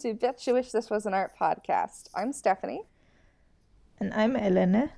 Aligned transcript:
to 0.00 0.14
Bet 0.14 0.46
You 0.46 0.54
Wish 0.54 0.70
This 0.72 0.90
Was 0.90 1.06
an 1.06 1.14
Art 1.14 1.32
podcast. 1.38 2.08
I'm 2.14 2.32
Stephanie, 2.32 2.82
And 3.98 4.12
I'm 4.14 4.36
Elena. 4.36 4.90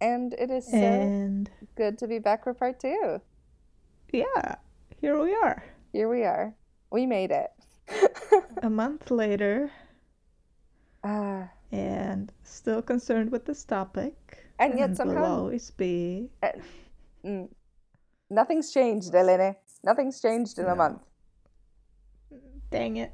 and 0.00 0.32
it 0.34 0.50
is 0.50 0.66
so 0.70 0.76
And 0.76 1.50
good 1.76 1.98
to 1.98 2.06
be 2.08 2.18
back 2.18 2.44
for 2.44 2.54
part 2.54 2.80
two. 2.80 3.20
yeah, 4.12 4.54
here 5.00 5.20
we 5.20 5.34
are. 5.34 5.62
Here 5.92 6.08
we 6.08 6.24
are. 6.24 6.54
We 6.90 7.06
made 7.06 7.30
it. 7.30 7.50
A 8.62 8.70
month 8.70 9.10
later, 9.10 9.70
Ah, 11.04 11.50
and 11.72 12.32
still 12.42 12.82
concerned 12.82 13.30
with 13.32 13.44
this 13.46 13.64
topic. 13.64 14.44
And 14.58 14.78
yet 14.78 14.90
will 14.90 14.96
somehow- 14.96 15.24
always 15.24 15.70
be. 15.70 16.30
mm. 17.24 17.48
Nothing's 18.30 18.72
changed, 18.72 19.12
Elene. 19.14 19.56
Nothing's 19.82 20.20
changed 20.20 20.58
in 20.58 20.66
a 20.66 20.76
month. 20.76 21.02
Dang 22.70 22.96
it. 22.98 23.12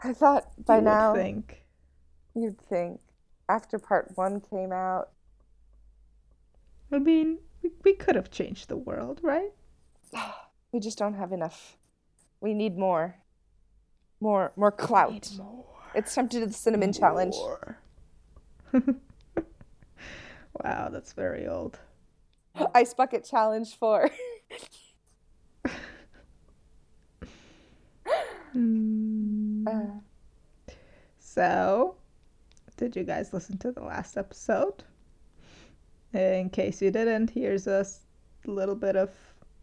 I 0.00 0.12
thought 0.12 0.46
by 0.64 0.76
you 0.76 0.82
now 0.82 1.14
think. 1.14 1.64
you'd 2.34 2.60
think 2.68 3.00
after 3.48 3.78
part 3.78 4.12
one 4.14 4.40
came 4.40 4.72
out, 4.72 5.10
I 6.92 6.98
mean, 6.98 7.38
we, 7.62 7.70
we 7.84 7.94
could 7.94 8.14
have 8.14 8.30
changed 8.30 8.68
the 8.68 8.76
world, 8.76 9.20
right? 9.22 9.50
we 10.72 10.80
just 10.80 10.98
don't 10.98 11.14
have 11.14 11.32
enough. 11.32 11.76
We 12.40 12.54
need 12.54 12.76
more. 12.76 13.16
More 14.20 14.52
more 14.56 14.72
clout. 14.72 15.12
Need 15.12 15.28
more. 15.38 15.64
It's 15.94 16.14
time 16.14 16.28
to 16.28 16.40
do 16.40 16.46
the 16.46 16.52
cinnamon 16.52 16.92
challenge. 16.92 17.34
More. 17.34 17.78
wow, 20.64 20.88
that's 20.90 21.12
very 21.12 21.46
old. 21.46 21.78
Ice 22.74 22.94
bucket 22.94 23.24
challenge 23.24 23.76
four. 23.76 24.10
Hmm. 28.56 29.66
Uh, 29.68 30.00
So, 31.18 31.96
did 32.76 32.96
you 32.96 33.04
guys 33.04 33.32
listen 33.34 33.58
to 33.58 33.72
the 33.72 33.82
last 33.82 34.16
episode? 34.16 34.84
In 36.14 36.48
case 36.50 36.80
you 36.80 36.90
didn't, 36.90 37.30
here's 37.30 37.66
a 37.66 37.84
little 38.46 38.74
bit 38.74 38.96
of 38.96 39.10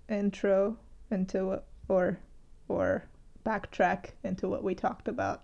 intro 0.10 0.78
into 1.10 1.60
or 1.88 2.20
or 2.68 3.04
backtrack 3.46 4.12
into 4.24 4.48
what 4.48 4.64
we 4.64 4.76
talked 4.76 5.08
about 5.08 5.44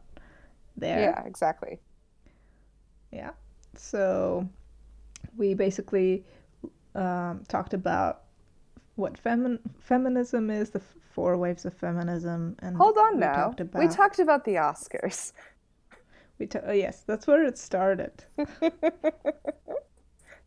there. 0.78 1.00
yeah, 1.00 1.24
exactly. 1.26 1.80
Yeah. 3.12 3.32
So 3.76 4.48
we 5.38 5.54
basically 5.56 6.26
um, 6.96 7.44
talked 7.48 7.74
about 7.74 8.24
what 9.00 9.22
femin- 9.22 9.60
feminism 9.80 10.50
is, 10.50 10.70
the 10.70 10.80
f- 10.80 10.96
four 11.12 11.38
waves 11.38 11.66
of 11.66 11.74
feminism, 11.74 12.56
and 12.60 12.78
Hold 12.78 12.98
on 12.98 13.16
we 13.16 13.20
now. 13.22 13.34
Talked 13.46 13.62
about, 13.62 13.80
We 13.80 13.88
talked 13.88 14.20
about 14.20 14.46
the 14.46 14.56
Oscars. 14.56 15.34
We 16.38 16.46
ta- 16.48 16.62
oh, 16.66 16.72
yes, 16.72 17.04
that's 17.06 17.28
where 17.28 17.44
it 17.44 17.58
started. 17.58 18.24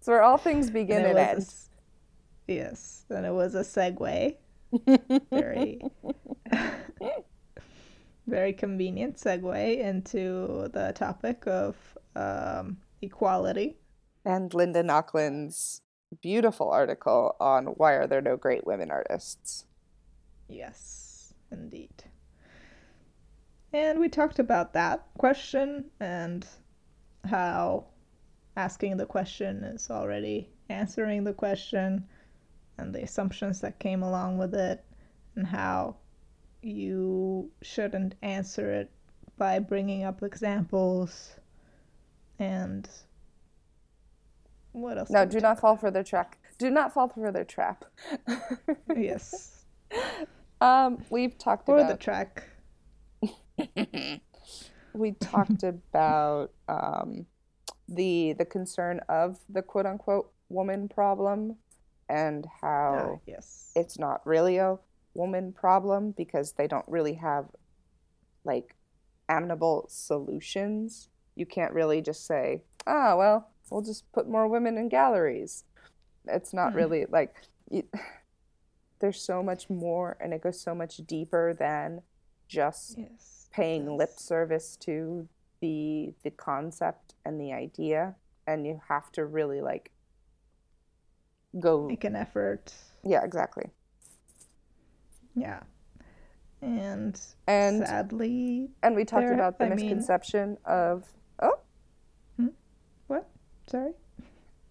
It's 0.03 0.09
where 0.09 0.23
all 0.25 0.37
things 0.37 0.69
begin 0.69 1.05
And 1.05 1.17
and, 1.17 1.17
it 1.17 1.37
was 1.37 1.71
a 2.49 2.53
yes, 2.55 3.05
and 3.09 3.25
it 3.25 3.33
was 3.33 3.55
a 3.55 3.61
segue. 3.61 4.35
Very, 5.31 5.81
very 8.27 8.53
convenient 8.53 9.17
segue 9.17 9.79
into 9.79 10.69
the 10.73 10.91
topic 10.97 11.45
of 11.47 11.77
um, 12.17 12.79
equality. 13.01 13.77
And 14.25 14.53
Linda 14.53 14.83
Nochlin's 14.83 15.83
beautiful 16.21 16.71
article 16.71 17.37
on 17.41 17.67
why 17.67 17.93
are 17.95 18.07
there 18.07 18.21
no 18.21 18.37
great 18.37 18.67
women 18.67 18.91
artists. 18.91 19.65
Yes, 20.49 21.33
indeed. 21.51 22.05
And 23.73 23.99
we 23.99 24.09
talked 24.09 24.39
about 24.39 24.75
that 24.75 25.07
question 25.17 25.87
and 26.01 26.47
how 27.25 27.87
asking 28.57 28.99
the 28.99 29.07
question 29.07 29.65
is 29.65 29.91
already 29.91 30.51
answering 30.69 31.25
the 31.25 31.33
question 31.33 32.07
and 32.79 32.95
the 32.95 33.03
assumptions 33.03 33.61
that 33.61 33.79
came 33.79 34.03
along 34.03 34.39
with 34.39 34.55
it 34.55 34.85
and 35.37 35.47
how 35.47 35.97
you 36.63 37.51
shouldn't 37.63 38.15
answer 38.23 38.73
it 38.73 38.91
by 39.39 39.59
bringing 39.59 40.05
up 40.05 40.23
examples 40.23 41.37
and 42.39 42.89
what 44.73 44.99
else? 44.99 45.11
No, 45.11 45.25
do 45.25 45.41
not 45.41 45.61
fall 45.61 45.77
for 45.77 45.91
their 45.91 46.03
trap. 46.05 46.37
Do 46.59 46.71
not 46.71 46.93
fall 46.93 47.09
for 47.09 47.31
their 47.33 47.45
trap. 47.45 47.85
Yes. 48.97 49.65
Um, 50.61 51.05
we've 51.11 51.37
talked 51.37 51.69
Or 51.69 51.79
the 51.79 51.87
about 51.87 52.01
track. 52.01 52.45
we 54.93 55.13
talked 55.13 55.65
about 55.65 56.53
um, 56.69 57.27
the 57.89 58.35
the 58.35 58.45
concern 58.45 59.01
of 59.09 59.41
the 59.49 59.61
quote 59.63 59.87
unquote 59.87 60.31
woman 60.49 60.89
problem 60.89 61.57
and 62.09 62.47
how 62.61 63.17
Ah, 63.17 63.21
yes. 63.27 63.73
it's 63.75 63.99
not 63.99 64.25
really 64.25 64.59
a 64.59 64.79
woman 65.15 65.53
problem 65.53 66.13
because 66.13 66.53
they 66.53 66.69
don't 66.69 66.87
really 66.89 67.15
have 67.15 67.47
like 68.45 68.77
amenable 69.29 69.87
solutions. 69.89 71.09
You 71.35 71.45
can't 71.47 71.73
really 71.73 72.01
just 72.03 72.25
say, 72.25 72.63
"Ah, 72.87 73.17
well, 73.17 73.49
we'll 73.73 73.83
just 73.83 74.11
put 74.13 74.29
more 74.29 74.47
women 74.49 74.77
in 74.79 74.89
galleries." 74.89 75.65
It's 76.27 76.53
not 76.53 76.73
Hmm. 76.73 76.77
really 76.79 77.07
like 77.07 77.35
it, 77.71 77.87
there's 79.01 79.21
so 79.21 79.43
much 79.43 79.69
more 79.69 80.17
and 80.21 80.33
it 80.33 80.41
goes 80.43 80.61
so 80.61 80.75
much 80.75 80.99
deeper 80.99 81.53
than 81.55 82.03
just 82.47 82.99
Yes. 82.99 83.49
paying 83.51 83.97
lip 83.97 84.19
service 84.19 84.77
to 84.77 85.29
the 85.61 86.15
the 86.23 86.31
concept 86.31 87.15
and 87.25 87.41
the 87.41 87.53
idea 87.53 88.15
and 88.47 88.67
you 88.67 88.81
have 88.89 89.11
to 89.13 89.25
really 89.25 89.61
like 89.61 89.91
go 91.59 91.87
make 91.89 92.05
an 92.05 92.15
effort. 92.17 92.73
yeah 93.05 93.25
exactly 93.25 93.71
Yeah. 95.35 95.63
And, 96.61 97.21
and 97.49 97.85
sadly, 97.87 98.71
and 98.85 98.95
we 98.95 99.05
talked 99.05 99.31
about 99.33 99.59
the 99.59 99.65
I 99.65 99.69
mean- 99.71 99.77
misconception 99.79 100.59
of 100.65 101.05
oh 101.05 101.05
what? 101.05 101.22
Sorry. 103.73 103.93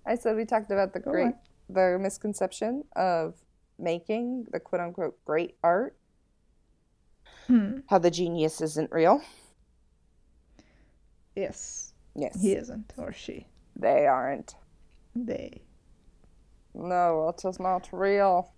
i 0.06 0.15
said 0.15 0.36
we 0.36 0.45
talked 0.45 0.69
about 0.71 0.94
the 0.94 1.00
Go 1.00 1.12
great 1.12 1.25
on. 1.25 1.33
the 1.69 1.98
misconception 2.00 2.83
of 2.95 3.33
making 3.80 4.45
the 4.51 4.59
quote 4.59 4.80
unquote 4.81 5.18
great 5.25 5.56
art 5.63 5.95
Hmm. 7.48 7.80
how 7.89 7.98
the 7.98 8.12
genius 8.12 8.62
isn't 8.62 8.92
real 8.92 9.21
Yes, 11.36 11.94
yes 12.15 12.39
he 12.42 12.53
isn't, 12.53 12.94
or 12.98 13.12
she. 13.12 13.48
they 13.75 14.06
aren't 14.06 14.56
They. 15.15 15.62
no 16.74 17.30
it 17.30 17.44
is 17.44 17.59
not 17.59 17.89
real 17.92 18.53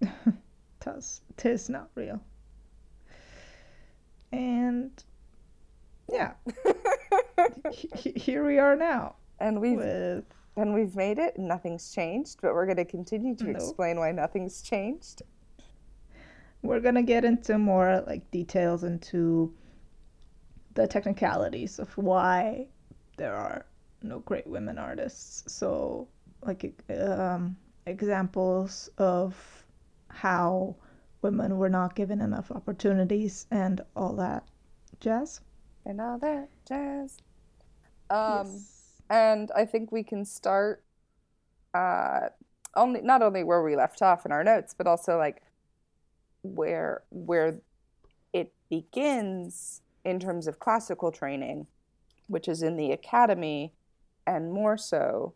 Tis, 0.80 1.22
tis 1.36 1.68
not 1.68 1.90
real. 1.96 2.20
And 4.30 4.92
yeah, 6.08 6.34
he- 7.72 7.90
he- 7.96 8.12
here 8.20 8.46
we 8.46 8.58
are 8.60 8.76
now 8.76 9.16
and 9.40 9.60
we've 9.60 9.78
with 9.78 10.24
and 10.56 10.74
we've 10.74 10.96
made 10.96 11.18
it 11.18 11.36
and 11.36 11.46
nothing's 11.48 11.92
changed 11.92 12.38
but 12.42 12.52
we're 12.54 12.66
going 12.66 12.76
to 12.76 12.84
continue 12.84 13.34
to 13.36 13.44
No. 13.44 13.50
explain 13.50 13.98
why 13.98 14.10
nothing's 14.12 14.60
changed 14.62 15.22
we're 16.62 16.80
gonna 16.80 17.02
get 17.04 17.24
into 17.24 17.56
more 17.56 18.02
like 18.06 18.28
details 18.32 18.82
into 18.82 19.54
the 20.74 20.86
technicalities 20.88 21.78
of 21.78 21.96
why 21.96 22.66
there 23.16 23.34
are 23.34 23.64
no 24.02 24.20
great 24.20 24.46
women 24.46 24.78
artists. 24.78 25.44
So, 25.52 26.08
like 26.42 26.72
um, 26.90 27.56
examples 27.86 28.90
of 28.98 29.36
how 30.08 30.76
women 31.22 31.58
were 31.58 31.68
not 31.68 31.94
given 31.96 32.20
enough 32.20 32.50
opportunities 32.52 33.46
and 33.50 33.80
all 33.96 34.14
that 34.16 34.44
jazz. 35.00 35.40
and 35.84 36.00
all 36.00 36.18
that 36.18 36.48
jazz. 36.66 37.18
Um, 38.10 38.46
Yes. 38.46 38.77
And 39.10 39.50
I 39.56 39.64
think 39.64 39.92
we 39.92 40.02
can 40.02 40.24
start 40.24 40.84
uh 41.74 42.28
only 42.74 43.00
not 43.02 43.22
only 43.22 43.44
where 43.44 43.62
we 43.62 43.76
left 43.76 44.02
off 44.02 44.24
in 44.26 44.32
our 44.32 44.44
notes, 44.44 44.74
but 44.76 44.86
also 44.86 45.18
like 45.18 45.42
where 46.42 47.02
where 47.10 47.60
it 48.32 48.52
begins 48.70 49.82
in 50.04 50.20
terms 50.20 50.46
of 50.46 50.58
classical 50.58 51.10
training, 51.12 51.66
which 52.26 52.48
is 52.48 52.62
in 52.62 52.76
the 52.76 52.92
academy 52.92 53.72
and 54.26 54.52
more 54.52 54.76
so 54.76 55.34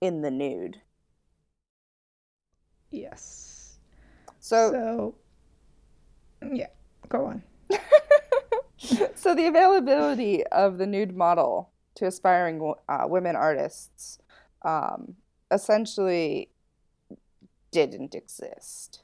in 0.00 0.22
the 0.22 0.30
nude. 0.30 0.80
Yes. 2.90 3.78
So 4.38 4.70
So, 4.70 5.14
yeah, 6.52 6.68
go 7.08 7.26
on. 7.26 7.42
so 9.14 9.34
the 9.34 9.46
availability 9.46 10.46
of 10.46 10.78
the 10.78 10.86
nude 10.86 11.16
model 11.16 11.70
to 11.96 12.06
aspiring 12.06 12.74
uh, 12.88 13.04
women 13.06 13.36
artists 13.36 14.18
um, 14.62 15.16
essentially 15.50 16.50
didn't 17.70 18.14
exist. 18.14 19.02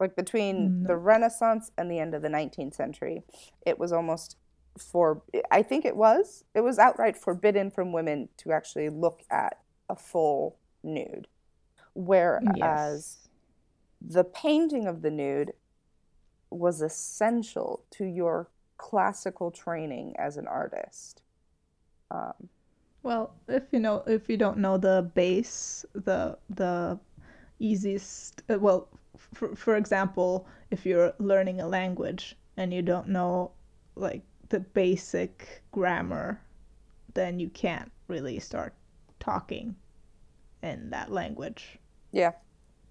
Like 0.00 0.14
between 0.14 0.84
the 0.84 0.96
Renaissance 0.96 1.72
and 1.76 1.90
the 1.90 1.98
end 1.98 2.14
of 2.14 2.22
the 2.22 2.28
19th 2.28 2.74
century, 2.74 3.22
it 3.66 3.78
was 3.78 3.92
almost 3.92 4.36
for, 4.78 5.22
I 5.50 5.62
think 5.62 5.84
it 5.84 5.96
was, 5.96 6.44
it 6.54 6.60
was 6.60 6.78
outright 6.78 7.16
forbidden 7.16 7.70
from 7.70 7.92
women 7.92 8.28
to 8.38 8.52
actually 8.52 8.90
look 8.90 9.22
at 9.30 9.58
a 9.88 9.96
full 9.96 10.58
nude. 10.84 11.26
Whereas 11.94 12.46
Yes. 12.56 13.28
the 14.00 14.22
painting 14.22 14.86
of 14.86 15.02
the 15.02 15.10
nude 15.10 15.52
was 16.50 16.80
essential 16.80 17.84
to 17.90 18.04
your 18.04 18.50
classical 18.76 19.50
training 19.50 20.14
as 20.16 20.36
an 20.36 20.46
artist. 20.46 21.22
Um, 22.10 22.48
Well, 23.02 23.34
if 23.48 23.72
you 23.72 23.80
know, 23.80 24.02
if 24.06 24.28
you 24.28 24.36
don't 24.36 24.58
know 24.58 24.78
the 24.78 25.10
base, 25.14 25.84
the 25.94 26.38
the 26.50 26.98
easiest, 27.58 28.42
uh, 28.50 28.58
well, 28.58 28.88
for 29.16 29.56
for 29.56 29.76
example, 29.76 30.46
if 30.70 30.86
you're 30.86 31.14
learning 31.18 31.60
a 31.60 31.68
language 31.68 32.36
and 32.56 32.72
you 32.74 32.82
don't 32.82 33.08
know 33.08 33.52
like 33.96 34.22
the 34.50 34.60
basic 34.60 35.62
grammar, 35.72 36.40
then 37.14 37.38
you 37.40 37.48
can't 37.50 37.92
really 38.08 38.38
start 38.40 38.74
talking 39.20 39.76
in 40.62 40.90
that 40.90 41.10
language 41.12 41.78
yeah, 42.12 42.32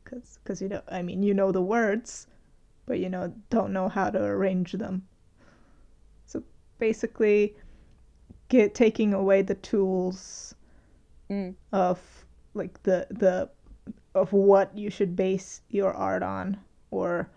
because 0.04 0.40
because 0.44 0.62
you 0.62 0.70
know, 0.70 0.82
I 0.90 1.02
mean, 1.02 1.24
you 1.24 1.34
know 1.34 1.52
the 1.52 1.62
words, 1.62 2.28
but 2.86 3.00
you 3.00 3.10
know 3.10 3.34
don't 3.50 3.74
know 3.74 3.90
how 3.90 4.10
to 4.10 4.20
arrange 4.24 4.74
them. 4.74 5.08
So 6.26 6.44
basically, 6.80 7.56
get 8.50 8.74
taking 8.74 9.14
away 9.14 9.42
the 9.42 9.56
tools 9.56 10.56
mm, 11.30 11.54
of 11.72 12.00
like 12.54 12.82
the 12.84 13.08
the 13.10 13.50
of 14.16 14.34
what 14.34 14.76
you 14.78 14.90
should 14.90 15.16
base 15.16 15.62
your 15.70 15.94
art 15.94 16.24
on 16.24 16.58
or 16.92 17.30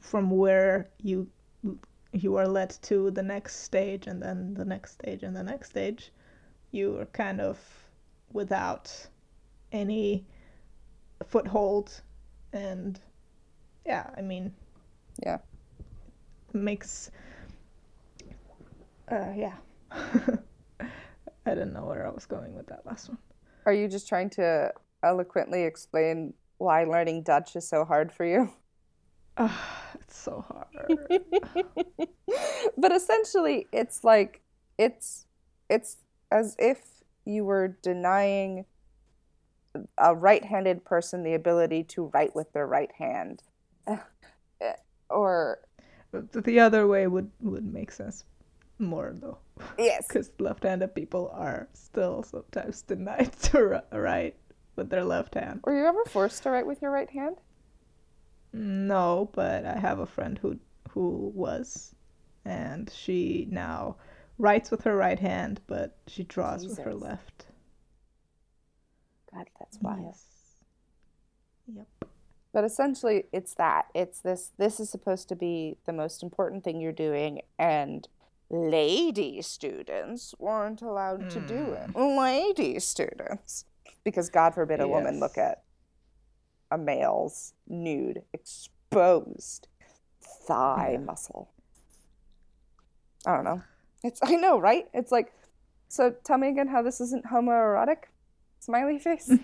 from 0.00 0.30
where 0.30 0.88
you 1.02 1.26
you 2.12 2.36
are 2.36 2.48
led 2.48 2.70
to 2.82 3.10
the 3.10 3.22
next 3.22 3.56
stage 3.56 4.06
and 4.06 4.22
then 4.22 4.54
the 4.54 4.64
next 4.64 4.92
stage 4.92 5.22
and 5.22 5.36
the 5.36 5.42
next 5.42 5.70
stage 5.70 6.10
you 6.70 6.98
are 6.98 7.06
kind 7.06 7.40
of 7.40 7.58
without 8.32 8.90
any 9.72 10.24
foothold 11.26 12.00
and 12.52 13.00
yeah 13.84 14.08
i 14.16 14.22
mean 14.22 14.52
yeah. 15.24 15.38
makes 16.52 17.10
uh 19.10 19.32
yeah 19.36 19.54
i 20.80 20.86
didn't 21.46 21.72
know 21.72 21.84
where 21.84 22.06
i 22.06 22.10
was 22.10 22.26
going 22.26 22.54
with 22.54 22.66
that 22.66 22.84
last 22.86 23.08
one 23.08 23.18
Are 23.66 23.72
you 23.72 23.88
just 23.88 24.08
trying 24.08 24.30
to 24.30 24.72
eloquently 25.02 25.64
explain 25.64 26.34
why 26.58 26.84
learning 26.84 27.22
Dutch 27.22 27.56
is 27.56 27.68
so 27.68 27.84
hard 27.84 28.12
for 28.12 28.24
you? 28.24 28.50
Ah, 29.40 29.92
it's 30.00 30.16
so 30.16 30.44
hard. 30.48 30.98
But 32.76 32.90
essentially, 32.90 33.68
it's 33.72 34.02
like 34.02 34.40
it's 34.78 35.26
it's 35.70 35.98
as 36.32 36.56
if 36.58 37.04
you 37.24 37.44
were 37.44 37.78
denying 37.80 38.64
a 39.96 40.16
right-handed 40.16 40.84
person 40.84 41.22
the 41.22 41.34
ability 41.34 41.84
to 41.84 42.10
write 42.12 42.34
with 42.34 42.52
their 42.52 42.66
right 42.66 42.90
hand. 42.98 43.44
Or 45.08 45.60
the 46.10 46.58
other 46.58 46.88
way 46.88 47.06
would 47.06 47.30
would 47.40 47.72
make 47.72 47.92
sense 47.92 48.24
more 48.78 49.12
though, 49.14 49.38
yes, 49.78 50.06
because 50.06 50.30
left-handed 50.38 50.94
people 50.94 51.30
are 51.34 51.68
still 51.72 52.22
sometimes 52.22 52.82
denied 52.82 53.32
to 53.42 53.64
ri- 53.64 53.98
write 53.98 54.36
with 54.76 54.90
their 54.90 55.04
left 55.04 55.34
hand. 55.34 55.60
were 55.64 55.76
you 55.76 55.86
ever 55.86 56.04
forced 56.06 56.42
to 56.44 56.50
write 56.50 56.66
with 56.66 56.80
your 56.82 56.90
right 56.90 57.10
hand? 57.10 57.36
No, 58.52 59.30
but 59.34 59.64
I 59.64 59.78
have 59.78 59.98
a 59.98 60.06
friend 60.06 60.38
who 60.38 60.58
who 60.90 61.30
was, 61.34 61.94
and 62.44 62.90
she 62.90 63.46
now 63.50 63.96
writes 64.38 64.70
with 64.70 64.84
her 64.84 64.96
right 64.96 65.18
hand, 65.18 65.60
but 65.66 65.96
she 66.06 66.22
draws 66.24 66.66
with 66.66 66.78
her 66.78 66.94
left. 66.94 67.46
God, 69.34 69.46
that's 69.58 69.78
wild. 69.82 70.00
Yes. 70.06 70.24
Yep. 71.74 71.86
But 72.52 72.64
essentially, 72.64 73.24
it's 73.32 73.54
that. 73.54 73.86
It's 73.94 74.20
this. 74.20 74.52
This 74.56 74.80
is 74.80 74.88
supposed 74.88 75.28
to 75.28 75.36
be 75.36 75.76
the 75.84 75.92
most 75.92 76.22
important 76.22 76.64
thing 76.64 76.80
you're 76.80 76.92
doing, 76.92 77.42
and 77.58 78.08
lady 78.50 79.42
students 79.42 80.34
weren't 80.38 80.82
allowed 80.82 81.30
to 81.30 81.40
do 81.40 81.72
it. 81.72 81.90
Hmm. 81.90 82.18
Lady 82.18 82.78
students, 82.80 83.64
because 84.04 84.30
God 84.30 84.54
forbid 84.54 84.80
a 84.80 84.88
woman 84.88 85.20
look 85.20 85.36
at 85.38 85.64
a 86.70 86.78
male's 86.78 87.52
nude, 87.66 88.22
exposed 88.32 89.68
thigh 90.20 90.90
Yeah. 90.92 90.98
muscle. 90.98 91.50
I 93.26 93.34
don't 93.34 93.44
know. 93.44 93.62
It's. 94.04 94.20
I 94.22 94.36
know, 94.36 94.58
right? 94.60 94.88
It's 94.94 95.10
like. 95.12 95.32
So 95.88 96.14
tell 96.24 96.38
me 96.38 96.48
again 96.48 96.68
how 96.68 96.82
this 96.82 97.00
isn't 97.00 97.24
homoerotic. 97.24 98.04
Smiley 98.60 98.98
face. 98.98 99.30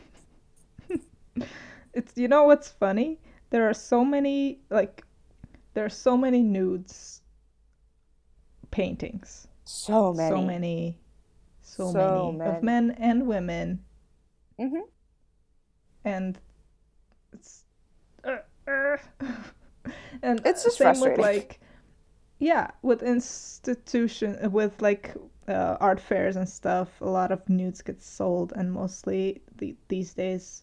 It's 1.94 2.12
you 2.16 2.26
know 2.28 2.42
what's 2.44 2.68
funny? 2.70 3.20
There 3.50 3.68
are 3.68 3.74
so 3.74 4.04
many 4.04 4.58
like 4.68 5.04
there 5.74 5.84
are 5.84 5.88
so 5.90 6.16
many 6.16 6.42
nudes 6.42 7.22
paintings. 8.74 9.48
So 9.64 10.12
many. 10.12 10.28
So 10.28 10.42
many 10.42 10.98
so, 11.62 11.92
So 11.92 12.32
many, 12.32 12.38
many. 12.38 12.56
of 12.56 12.62
men 12.62 12.90
and 12.92 13.26
women 13.26 13.84
hmm 14.58 14.84
and 16.04 16.38
it's 17.32 17.64
uh, 18.24 18.38
uh, 18.68 18.96
and 20.22 20.40
It's 20.44 20.64
just 20.64 20.78
same 20.78 21.00
with 21.00 21.18
like 21.18 21.60
yeah, 22.38 22.70
with 22.82 23.02
institution 23.02 24.52
with 24.52 24.82
like 24.82 25.14
uh, 25.48 25.76
art 25.80 26.00
fairs 26.00 26.36
and 26.36 26.48
stuff, 26.48 27.00
a 27.00 27.06
lot 27.08 27.32
of 27.32 27.48
nudes 27.48 27.82
get 27.82 28.02
sold 28.02 28.52
and 28.56 28.72
mostly 28.72 29.42
the, 29.56 29.76
these 29.88 30.14
days 30.14 30.62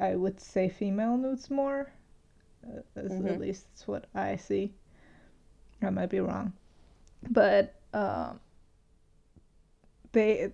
I 0.00 0.16
would 0.16 0.40
say 0.40 0.68
female 0.68 1.16
nudes 1.16 1.50
more. 1.50 1.90
Uh, 2.66 2.82
Mhm. 3.08 3.26
At 3.28 3.40
least 3.40 3.66
that's 3.68 3.88
what 3.88 4.06
I 4.14 4.36
see. 4.36 4.74
I 5.80 5.88
might 5.90 6.10
be 6.10 6.20
wrong, 6.20 6.52
but 7.30 7.74
um, 7.92 8.40
they. 10.12 10.50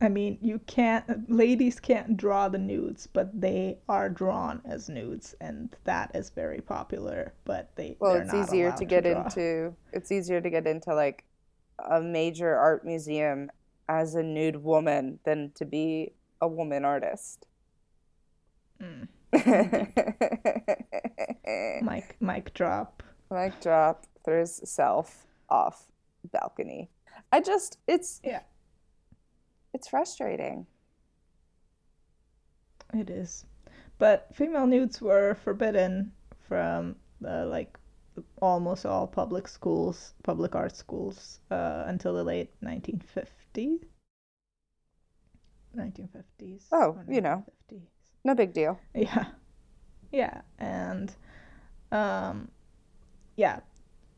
I 0.00 0.08
mean, 0.08 0.38
you 0.42 0.60
can't. 0.66 1.30
Ladies 1.30 1.78
can't 1.80 2.16
draw 2.16 2.48
the 2.48 2.58
nudes, 2.58 3.06
but 3.06 3.40
they 3.40 3.78
are 3.88 4.08
drawn 4.08 4.60
as 4.64 4.88
nudes, 4.88 5.34
and 5.40 5.74
that 5.84 6.10
is 6.14 6.30
very 6.30 6.60
popular. 6.60 7.32
But 7.44 7.70
they. 7.76 7.96
Well, 8.00 8.14
it's 8.14 8.34
easier 8.34 8.72
to 8.72 8.84
get 8.84 9.04
draw. 9.04 9.22
into 9.24 9.74
it's 9.92 10.10
easier 10.10 10.40
to 10.40 10.50
get 10.50 10.66
into 10.66 10.94
like 10.94 11.24
a 11.90 12.00
major 12.00 12.54
art 12.54 12.84
museum 12.84 13.50
as 13.88 14.14
a 14.14 14.22
nude 14.22 14.62
woman 14.62 15.18
than 15.24 15.52
to 15.54 15.64
be 15.64 16.12
a 16.40 16.48
woman 16.48 16.84
artist. 16.84 17.46
Mm. 18.82 19.08
Mic 21.82 21.82
Mic 21.82 22.16
mic 22.20 22.54
drop. 22.54 23.02
drop 23.60 24.06
throws 24.24 24.68
self 24.68 25.26
off 25.48 25.86
balcony. 26.28 26.90
I 27.32 27.40
just 27.40 27.78
it's 27.86 28.20
Yeah. 28.24 28.42
it's 29.72 29.88
frustrating. 29.88 30.66
It 32.92 33.10
is. 33.10 33.44
But 33.98 34.28
female 34.34 34.66
nudes 34.66 35.00
were 35.00 35.34
forbidden 35.34 36.12
from 36.48 36.96
the 37.20 37.44
like 37.46 37.78
almost 38.40 38.86
all 38.86 39.06
public 39.06 39.48
schools, 39.48 40.14
public 40.22 40.54
art 40.54 40.76
schools, 40.76 41.40
uh, 41.50 41.84
until 41.86 42.14
the 42.14 42.22
late 42.24 42.50
1950s. 42.62 43.80
1950s. 45.76 46.66
Oh, 46.70 46.98
you 47.08 47.20
know. 47.20 47.44
1950s. 47.72 47.88
No 48.24 48.34
big 48.34 48.52
deal. 48.52 48.78
Yeah. 48.94 49.26
Yeah, 50.12 50.42
and 50.60 51.12
um 51.90 52.48
yeah, 53.36 53.58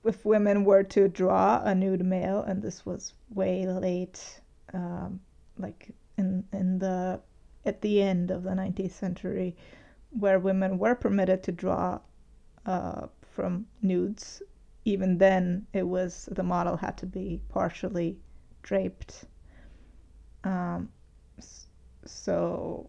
if 0.06 0.24
women 0.24 0.64
were 0.64 0.82
to 0.82 1.08
draw 1.08 1.62
a 1.64 1.74
nude 1.74 2.04
male, 2.04 2.42
and 2.42 2.62
this 2.62 2.86
was 2.86 3.14
way 3.30 3.66
late, 3.66 4.40
um, 4.72 5.20
like 5.58 5.90
in 6.16 6.44
in 6.52 6.78
the 6.78 7.20
at 7.64 7.80
the 7.80 8.00
end 8.00 8.30
of 8.30 8.44
the 8.44 8.50
19th 8.50 8.92
century, 8.92 9.56
where 10.10 10.38
women 10.38 10.78
were 10.78 10.94
permitted 10.94 11.42
to 11.42 11.52
draw 11.52 11.98
uh, 12.64 13.06
from 13.34 13.66
nudes, 13.82 14.42
even 14.84 15.18
then 15.18 15.66
it 15.72 15.82
was 15.82 16.28
the 16.32 16.42
model 16.42 16.76
had 16.76 16.96
to 16.98 17.06
be 17.06 17.40
partially 17.48 18.18
draped. 18.62 19.24
Um, 20.44 20.88
so 22.04 22.88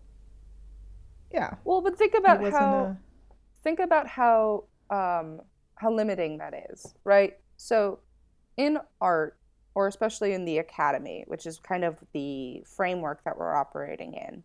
yeah. 1.31 1.55
Well, 1.63 1.81
but 1.81 1.97
think 1.97 2.13
about 2.13 2.41
how 2.51 2.75
a... 2.75 2.97
think 3.63 3.79
about 3.79 4.07
how 4.07 4.65
um, 4.89 5.41
how 5.77 5.91
limiting 5.91 6.37
that 6.39 6.53
is, 6.71 6.93
right? 7.03 7.37
So 7.57 7.99
in 8.57 8.79
art, 8.99 9.37
or 9.75 9.87
especially 9.87 10.33
in 10.33 10.45
the 10.45 10.57
academy, 10.57 11.23
which 11.27 11.45
is 11.45 11.59
kind 11.59 11.83
of 11.83 11.97
the 12.13 12.63
framework 12.65 13.23
that 13.23 13.37
we're 13.37 13.53
operating 13.53 14.13
in, 14.13 14.43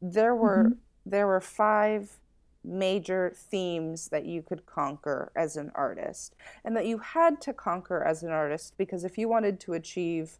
there 0.00 0.34
were 0.34 0.64
mm-hmm. 0.64 1.10
there 1.10 1.26
were 1.26 1.40
five 1.40 2.18
major 2.64 3.32
themes 3.34 4.08
that 4.08 4.26
you 4.26 4.42
could 4.42 4.66
conquer 4.66 5.32
as 5.34 5.56
an 5.56 5.70
artist 5.74 6.34
and 6.64 6.76
that 6.76 6.86
you 6.86 6.98
had 6.98 7.40
to 7.40 7.52
conquer 7.52 8.02
as 8.02 8.22
an 8.22 8.30
artist 8.30 8.74
because 8.76 9.04
if 9.04 9.16
you 9.16 9.28
wanted 9.28 9.58
to 9.58 9.72
achieve 9.72 10.38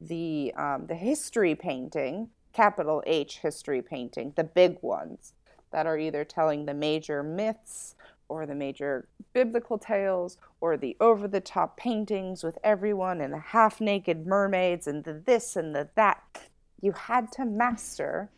the 0.00 0.52
um, 0.56 0.86
the 0.86 0.94
history 0.94 1.54
painting 1.54 2.28
capital 2.52 3.02
H 3.06 3.38
history 3.38 3.82
painting 3.82 4.32
the 4.36 4.44
big 4.44 4.78
ones 4.82 5.34
that 5.70 5.86
are 5.86 5.98
either 5.98 6.24
telling 6.24 6.64
the 6.64 6.74
major 6.74 7.22
myths 7.22 7.94
or 8.28 8.46
the 8.46 8.54
major 8.54 9.08
biblical 9.32 9.78
tales 9.78 10.36
or 10.60 10.76
the 10.76 10.96
over 11.00 11.26
the 11.26 11.40
top 11.40 11.76
paintings 11.76 12.44
with 12.44 12.58
everyone 12.62 13.20
and 13.20 13.32
the 13.32 13.38
half 13.38 13.80
naked 13.80 14.26
mermaids 14.26 14.86
and 14.86 15.04
the 15.04 15.22
this 15.26 15.56
and 15.56 15.74
the 15.74 15.88
that 15.94 16.48
you 16.80 16.92
had 16.92 17.32
to 17.32 17.44
master 17.44 18.30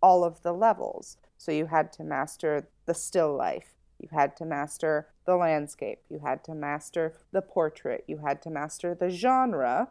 all 0.00 0.24
of 0.24 0.42
the 0.42 0.52
levels 0.52 1.16
so 1.42 1.50
you 1.50 1.66
had 1.66 1.92
to 1.94 2.04
master 2.04 2.68
the 2.86 2.94
still 2.94 3.34
life. 3.34 3.74
You 3.98 4.08
had 4.12 4.36
to 4.36 4.44
master 4.44 5.08
the 5.26 5.34
landscape. 5.34 5.98
You 6.08 6.20
had 6.24 6.44
to 6.44 6.54
master 6.54 7.14
the 7.32 7.42
portrait. 7.42 8.04
You 8.06 8.18
had 8.18 8.40
to 8.42 8.50
master 8.50 8.94
the 8.94 9.10
genre, 9.10 9.88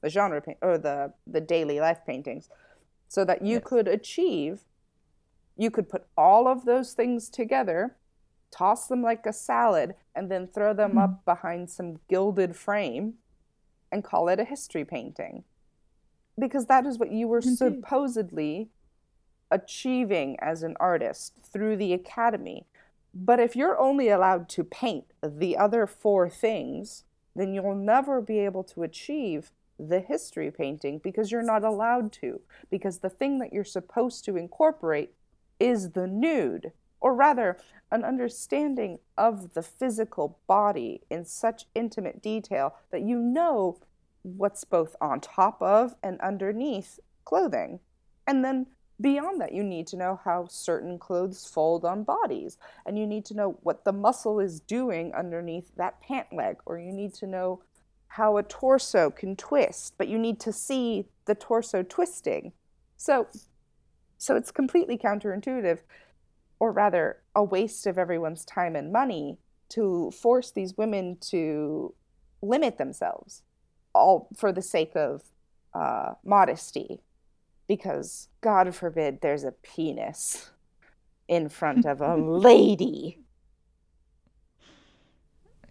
the 0.00 0.08
genre 0.08 0.40
paint, 0.40 0.58
or 0.62 0.78
the 0.78 1.12
the 1.26 1.40
daily 1.40 1.80
life 1.80 2.06
paintings, 2.06 2.48
so 3.08 3.24
that 3.24 3.42
you 3.42 3.54
yes. 3.54 3.64
could 3.64 3.88
achieve. 3.88 4.60
You 5.56 5.72
could 5.72 5.88
put 5.88 6.06
all 6.16 6.46
of 6.46 6.66
those 6.66 6.92
things 6.92 7.28
together, 7.28 7.96
toss 8.52 8.86
them 8.86 9.02
like 9.02 9.26
a 9.26 9.32
salad, 9.32 9.94
and 10.14 10.30
then 10.30 10.46
throw 10.46 10.72
them 10.72 10.90
mm-hmm. 10.90 10.98
up 10.98 11.24
behind 11.24 11.70
some 11.70 11.98
gilded 12.08 12.54
frame, 12.54 13.14
and 13.90 14.04
call 14.04 14.28
it 14.28 14.38
a 14.38 14.44
history 14.44 14.84
painting, 14.84 15.42
because 16.38 16.66
that 16.66 16.86
is 16.86 16.98
what 16.98 17.10
you 17.10 17.26
were 17.26 17.40
Indeed. 17.40 17.58
supposedly 17.58 18.68
achieving 19.50 20.36
as 20.40 20.62
an 20.62 20.76
artist 20.80 21.38
through 21.44 21.76
the 21.76 21.92
academy. 21.92 22.66
But 23.14 23.40
if 23.40 23.54
you're 23.54 23.78
only 23.78 24.08
allowed 24.08 24.48
to 24.50 24.64
paint 24.64 25.04
the 25.22 25.58
other 25.58 25.86
four 25.86 26.30
things, 26.30 27.04
then 27.36 27.52
you'll 27.52 27.74
never 27.74 28.22
be 28.22 28.38
able 28.38 28.64
to 28.64 28.82
achieve 28.82 29.50
the 29.78 30.00
history 30.00 30.50
painting 30.50 30.98
because 30.98 31.30
you're 31.30 31.42
not 31.42 31.64
allowed 31.64 32.12
to. 32.12 32.40
Because 32.70 32.98
the 32.98 33.10
thing 33.10 33.38
that 33.40 33.52
you're 33.52 33.64
supposed 33.64 34.24
to 34.24 34.36
incorporate 34.36 35.12
is 35.60 35.90
the 35.90 36.06
nude, 36.06 36.72
or 37.02 37.14
rather, 37.14 37.58
an 37.90 38.04
understanding 38.04 38.98
of 39.18 39.52
the 39.52 39.62
physical 39.62 40.38
body 40.46 41.02
in 41.10 41.26
such 41.26 41.66
intimate 41.74 42.22
detail 42.22 42.74
that 42.90 43.02
you 43.02 43.18
know 43.18 43.78
what's 44.22 44.64
both 44.64 44.96
on 45.00 45.20
top 45.20 45.60
of 45.60 45.94
and 46.02 46.18
underneath 46.20 46.98
clothing. 47.24 47.80
And 48.26 48.42
then 48.44 48.66
Beyond 49.02 49.40
that, 49.40 49.52
you 49.52 49.64
need 49.64 49.88
to 49.88 49.96
know 49.96 50.20
how 50.24 50.46
certain 50.46 50.96
clothes 50.96 51.44
fold 51.44 51.84
on 51.84 52.04
bodies, 52.04 52.56
and 52.86 52.96
you 52.96 53.04
need 53.04 53.24
to 53.26 53.34
know 53.34 53.58
what 53.62 53.84
the 53.84 53.92
muscle 53.92 54.38
is 54.38 54.60
doing 54.60 55.12
underneath 55.12 55.74
that 55.76 56.00
pant 56.00 56.28
leg, 56.32 56.58
or 56.66 56.78
you 56.78 56.92
need 56.92 57.12
to 57.14 57.26
know 57.26 57.62
how 58.06 58.36
a 58.36 58.44
torso 58.44 59.10
can 59.10 59.34
twist, 59.34 59.94
but 59.98 60.06
you 60.06 60.18
need 60.18 60.38
to 60.38 60.52
see 60.52 61.06
the 61.24 61.34
torso 61.34 61.82
twisting. 61.82 62.52
So, 62.96 63.26
so 64.18 64.36
it's 64.36 64.52
completely 64.52 64.96
counterintuitive, 64.96 65.80
or 66.62 66.70
rather, 66.70 67.16
a 67.34 67.42
waste 67.42 67.88
of 67.88 67.98
everyone's 67.98 68.44
time 68.44 68.76
and 68.76 68.92
money 68.92 69.36
to 69.68 70.12
force 70.12 70.52
these 70.52 70.76
women 70.76 71.16
to 71.20 71.92
limit 72.40 72.78
themselves, 72.78 73.42
all 73.92 74.28
for 74.36 74.52
the 74.52 74.62
sake 74.62 74.92
of 74.94 75.24
uh, 75.74 76.12
modesty 76.24 77.00
because 77.66 78.28
God 78.42 78.72
forbid 78.76 79.22
there's 79.22 79.42
a 79.42 79.50
penis 79.50 80.50
in 81.26 81.48
front 81.48 81.84
of 81.84 82.00
a 82.00 82.14
lady. 82.16 83.18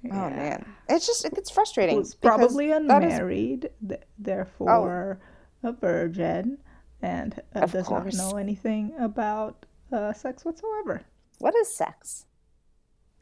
Oh, 0.04 0.10
yeah. 0.10 0.26
Oh 0.26 0.30
man, 0.30 0.66
it's 0.90 1.08
just 1.08 1.24
it 1.24 1.36
gets 1.36 1.50
frustrating. 1.50 1.96
Who's 1.96 2.16
probably 2.16 2.72
unmarried, 2.72 3.70
is... 3.82 3.88
th- 3.88 4.02
therefore 4.20 5.22
oh. 5.64 5.70
a 5.70 5.72
virgin, 5.72 6.58
and 7.02 7.42
uh, 7.56 7.66
does 7.66 7.88
course. 7.88 8.18
not 8.18 8.32
know 8.32 8.38
anything 8.38 8.92
about 9.00 9.66
uh, 9.92 10.14
sex 10.14 10.46
whatsoever. 10.46 11.02
What 11.40 11.56
is 11.56 11.74
sex? 11.74 12.26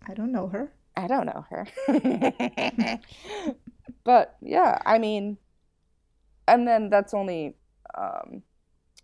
I 0.08 0.14
don't 0.14 0.32
know 0.32 0.48
her. 0.48 0.72
I 0.96 1.08
don't 1.08 1.26
know 1.26 1.46
her. 1.50 1.68
but 4.04 4.36
yeah, 4.42 4.80
I 4.86 4.98
mean, 4.98 5.38
and 6.48 6.68
then 6.68 6.90
that's 6.90 7.14
only 7.14 7.56
um, 7.98 8.44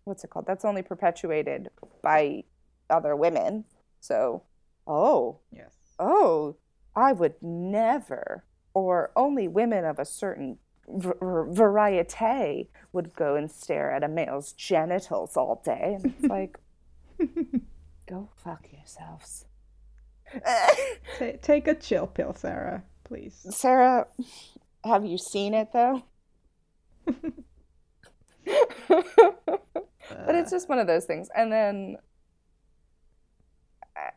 what's 0.05 0.24
it 0.24 0.29
called? 0.29 0.45
That's 0.48 0.65
only 0.65 0.81
perpetuated 0.81 1.69
by 2.01 2.43
other 2.89 3.15
women. 3.15 3.65
So, 4.00 4.43
oh, 4.88 5.39
yes, 5.51 5.74
oh, 6.00 6.55
I 6.95 7.12
would 7.12 7.36
never, 7.41 8.45
or 8.74 9.12
only 9.15 9.48
women 9.48 9.86
of 9.86 10.00
a 10.00 10.05
certain 10.05 10.57
v- 10.88 11.12
variety 11.22 12.69
would 12.93 13.13
go 13.15 13.36
and 13.36 13.50
stare 13.51 13.91
at 13.91 14.03
a 14.03 14.07
male's 14.07 14.53
genitals 14.53 15.36
all 15.36 15.62
day. 15.65 15.98
And 16.00 16.13
it's 16.13 16.25
like, 16.29 16.60
go 18.10 18.29
fuck 18.36 18.67
yourselves. 18.72 19.45
T- 21.19 21.38
take 21.41 21.67
a 21.67 21.75
chill 21.75 22.07
pill, 22.07 22.34
Sarah, 22.34 22.84
please. 23.03 23.45
Sarah, 23.51 24.07
have 24.84 25.05
you 25.05 25.17
seen 25.17 25.53
it 25.53 25.69
though? 25.74 26.03
but 30.25 30.36
it's 30.36 30.51
just 30.51 30.69
one 30.69 30.79
of 30.79 30.88
those 30.88 31.05
things. 31.05 31.29
And 31.36 31.51
then, 31.51 31.98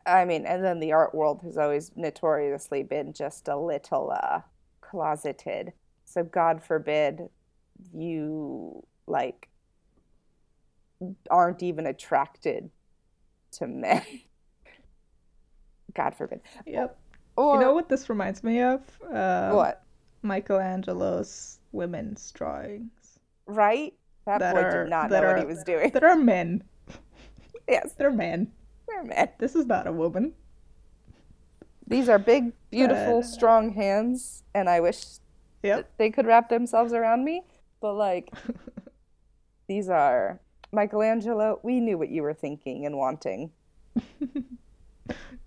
I 0.05 0.25
mean, 0.25 0.45
and 0.45 0.63
then 0.63 0.79
the 0.79 0.93
art 0.93 1.13
world 1.13 1.41
has 1.43 1.57
always 1.57 1.91
notoriously 1.95 2.83
been 2.83 3.13
just 3.13 3.47
a 3.47 3.57
little 3.57 4.11
uh, 4.11 4.41
closeted. 4.81 5.73
So 6.05 6.23
God 6.23 6.63
forbid 6.63 7.29
you 7.93 8.83
like 9.07 9.49
aren't 11.29 11.63
even 11.63 11.85
attracted 11.85 12.69
to 13.53 13.67
men. 13.67 14.03
God 15.95 16.15
forbid. 16.15 16.41
Yep. 16.65 16.97
Or, 17.35 17.55
you 17.55 17.61
know 17.61 17.73
what 17.73 17.89
this 17.89 18.09
reminds 18.09 18.43
me 18.43 18.61
of? 18.61 18.81
Um, 19.11 19.55
what? 19.55 19.83
Michelangelo's 20.23 21.59
women's 21.71 22.31
drawings. 22.31 23.19
Right? 23.45 23.93
That, 24.25 24.39
that 24.39 24.55
boy 24.55 24.61
are, 24.61 24.83
did 24.83 24.89
not 24.89 25.09
know 25.09 25.17
are, 25.17 25.27
what 25.33 25.39
he 25.39 25.45
was 25.45 25.63
doing. 25.63 25.91
That 25.91 26.03
are 26.03 26.15
men. 26.15 26.63
yes. 27.67 27.93
They're 27.93 28.11
men. 28.11 28.51
They're 28.87 29.03
men. 29.03 29.29
This 29.39 29.55
is 29.55 29.65
not 29.65 29.87
a 29.87 29.91
woman. 29.91 30.33
These 31.87 32.07
are 32.09 32.19
big, 32.19 32.51
beautiful, 32.69 33.21
but... 33.21 33.27
strong 33.27 33.73
hands, 33.73 34.43
and 34.53 34.69
I 34.69 34.79
wish 34.79 35.03
yep. 35.63 35.89
they 35.97 36.11
could 36.11 36.27
wrap 36.27 36.49
themselves 36.49 36.93
around 36.93 37.23
me. 37.23 37.41
But, 37.81 37.93
like, 37.93 38.31
these 39.67 39.89
are. 39.89 40.39
Michelangelo, 40.71 41.59
we 41.63 41.79
knew 41.79 41.97
what 41.97 42.09
you 42.09 42.21
were 42.21 42.33
thinking 42.33 42.85
and 42.85 42.97
wanting. 42.97 43.51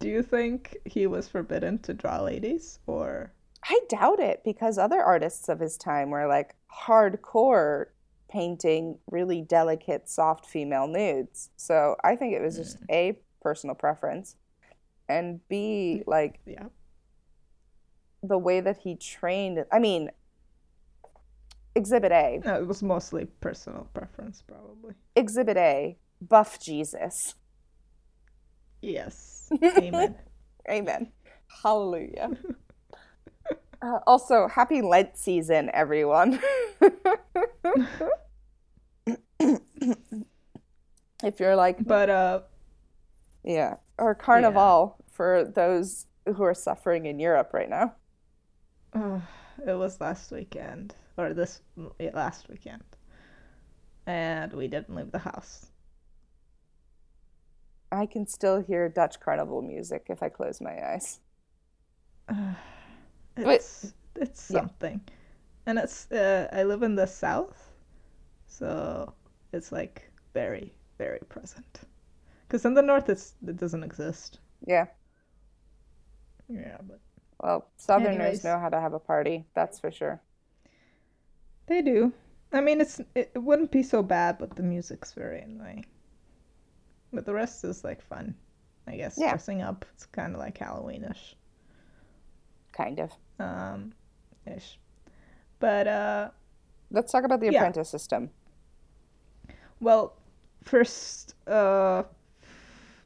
Do 0.00 0.09
you 0.09 0.23
think 0.23 0.76
he 0.85 1.07
was 1.07 1.29
forbidden 1.29 1.79
to 1.81 1.95
draw 1.95 2.21
ladies, 2.21 2.81
or? 2.87 3.33
I 3.64 3.79
doubt 3.88 4.19
it 4.19 4.43
because 4.45 4.76
other 4.76 5.00
artists 5.00 5.49
of 5.49 5.61
his 5.61 5.76
time 5.76 6.11
were 6.11 6.26
like 6.26 6.57
hardcore 6.75 7.87
painting 8.29 8.99
really 9.11 9.43
delicate, 9.43 10.09
soft 10.09 10.47
female 10.47 10.88
nudes. 10.88 11.50
So 11.57 11.95
I 12.02 12.17
think 12.17 12.35
it 12.35 12.43
was 12.43 12.57
just 12.57 12.81
mm. 12.81 12.87
A, 12.91 13.19
personal 13.41 13.76
preference, 13.76 14.35
and 15.09 15.47
B, 15.49 16.02
like, 16.07 16.41
yeah. 16.47 16.64
the 18.23 18.38
way 18.38 18.61
that 18.61 18.79
he 18.79 18.97
trained. 18.97 19.64
I 19.71 19.79
mean, 19.79 20.11
Exhibit 21.75 22.12
A. 22.12 22.41
No, 22.45 22.57
it 22.61 22.67
was 22.67 22.83
mostly 22.83 23.26
personal 23.41 23.88
preference, 23.95 24.43
probably. 24.43 24.95
Exhibit 25.17 25.57
A, 25.57 25.97
buff 26.21 26.61
Jesus. 26.61 27.35
Yes. 28.83 29.50
Amen. 29.79 30.14
Amen. 30.71 31.12
Hallelujah. 31.62 32.31
Uh, 33.85 33.99
also, 34.07 34.47
happy 34.47 34.81
Lent 34.81 35.17
season, 35.19 35.69
everyone. 35.75 36.38
if 41.25 41.41
you're 41.41 41.57
like, 41.57 41.85
But 41.85 42.09
uh, 42.09 42.41
yeah, 43.43 43.75
or 43.99 44.17
yeah, 44.17 44.25
Carnival 44.25 44.97
for 45.11 45.50
those 45.52 46.07
who 46.37 46.45
are 46.45 46.55
suffering 46.55 47.07
in 47.07 47.19
Europe 47.19 47.50
right 47.52 47.69
now. 47.69 47.95
uh, 48.95 49.19
it 49.66 49.75
was 49.75 50.00
last 50.00 50.31
weekend 50.33 50.95
or 51.16 51.35
this 51.35 51.62
yeah, 51.99 52.11
last 52.14 52.49
weekend, 52.49 52.85
and 54.07 54.52
we 54.52 54.69
didn't 54.69 54.95
leave 54.95 55.11
the 55.12 55.19
house. 55.21 55.66
I 57.92 58.07
can 58.07 58.26
still 58.26 58.61
hear 58.61 58.88
Dutch 58.88 59.21
Carnival 59.21 59.62
music 59.62 60.07
if 60.11 60.21
I 60.21 60.28
close 60.28 60.61
my 60.61 60.85
eyes. 60.95 61.21
But 63.42 63.66
It's 63.76 63.95
it's 64.16 64.40
yeah, 64.49 64.62
something, 64.62 65.00
and 65.66 65.78
it's 65.78 66.11
uh, 66.12 66.49
I 66.52 66.64
live 66.64 66.83
in 66.83 66.95
the 66.97 67.07
south, 67.07 67.73
so 68.47 69.14
it's 69.52 69.73
like 69.73 70.11
very 70.35 70.75
very 70.99 71.21
present. 71.28 71.83
Because 72.47 72.64
in 72.64 72.75
the 72.75 72.83
north, 72.83 73.09
it's 73.09 73.35
it 73.47 73.57
doesn't 73.57 73.85
exist. 73.85 74.40
yeah. 74.66 74.87
Yeah, 76.49 76.78
but 76.83 77.00
Well, 77.42 77.66
Southerners 77.76 78.16
anyways, 78.16 78.44
know 78.44 78.58
how 78.58 78.68
to 78.68 78.80
have 78.80 78.92
a 78.94 78.99
party, 79.00 79.44
that's 79.54 79.80
for 79.80 79.90
sure. 79.90 80.20
they 81.66 81.82
do. 81.82 82.12
I 82.52 82.61
mean, 82.61 82.80
it's 82.80 83.00
it, 83.14 83.30
it 83.34 83.38
wouldn't 83.42 83.70
be 83.72 83.82
so 83.82 84.02
bad, 84.02 84.38
but 84.38 84.54
the 84.56 84.62
music's 84.62 85.12
very 85.12 85.40
annoying. 85.40 85.87
But 87.12 87.26
the 87.26 87.32
rest 87.34 87.64
is 87.64 87.82
like 87.84 88.00
fun, 88.02 88.34
I 88.87 88.96
guess. 88.96 89.16
Yeah, 89.18 89.30
Dressing 89.30 89.62
up, 89.62 89.84
it's 89.94 90.06
kind 90.06 90.34
of 90.34 90.38
like 90.40 90.58
Halloweenish, 90.58 91.34
kind 92.72 93.00
of. 93.00 93.11
um, 93.38 93.92
ish. 94.46 94.78
But 95.58 95.87
uh, 95.88 96.30
Let's 96.90 97.11
talk 97.11 97.25
about 97.25 97.40
the 97.40 97.50
yeah. 97.50 97.58
apprentice 97.58 97.88
system. 97.88 98.30
Well, 99.80 100.14
first, 100.62 101.34
uh, 101.46 102.04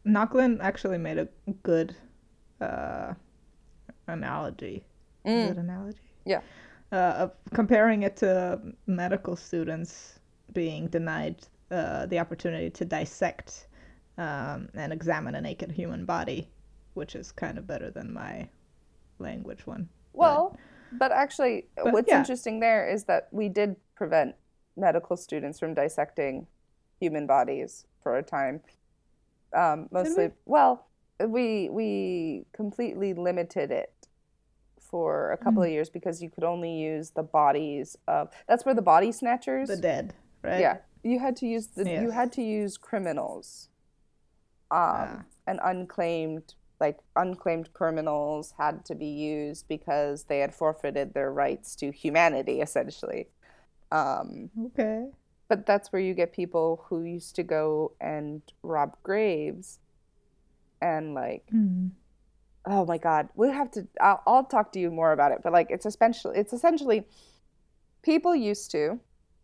Nochlin 0.07 0.59
actually 0.61 0.99
made 0.99 1.19
a 1.19 1.29
good 1.63 1.95
uh 2.61 3.15
analogy. 4.09 4.85
Is 5.35 5.45
Mm, 5.45 5.51
it 5.51 5.57
analogy? 5.59 5.99
yeah. 6.25 6.43
uh, 6.93 6.97
of 7.19 7.33
comparing 7.53 8.03
it 8.03 8.17
to 8.19 8.61
medical 8.87 9.37
students 9.37 10.21
being 10.53 10.89
denied 10.89 11.47
uh, 11.71 12.07
the 12.07 12.19
opportunity 12.19 12.71
to 12.71 12.85
dissect 12.85 13.69
um, 14.19 14.69
and 14.75 14.93
examine 14.93 15.35
a 15.35 15.41
naked 15.41 15.71
human 15.73 16.05
body, 16.05 16.49
which 16.95 17.15
is 17.17 17.33
kind 17.33 17.59
of 17.59 17.67
better 17.67 17.91
than 17.91 18.13
my 18.13 18.49
language 19.19 19.67
one. 19.67 19.89
Well, 20.13 20.57
but 20.93 21.13
actually, 21.13 21.67
but 21.83 21.93
what's 21.93 22.09
yeah, 22.09 22.19
interesting 22.19 22.61
there 22.61 22.89
is 22.89 23.05
that 23.05 23.29
we 23.33 23.49
did 23.49 23.77
prevent 23.95 24.35
medical 24.77 25.17
students 25.17 25.59
from 25.59 25.75
dissecting 25.75 26.47
human 27.01 27.27
bodies 27.27 27.87
for 28.03 28.17
a 28.17 28.23
time. 28.23 28.63
Um, 29.57 29.89
did 30.03 30.15
we? 30.15 30.17
mostly, 30.17 30.31
well, 30.47 30.87
we 31.21 31.69
we 31.71 32.47
completely 32.53 33.15
limited 33.15 33.71
it 33.71 33.93
for 34.81 35.33
a 35.33 35.37
couple 35.37 35.63
Mm. 35.63 35.67
of 35.67 35.73
years 35.73 35.91
because 35.91 36.23
you 36.23 36.31
could 36.31 36.45
only 36.45 36.73
use 36.73 37.11
the 37.11 37.23
bodies 37.23 37.97
of, 38.07 38.31
that's 38.49 38.65
where 38.65 38.75
the 38.75 38.83
body 38.83 39.11
snatchers 39.13 39.69
The 39.69 39.77
dead, 39.77 40.15
right? 40.43 40.61
yeah, 40.61 40.77
you 41.03 41.19
had 41.19 41.37
to 41.37 41.47
use 41.47 41.67
the 41.69 41.85
you 42.03 42.11
had 42.11 42.33
to 42.33 42.43
use 42.43 42.77
criminals. 42.79 43.69
Um, 44.71 44.81
Ah, 44.81 45.25
and 45.47 45.61
unclaimed 45.63 46.55
like 46.81 46.99
unclaimed 47.15 47.73
criminals 47.73 48.53
had 48.59 48.85
to 48.85 48.95
be 48.95 49.07
used 49.07 49.67
because 49.69 50.25
they 50.25 50.41
had 50.41 50.55
forfeited 50.55 51.15
their 51.15 51.33
rights 51.33 51.75
to 51.77 51.91
humanity 51.91 52.61
essentially. 52.61 53.29
Um, 53.91 54.51
okay. 54.67 55.07
but 55.49 55.65
that's 55.67 55.93
where 55.93 56.03
you 56.03 56.15
get 56.15 56.33
people 56.33 56.85
who 56.89 57.03
used 57.05 57.35
to 57.37 57.43
go 57.43 57.93
and 58.01 58.43
rob 58.63 58.97
graves 59.03 59.79
and 60.81 61.15
like 61.15 61.47
Mm. 61.53 61.91
oh 62.67 62.85
my 62.85 62.99
God, 62.99 63.29
we 63.37 63.49
have 63.49 63.71
to. 63.73 63.87
I'll, 64.01 64.23
I'll 64.27 64.45
talk 64.45 64.73
to 64.73 64.81
you 64.81 64.91
more 64.91 65.13
about 65.13 65.31
it. 65.33 65.39
But 65.45 65.53
like, 65.53 65.71
it's 65.71 65.87
essentially 65.87 66.37
it's 66.39 66.53
essentially 66.53 67.05
people 68.03 68.35
used 68.35 68.71
to, 68.73 68.99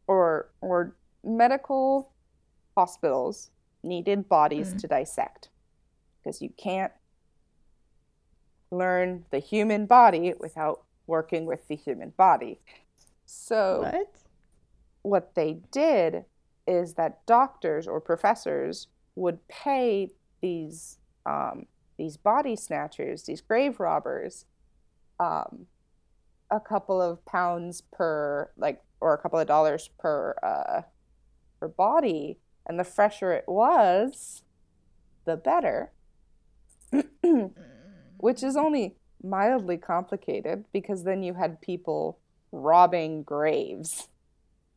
or 0.07 0.51
or 0.61 0.97
medical 1.25 2.11
hospitals 2.77 3.51
needed 3.85 4.29
bodies 4.29 4.75
Mm. 4.75 4.79
to 4.81 4.87
dissect 4.89 5.49
because 6.23 6.41
you 6.43 6.51
can't 6.57 6.93
learn 8.71 9.25
the 9.31 9.39
human 9.39 9.87
body 9.87 10.35
without 10.41 10.83
working 11.07 11.47
with 11.47 11.69
the 11.69 11.77
human 11.77 12.11
body. 12.11 12.59
So 13.27 13.83
What? 13.93 14.09
what 15.03 15.35
they 15.35 15.61
did 15.71 16.25
is 16.67 16.95
that 16.95 17.25
doctors 17.27 17.87
or 17.87 18.01
professors 18.01 18.89
would 19.17 19.47
pay 19.49 20.11
these 20.41 20.99
um, 21.27 21.67
these 21.99 22.17
body 22.17 22.57
snatchers, 22.57 23.25
these 23.25 23.41
grave 23.41 23.81
robbers, 23.81 24.45
um, 25.21 25.67
a 26.51 26.61
couple 26.61 27.01
of 27.01 27.25
pounds 27.25 27.83
per 27.93 28.51
like 28.57 28.83
or 29.01 29.15
a 29.15 29.19
couple 29.19 29.39
of 29.39 29.47
dollars 29.47 29.91
per 29.99 30.35
uh, 30.43 30.83
per 31.59 31.69
body, 31.69 32.39
and 32.67 32.79
the 32.79 32.85
fresher 32.85 33.33
it 33.33 33.45
was, 33.47 34.43
the 35.25 35.37
better. 35.37 35.93
Which 38.19 38.43
is 38.43 38.57
only 38.57 38.97
mildly 39.23 39.77
complicated 39.77 40.65
because 40.73 41.05
then 41.05 41.23
you 41.23 41.35
had 41.35 41.61
people 41.61 42.19
robbing 42.51 43.23
graves. 43.23 44.09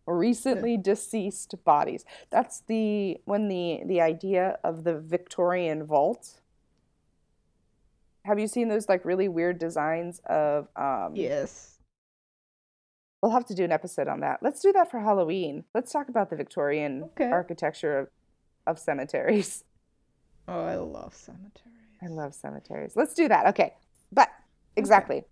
Recently 0.08 0.78
deceased 0.78 1.56
bodies. 1.63 2.06
That's 2.30 2.62
the 2.68 3.18
when 3.26 3.48
the 3.48 3.82
the 3.86 4.02
idea 4.02 4.58
of 4.63 4.84
the 4.84 5.00
Victorian 5.00 5.84
vault. 5.86 6.41
Have 8.26 8.39
you 8.39 8.48
seen 8.48 8.70
those 8.70 8.89
like 8.89 9.06
really 9.06 9.28
weird 9.28 9.60
designs 9.60 10.20
of 10.26 10.68
um 10.76 11.15
Yes. 11.15 11.78
we'll 13.22 13.32
have 13.32 13.46
to 13.46 13.56
do 13.56 13.63
an 13.63 13.72
episode 13.72 14.08
on 14.08 14.20
that. 14.22 14.39
Let's 14.44 14.62
do 14.62 14.72
that 14.74 14.89
for 14.91 15.00
Halloween. 15.00 15.63
Let's 15.74 15.91
talk 15.91 16.10
about 16.10 16.30
the 16.30 16.36
Victorian 16.36 17.04
Okay. 17.04 17.30
architecture 17.32 17.98
of, 18.00 18.08
of 18.68 18.80
cemeteries. 18.80 19.63
Oh, 20.48 20.63
I 20.65 20.76
love 20.76 21.15
cemeteries. 21.15 21.72
I 22.04 22.08
love 22.08 22.36
cemeteries. 22.36 22.96
Let's 22.96 23.15
do 23.15 23.28
that. 23.28 23.48
Okay. 23.48 23.74
But 24.12 24.28
Okay. 24.28 24.38
exactly. 24.76 25.24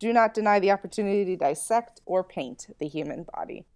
Do 0.00 0.12
not 0.12 0.34
deny 0.34 0.58
the 0.58 0.72
opportunity 0.72 1.24
to 1.26 1.36
dissect 1.36 2.00
or 2.06 2.24
paint 2.24 2.66
the 2.80 2.88
human 2.88 3.24
body. 3.36 3.66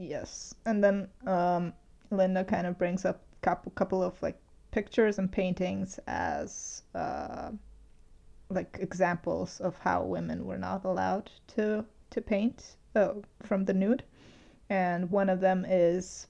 Yes. 0.00 0.54
And 0.64 0.82
then 0.82 1.08
um, 1.26 1.72
Linda 2.10 2.44
kind 2.44 2.66
of 2.66 2.78
brings 2.78 3.04
up 3.04 3.20
couple 3.40 3.70
couple 3.72 4.02
of 4.02 4.20
like 4.22 4.40
pictures 4.70 5.18
and 5.18 5.30
paintings 5.30 5.98
as 6.06 6.82
uh, 6.94 7.50
like 8.48 8.78
examples 8.80 9.60
of 9.60 9.76
how 9.78 10.02
women 10.02 10.44
were 10.44 10.58
not 10.58 10.84
allowed 10.84 11.30
to 11.48 11.84
to 12.10 12.20
paint 12.20 12.76
uh, 12.94 13.14
from 13.42 13.64
the 13.64 13.74
nude. 13.74 14.04
And 14.70 15.10
one 15.10 15.28
of 15.28 15.40
them 15.40 15.64
is 15.68 16.26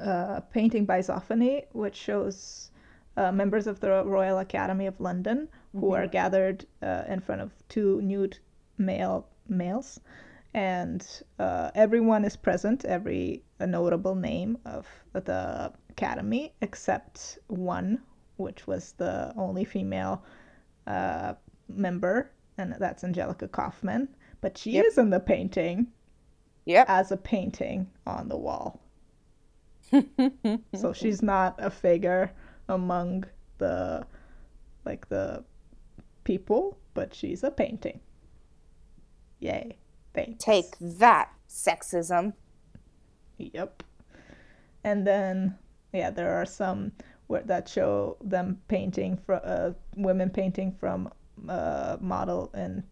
a 0.00 0.42
painting 0.52 0.84
by 0.84 1.00
Zoffany, 1.00 1.64
which 1.72 1.96
shows 1.96 2.70
uh, 3.16 3.32
members 3.32 3.66
of 3.66 3.80
the 3.80 4.04
Royal 4.04 4.38
Academy 4.38 4.86
of 4.86 5.00
London 5.00 5.48
who 5.72 5.88
hmm 5.88 5.94
are 5.94 6.06
gathered 6.06 6.66
uh, 6.82 7.04
in 7.08 7.20
front 7.20 7.40
of 7.40 7.50
two 7.68 8.00
nude 8.02 8.38
male 8.78 9.26
males, 9.48 10.00
and 10.54 11.06
uh, 11.38 11.70
everyone 11.74 12.24
is 12.24 12.36
present, 12.36 12.84
every 12.84 13.42
a 13.60 13.66
notable 13.66 14.14
name 14.14 14.58
of 14.64 14.86
the 15.12 15.72
academy 15.90 16.54
except 16.62 17.38
one, 17.48 18.02
which 18.36 18.66
was 18.66 18.92
the 18.92 19.32
only 19.36 19.64
female 19.64 20.24
uh, 20.86 21.34
member, 21.68 22.30
and 22.58 22.74
that's 22.78 23.04
Angelica 23.04 23.48
Kauffman. 23.48 24.08
But 24.40 24.56
she 24.58 24.72
Yep. 24.72 24.86
is 24.86 24.98
in 24.98 25.10
the 25.10 25.20
painting 25.20 25.88
Yep. 26.66 26.88
as 26.88 27.12
a 27.12 27.16
painting 27.16 27.90
on 28.06 28.28
the 28.28 28.36
wall. 28.38 28.80
So 30.74 30.92
she's 30.92 31.22
not 31.22 31.56
a 31.58 31.70
figure 31.70 32.32
among 32.68 33.24
the 33.58 34.06
like 34.84 35.08
the 35.08 35.44
people, 36.24 36.78
but 36.94 37.14
she's 37.14 37.44
a 37.44 37.50
painting. 37.50 38.00
Yay. 39.40 39.79
Take 40.38 40.76
that, 40.80 41.32
sexism. 41.48 42.34
Yep. 43.38 43.82
And 44.84 45.06
then 45.06 45.58
yeah, 45.92 46.10
there 46.10 46.34
are 46.34 46.46
some 46.46 46.92
where 47.26 47.42
that 47.42 47.68
show 47.68 48.16
them 48.22 48.60
painting 48.68 49.16
from 49.16 49.40
uh, 49.44 49.70
women 49.96 50.30
painting 50.30 50.72
from 50.72 51.10
uh, 51.48 51.96
model 52.00 52.50
in 52.54 52.82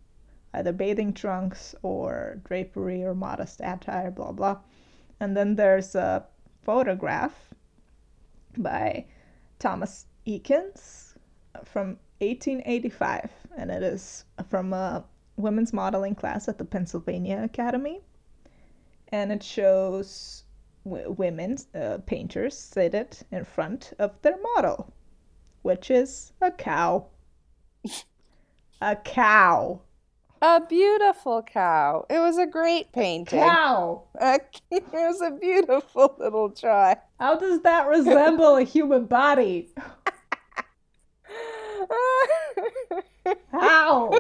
either 0.55 0.73
bathing 0.73 1.13
trunks 1.13 1.75
or 1.83 2.41
drapery 2.45 3.05
or 3.05 3.15
modest 3.15 3.61
attire, 3.63 4.11
blah 4.11 4.33
blah. 4.33 4.59
And 5.21 5.37
then 5.37 5.57
there's 5.57 5.95
a 5.95 6.25
photograph 6.63 7.35
by 8.57 9.07
Thomas 9.59 10.07
Eakins 10.27 11.15
from 11.65 11.99
1885, 12.21 13.31
and 13.57 13.71
it 13.71 13.83
is 13.83 14.25
from 14.49 14.73
a 14.73 15.05
women's 15.39 15.73
modeling 15.73 16.15
class 16.15 16.49
at 16.49 16.59
the 16.59 16.65
Pennsylvania 16.65 17.41
Academy, 17.43 18.01
and 19.09 19.33
it 19.33 19.43
shows 19.43 20.45
w- 20.85 21.11
women 21.13 21.57
uh, 21.75 21.99
painters 22.07 22.59
seated 22.59 23.17
in 23.31 23.45
front 23.45 23.93
of 23.99 24.21
their 24.23 24.37
model, 24.55 24.93
which 25.63 25.91
is 25.91 26.33
a 26.41 26.51
cow. 26.51 27.07
a 28.83 28.97
cow. 28.97 29.81
A 30.41 30.61
beautiful 30.69 31.43
cow. 31.43 32.07
It 32.09 32.21
was 32.21 32.39
a 32.39 32.47
great 32.47 32.93
painting. 32.93 33.41
Cow. 33.41 34.05
A- 34.21 34.39
it 34.71 34.85
was 34.93 35.21
a 35.21 35.33
beautiful 35.33 36.15
little 36.19 36.51
try. 36.51 36.97
How 37.19 37.37
does 37.37 37.63
that 37.63 37.89
resemble 37.89 38.57
a 38.57 38.63
human 38.63 39.07
body? 39.07 39.71
How? 43.53 44.13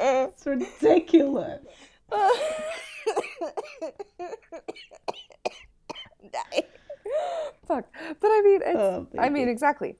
It's 0.00 0.46
ridiculous. 0.46 1.60
Die. 6.32 6.62
Fuck. 7.66 7.84
But 8.20 8.28
I 8.28 8.42
mean, 8.44 8.60
it's, 8.64 8.78
Oh, 8.78 9.06
I 9.18 9.28
mean, 9.28 9.48
exactly. 9.48 9.96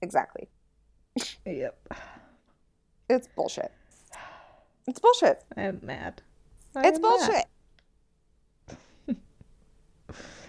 Exactly. 0.00 0.48
Yep. 1.46 1.94
It's 3.10 3.28
bullshit. 3.36 3.70
It's 4.86 4.98
bullshit. 4.98 5.42
I'm 5.56 5.80
mad. 5.82 6.22
I 6.74 6.88
It's 6.88 6.98
bullshit. 6.98 7.28
mad. 7.28 9.16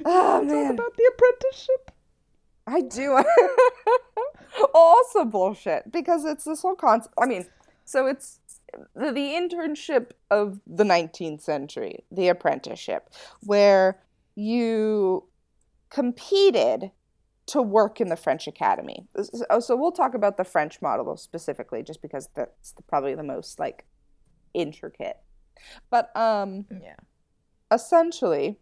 Oh, 0.06 0.42
Talk 0.46 0.72
about 0.74 0.98
the 0.98 1.12
apprenticeship. 1.14 1.92
I 2.68 2.82
do. 2.82 3.24
also 4.74 5.26
bullshit 5.26 5.92
because 5.92 6.26
it's 6.26 6.44
this 6.44 6.62
whole 6.62 6.76
concept. 6.76 7.14
I 7.22 7.26
mean, 7.26 7.46
so 7.86 8.08
it's 8.08 8.40
the, 8.96 9.12
the 9.12 9.34
internship 9.34 10.12
of 10.32 10.60
the 10.66 10.84
19th 10.84 11.42
century, 11.42 12.04
the 12.12 12.30
apprenticeship, 12.30 13.10
where 13.42 14.00
you 14.36 15.26
competed 15.90 16.92
to 17.46 17.62
work 17.62 18.00
in 18.00 18.08
the 18.10 18.16
French 18.16 18.48
Academy. 18.48 19.06
So, 19.22 19.60
so 19.60 19.76
we'll 19.76 19.92
talk 19.92 20.14
about 20.14 20.38
the 20.38 20.46
French 20.46 20.82
model 20.82 21.18
specifically, 21.18 21.84
just 21.84 22.02
because 22.02 22.30
that's 22.36 22.72
the, 22.72 22.82
probably 22.84 23.16
the 23.16 23.24
most 23.24 23.60
like 23.60 23.86
intricate. 24.54 25.18
But 25.90 26.16
um, 26.16 26.66
Yeah. 26.72 26.96
essentially 27.72 28.60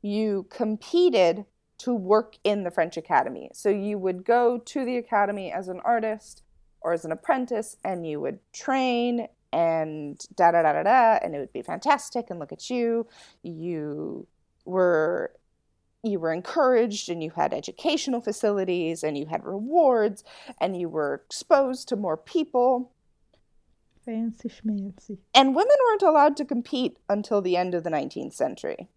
you 0.00 0.46
competed 0.50 1.44
to 1.78 1.94
work 1.94 2.36
in 2.44 2.64
the 2.64 2.70
French 2.70 2.96
Academy. 2.96 3.50
So 3.52 3.68
you 3.68 3.98
would 3.98 4.24
go 4.24 4.58
to 4.58 4.84
the 4.84 4.96
academy 4.96 5.52
as 5.52 5.68
an 5.68 5.80
artist 5.84 6.42
or 6.80 6.92
as 6.92 7.04
an 7.04 7.12
apprentice 7.12 7.76
and 7.84 8.06
you 8.06 8.20
would 8.20 8.40
train 8.52 9.28
and 9.52 10.18
da 10.34 10.50
da 10.50 10.62
da 10.62 10.72
da 10.72 10.82
da 10.82 11.18
and 11.22 11.34
it 11.34 11.38
would 11.38 11.52
be 11.52 11.62
fantastic 11.62 12.26
and 12.30 12.38
look 12.38 12.52
at 12.52 12.68
you. 12.68 13.06
You 13.42 14.26
were 14.64 15.32
you 16.04 16.20
were 16.20 16.32
encouraged 16.32 17.08
and 17.08 17.22
you 17.22 17.30
had 17.30 17.52
educational 17.52 18.20
facilities 18.20 19.02
and 19.02 19.18
you 19.18 19.26
had 19.26 19.44
rewards 19.44 20.22
and 20.60 20.76
you 20.76 20.88
were 20.88 21.22
exposed 21.26 21.88
to 21.88 21.96
more 21.96 22.16
people. 22.16 22.92
Fancy 24.04 24.48
schmancy. 24.48 25.18
And 25.34 25.56
women 25.56 25.76
weren't 25.88 26.02
allowed 26.02 26.36
to 26.36 26.44
compete 26.44 26.98
until 27.08 27.42
the 27.42 27.56
end 27.56 27.74
of 27.74 27.84
the 27.84 27.90
19th 27.90 28.32
century, 28.32 28.88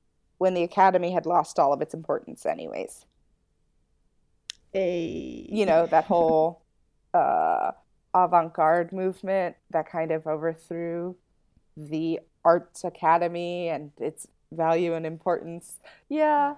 when 0.42 0.56
the 0.56 0.64
academy 0.64 1.12
had 1.12 1.28
lost 1.28 1.60
all 1.60 1.72
of 1.72 1.84
its 1.84 1.94
importance, 1.94 2.48
anyways. 2.48 3.06
A. 4.74 5.46
You 5.48 5.68
know, 5.68 5.86
that 5.86 6.06
whole 6.06 6.64
uh, 7.14 7.74
avant 8.12 8.52
garde 8.52 8.92
movement 8.92 9.56
that 9.70 9.88
kind 9.88 10.10
of 10.12 10.26
overthrew 10.26 11.16
the 11.78 12.22
arts 12.44 12.84
academy 12.84 13.70
and 13.70 13.92
its 14.00 14.28
value 14.52 14.96
and 14.96 15.06
importance. 15.06 15.78
Yeah, 16.10 16.56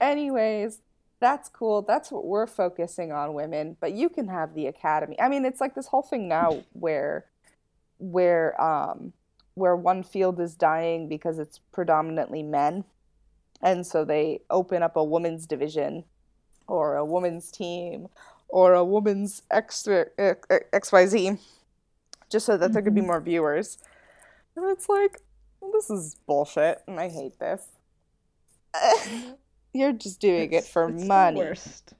anyways. 0.00 0.80
That's 1.20 1.48
cool. 1.48 1.82
That's 1.82 2.10
what 2.10 2.24
we're 2.24 2.48
focusing 2.48 3.12
on 3.12 3.34
women, 3.34 3.76
but 3.78 3.92
you 3.92 4.08
can 4.08 4.26
have 4.26 4.54
the 4.54 4.66
academy. 4.66 5.20
I 5.20 5.28
mean, 5.28 5.44
it's 5.44 5.60
like 5.60 5.76
this 5.76 5.86
whole 5.86 6.02
thing 6.02 6.26
now 6.26 6.64
where 6.72 7.26
where 7.98 8.60
um 8.60 9.12
where 9.54 9.76
one 9.76 10.02
field 10.02 10.40
is 10.40 10.56
dying 10.56 11.08
because 11.08 11.38
it's 11.38 11.60
predominantly 11.70 12.42
men 12.42 12.82
and 13.62 13.86
so 13.86 14.04
they 14.04 14.40
open 14.50 14.82
up 14.82 14.96
a 14.96 15.04
women's 15.04 15.46
division 15.46 16.04
or 16.66 16.96
a 16.96 17.04
women's 17.04 17.50
team 17.50 18.08
or 18.48 18.74
a 18.74 18.84
women's 18.84 19.42
extra 19.50 20.06
xyz 20.72 21.38
just 22.28 22.46
so 22.46 22.56
that 22.56 22.72
there 22.72 22.82
could 22.82 22.94
be 22.94 23.00
Mhm. 23.00 23.06
more 23.06 23.20
viewers 23.20 23.78
and 24.56 24.64
it's 24.70 24.88
like 24.88 25.20
well, 25.60 25.72
this 25.72 25.90
is 25.90 26.16
bullshit 26.26 26.82
and 26.86 26.98
i 27.00 27.08
hate 27.08 27.38
this 27.38 27.66
you're 29.72 29.92
just 29.92 30.20
doing 30.20 30.52
it 30.52 30.64
for 30.64 30.88
it's 30.88 31.02
the 31.02 31.06
money 31.08 31.38
worst. 31.38 31.92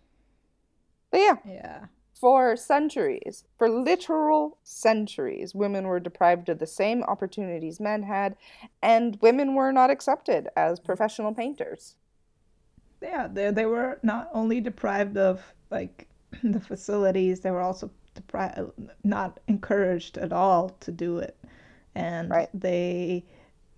but 1.10 1.18
yeah 1.20 1.36
Yeah. 1.44 1.84
For 2.20 2.54
centuries, 2.56 3.44
for 3.58 3.68
literal 3.68 4.58
centuries, 4.62 5.54
women 5.54 5.86
were 5.86 6.00
deprived 6.00 6.48
of 6.50 6.58
the 6.58 6.66
same 6.66 7.02
opportunities 7.04 7.80
men 7.80 8.02
had, 8.02 8.36
and 8.82 9.18
women 9.22 9.54
were 9.54 9.72
not 9.72 9.90
accepted 9.90 10.48
as 10.56 10.78
professional 10.80 11.32
painters. 11.32 11.96
Yeah. 13.02 13.26
They 13.32 13.50
they 13.50 13.66
were 13.66 13.98
not 14.02 14.28
only 14.34 14.60
deprived 14.60 15.16
of 15.16 15.40
like 15.70 16.06
the 16.42 16.60
facilities, 16.60 17.40
they 17.40 17.50
were 17.50 17.62
also 17.62 17.90
deprived, 18.14 18.70
not 19.02 19.40
encouraged 19.48 20.18
at 20.18 20.32
all 20.32 20.70
to 20.80 20.92
do 20.92 21.18
it, 21.18 21.36
and 21.94 22.28
Right. 22.30 22.50
they 22.52 23.24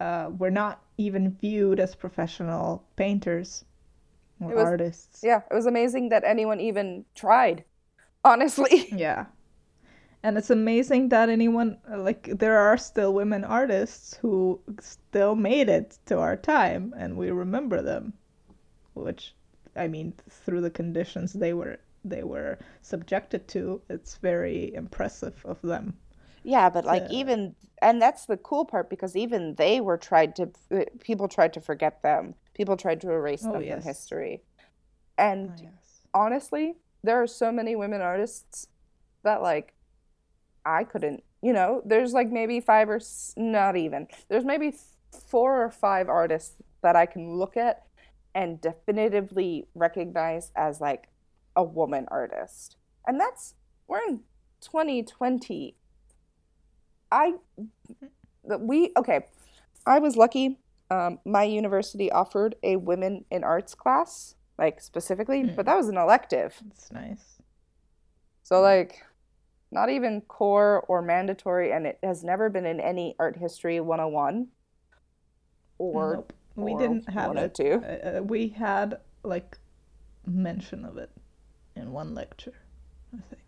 uh, 0.01 0.31
were 0.37 0.51
not 0.51 0.83
even 0.99 1.37
viewed 1.41 1.79
as 1.79 1.95
professional 1.95 2.83
painters 2.97 3.65
or 4.41 4.49
was- 4.55 4.65
artists. 4.65 5.21
Yeah, 5.23 5.43
it 5.51 5.55
was 5.55 5.67
amazing 5.67 6.09
that 6.09 6.25
anyone 6.25 6.59
even 6.61 7.05
tried, 7.15 7.65
honestly. 8.25 8.95
Yeah. 8.99 9.27
And 10.21 10.37
it's 10.37 10.51
amazing 10.51 11.11
that 11.11 11.29
anyone, 11.29 11.79
like, 11.89 12.25
there 12.25 12.59
are 12.59 12.77
still 12.77 13.15
women 13.15 13.45
artists 13.45 14.15
who 14.15 14.61
still 14.81 15.37
made 15.37 15.69
it 15.69 15.97
to 16.07 16.19
our 16.19 16.37
time 16.37 16.93
and 16.97 17.17
we 17.17 17.31
remember 17.31 17.81
them. 17.81 18.15
Which, 18.95 19.35
I 19.77 19.89
mean, 19.89 20.15
through 20.29 20.63
the 20.63 20.71
conditions 20.71 21.35
they 21.35 21.55
were 21.55 21.79
they 22.05 22.25
were 22.25 22.59
subjected 22.83 23.49
to, 23.49 23.83
it's 23.89 24.17
very 24.19 24.75
impressive 24.75 25.41
of 25.47 25.63
them. 25.63 25.99
Yeah, 26.43 26.71
but 26.71 26.85
like 26.85 27.05
to 27.07 27.09
even, 27.09 27.55
and 27.81 28.03
that's 28.03 28.27
the 28.27 28.37
cool 28.37 28.65
part 28.65 28.91
because 28.91 29.15
even 29.17 29.55
they 29.55 29.81
were 29.81 29.97
tried 29.97 30.35
to, 30.37 30.51
uh, 30.73 30.85
people 31.01 31.29
tried 31.29 31.53
to 31.55 31.61
forget 31.61 32.03
them. 32.03 32.35
People 32.55 32.77
tried 32.77 33.01
to 33.03 33.11
erase 33.11 33.47
Oh, 33.47 33.47
them 33.47 33.65
from 33.65 33.83
yes. 33.83 33.83
history. 33.83 34.43
Oh, 35.45 35.53
And 35.53 35.63
yes. 35.63 36.07
honestly, 36.15 36.77
there 37.03 37.21
are 37.23 37.27
so 37.27 37.53
many 37.53 37.77
women 37.77 38.01
artists 38.01 38.67
that 39.25 39.43
like 39.43 39.75
I 40.65 40.85
couldn't, 40.85 41.25
you 41.43 41.53
know, 41.53 41.83
there's 41.85 42.13
like 42.13 42.31
maybe 42.31 42.61
five 42.61 42.89
or 42.89 42.97
s- 42.97 43.35
not 43.37 43.77
even. 43.77 44.07
There's 44.29 44.45
maybe 44.45 44.75
four 45.11 45.63
or 45.65 45.71
five 45.71 46.09
artists 46.09 46.57
that 46.83 46.97
I 46.97 47.07
can 47.07 47.37
look 47.37 47.57
at 47.57 47.85
and 48.35 48.61
definitively 48.61 49.67
recognize 49.75 50.53
as 50.57 50.81
like 50.81 51.09
a 51.57 51.63
woman 51.63 52.07
artist. 52.11 52.77
And 53.07 53.21
that's 53.21 53.55
we're 53.89 54.01
in 54.09 54.21
2020. 54.61 55.77
I 57.11 57.35
that 58.45 58.61
we 58.61 58.93
okay, 58.97 59.27
I 59.87 59.99
was 59.99 60.17
lucky. 60.17 60.59
Um, 60.91 61.19
my 61.25 61.45
university 61.45 62.11
offered 62.11 62.55
a 62.63 62.77
women 62.77 63.25
in 63.31 63.45
arts 63.45 63.75
class, 63.75 64.35
like 64.63 64.81
specifically, 64.81 65.43
but 65.45 65.65
Mm. 65.65 65.67
that 65.67 65.77
was 65.77 65.89
an 65.89 65.97
elective. 65.99 66.63
It's 66.71 66.91
nice. 66.93 67.43
So 68.43 68.61
like 68.61 69.03
not 69.71 69.89
even 69.91 70.21
core 70.23 70.85
or 70.89 71.03
mandatory 71.03 71.73
and 71.73 71.87
it 71.87 71.99
has 72.03 72.23
never 72.23 72.49
been 72.51 72.67
in 72.67 72.79
any 72.81 73.17
art 73.19 73.37
history 73.37 73.81
101 73.81 74.49
or 75.79 76.17
Nope. 76.17 76.33
We 76.55 76.73
or 76.73 76.79
didn't 76.79 77.09
have 77.09 77.31
it. 77.37 77.59
102. 77.59 77.83
Uh, 77.83 78.19
uh, 78.19 78.23
we 78.23 78.49
had, 78.49 79.01
like, 79.23 79.57
mention 80.27 80.85
of 80.85 80.99
it 80.99 81.11
in 81.75 81.93
one 81.93 82.15
lecture, 82.15 82.53
I 83.15 83.23
think, 83.31 83.43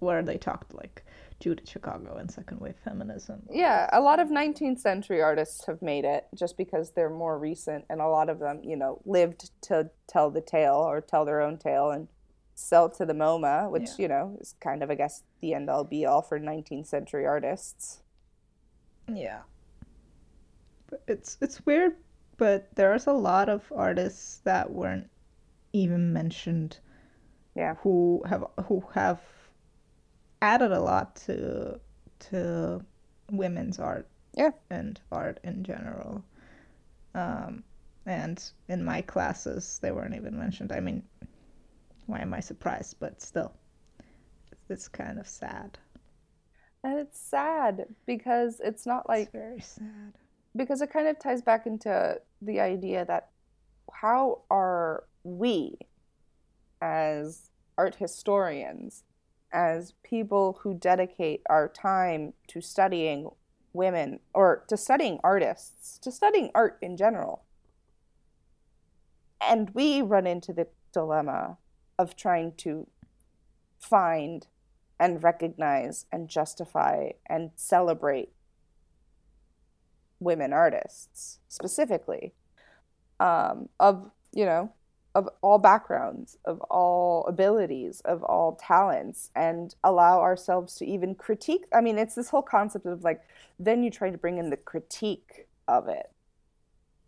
where 0.00 0.20
they 0.24 0.36
talked, 0.36 0.74
like, 0.74 1.04
Judith 1.40 1.68
Chicago 1.68 2.16
and 2.16 2.30
second 2.30 2.60
wave 2.60 2.74
feminism. 2.84 3.42
Yeah, 3.50 3.88
a 3.92 4.00
lot 4.00 4.18
of 4.18 4.28
19th 4.28 4.80
century 4.80 5.22
artists 5.22 5.66
have 5.66 5.80
made 5.80 6.04
it 6.04 6.26
just 6.34 6.56
because 6.56 6.92
they're 6.92 7.10
more 7.10 7.38
recent 7.38 7.84
and 7.88 8.00
a 8.00 8.08
lot 8.08 8.28
of 8.28 8.40
them, 8.40 8.60
you 8.64 8.76
know, 8.76 9.00
lived 9.04 9.50
to 9.62 9.90
tell 10.08 10.30
the 10.30 10.40
tale 10.40 10.74
or 10.74 11.00
tell 11.00 11.24
their 11.24 11.40
own 11.40 11.56
tale 11.58 11.90
and 11.90 12.08
sell 12.54 12.88
to 12.90 13.06
the 13.06 13.12
MoMA, 13.12 13.70
which, 13.70 13.90
Yeah. 13.90 13.94
you 13.98 14.08
know, 14.08 14.36
is 14.40 14.54
kind 14.60 14.82
of 14.82 14.90
I 14.90 14.96
guess 14.96 15.22
the 15.40 15.54
end 15.54 15.70
all 15.70 15.84
be 15.84 16.04
all 16.04 16.22
for 16.22 16.40
19th 16.40 16.86
century 16.86 17.24
artists. 17.24 18.02
Yeah. 19.06 19.42
But 20.90 21.02
it's 21.06 21.38
it's 21.40 21.64
weird, 21.64 21.96
but 22.36 22.74
there's 22.74 23.06
a 23.06 23.12
lot 23.12 23.48
of 23.48 23.70
artists 23.74 24.38
that 24.44 24.72
weren't 24.72 25.08
even 25.72 26.12
mentioned 26.12 26.78
Yeah. 27.54 27.74
who 27.76 28.22
have 28.26 28.44
who 28.64 28.80
have 28.94 29.20
added 30.42 30.72
a 30.72 30.80
lot 30.80 31.16
to 31.26 31.80
to 32.30 32.84
women's 33.30 33.78
art 33.78 34.08
Yeah. 34.34 34.52
and 34.70 35.00
art 35.12 35.40
in 35.44 35.64
general. 35.64 36.24
Um, 37.14 37.64
and 38.06 38.42
in 38.68 38.84
my 38.84 39.02
classes, 39.02 39.78
they 39.82 39.92
weren't 39.92 40.14
even 40.14 40.38
mentioned. 40.38 40.72
I 40.72 40.80
mean, 40.80 41.02
why 42.06 42.20
am 42.20 42.34
I 42.34 42.40
surprised? 42.40 42.96
But 43.00 43.20
still, 43.22 43.52
it's 44.68 44.88
kind 44.88 45.18
of 45.18 45.28
sad. 45.28 45.78
And 46.84 46.98
it's 46.98 47.18
sad 47.20 47.86
because 48.06 48.60
it's 48.60 48.86
not 48.86 49.08
like 49.08 49.28
it's 49.28 49.32
very 49.32 49.60
sad. 49.60 50.14
because 50.56 50.80
it 50.80 50.90
kind 50.90 51.08
of 51.08 51.18
ties 51.18 51.42
back 51.42 51.66
into 51.66 52.20
the 52.40 52.60
idea 52.60 53.04
that 53.04 53.30
how 53.92 54.42
are 54.50 55.04
we 55.24 55.76
as 56.80 57.50
art 57.76 57.96
historians 57.96 59.04
as 59.52 59.94
people 60.02 60.60
who 60.62 60.74
dedicate 60.74 61.42
our 61.48 61.68
time 61.68 62.34
to 62.48 62.60
studying 62.60 63.30
women 63.72 64.20
or 64.34 64.64
to 64.68 64.76
studying 64.76 65.18
artists 65.22 65.98
to 65.98 66.10
studying 66.10 66.50
art 66.54 66.78
in 66.82 66.96
general. 66.96 67.44
And 69.40 69.70
we 69.70 70.02
run 70.02 70.26
into 70.26 70.52
the 70.52 70.66
dilemma 70.92 71.58
of 71.98 72.16
trying 72.16 72.52
to 72.58 72.86
find 73.78 74.46
and 74.98 75.22
recognize 75.22 76.06
and 76.10 76.28
justify 76.28 77.10
and 77.26 77.50
celebrate 77.54 78.30
women 80.20 80.52
artists 80.52 81.38
specifically 81.48 82.32
um, 83.20 83.68
of 83.78 84.10
you 84.32 84.44
know 84.44 84.72
of 85.14 85.28
all 85.42 85.58
backgrounds 85.58 86.36
of 86.44 86.60
all 86.62 87.24
abilities 87.26 88.00
of 88.04 88.22
all 88.22 88.54
talents 88.56 89.30
and 89.34 89.74
allow 89.82 90.20
ourselves 90.20 90.74
to 90.76 90.86
even 90.86 91.14
critique 91.14 91.64
i 91.74 91.80
mean 91.80 91.98
it's 91.98 92.14
this 92.14 92.28
whole 92.28 92.42
concept 92.42 92.86
of 92.86 93.02
like 93.02 93.20
then 93.58 93.82
you 93.82 93.90
try 93.90 94.10
to 94.10 94.18
bring 94.18 94.38
in 94.38 94.50
the 94.50 94.56
critique 94.56 95.46
of 95.66 95.88
it 95.88 96.10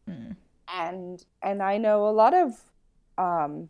Mm. 0.08 0.34
and 0.74 1.24
and 1.42 1.62
i 1.62 1.76
know 1.76 2.08
a 2.08 2.10
lot 2.10 2.32
of 2.34 2.54
um 3.18 3.68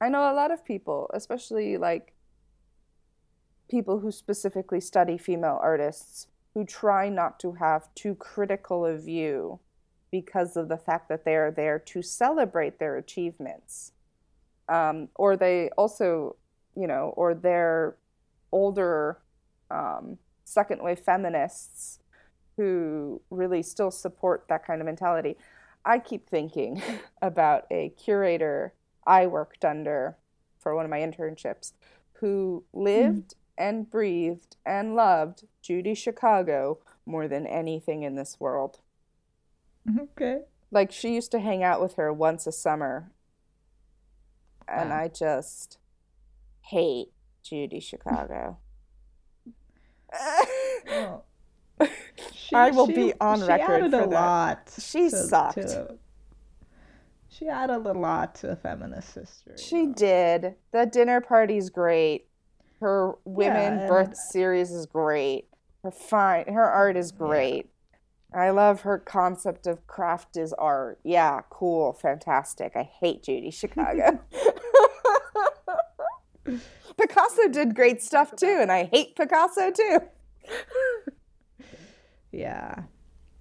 i 0.00 0.08
know 0.08 0.30
a 0.30 0.34
lot 0.34 0.50
of 0.50 0.64
people 0.64 1.10
especially 1.14 1.78
like 1.78 2.12
people 3.68 4.00
who 4.00 4.12
specifically 4.12 4.80
study 4.80 5.16
female 5.16 5.58
artists 5.62 6.26
who 6.54 6.64
try 6.64 7.08
not 7.08 7.40
to 7.40 7.52
have 7.52 7.92
too 7.94 8.14
critical 8.16 8.84
a 8.84 8.96
view 8.96 9.58
because 10.10 10.56
of 10.56 10.68
the 10.68 10.76
fact 10.76 11.08
that 11.08 11.24
they 11.24 11.36
are 11.36 11.50
there 11.50 11.78
to 11.78 12.02
celebrate 12.02 12.78
their 12.78 12.96
achievements. 12.96 13.92
Um, 14.68 15.08
or 15.16 15.36
they 15.36 15.70
also 15.76 16.36
you 16.76 16.86
know 16.86 17.12
or 17.16 17.34
they're 17.34 17.96
older 18.52 19.18
um, 19.70 20.18
second 20.44 20.82
wave 20.82 21.00
feminists 21.00 22.00
who 22.56 23.20
really 23.30 23.62
still 23.62 23.90
support 23.90 24.44
that 24.48 24.66
kind 24.66 24.80
of 24.80 24.86
mentality. 24.86 25.36
I 25.84 25.98
keep 25.98 26.28
thinking 26.28 26.82
about 27.22 27.66
a 27.70 27.90
curator 27.90 28.74
i 29.06 29.26
worked 29.26 29.64
under 29.64 30.16
for 30.58 30.74
one 30.74 30.84
of 30.84 30.90
my 30.90 31.00
internships 31.00 31.72
who 32.14 32.62
lived 32.72 33.34
and 33.56 33.90
breathed 33.90 34.56
and 34.64 34.94
loved 34.94 35.44
Judy 35.62 35.94
Chicago 35.94 36.78
more 37.06 37.28
than 37.28 37.46
anything 37.46 38.02
in 38.02 38.14
this 38.14 38.38
world. 38.38 38.80
Okay. 39.98 40.40
Like 40.70 40.92
she 40.92 41.14
used 41.14 41.30
to 41.32 41.40
hang 41.40 41.62
out 41.62 41.80
with 41.80 41.94
her 41.94 42.12
once 42.12 42.46
a 42.46 42.52
summer. 42.52 43.10
And 44.68 44.90
Wow. 44.90 44.96
I 45.00 45.08
just 45.08 45.78
hate 46.62 47.08
Judy 47.42 47.80
Chicago. 47.80 48.58
Well, 50.86 51.24
she, 52.34 52.54
I 52.54 52.70
will 52.70 52.86
she- 52.88 52.92
be 52.94 53.12
on 53.20 53.38
she 53.40 53.46
record 53.46 53.70
added 53.84 53.90
for 53.92 53.96
a 54.02 54.06
that. 54.06 54.10
lot. 54.10 54.70
She 54.78 55.08
to- 55.08 55.16
sucked. 55.16 55.54
to- 55.54 55.94
she 57.28 57.48
added 57.48 57.86
a 57.86 57.92
lot 57.92 58.34
to 58.36 58.48
the 58.48 58.56
feminist 58.56 59.14
history. 59.14 59.54
she 59.56 59.86
though. 59.86 59.92
did. 59.94 60.54
The 60.72 60.84
dinner 60.84 61.20
party's 61.22 61.70
great. 61.70 62.26
Her 62.80 63.14
women 63.24 63.78
and- 63.78 63.88
birth 63.88 64.14
series 64.16 64.70
is 64.72 64.84
great. 64.86 65.48
Her 65.82 65.90
fine 65.90 66.52
her 66.52 66.64
art 66.64 66.96
is 66.98 67.12
great. 67.12 67.70
I 68.32 68.50
love 68.50 68.82
her 68.82 68.98
concept 68.98 69.66
of 69.66 69.86
craft 69.86 70.36
is 70.36 70.52
art. 70.52 71.00
Yeah, 71.04 71.40
cool, 71.50 71.92
fantastic. 71.94 72.72
I 72.76 72.88
hate 73.00 73.22
Judy 73.24 73.50
Chicago. 73.50 74.20
Picasso 76.98 77.48
did 77.48 77.74
great 77.74 78.02
stuff 78.02 78.34
too, 78.36 78.58
and 78.60 78.70
I 78.70 78.84
hate 78.84 79.16
Picasso 79.16 79.70
too. 79.70 79.98
Yeah. 82.32 82.82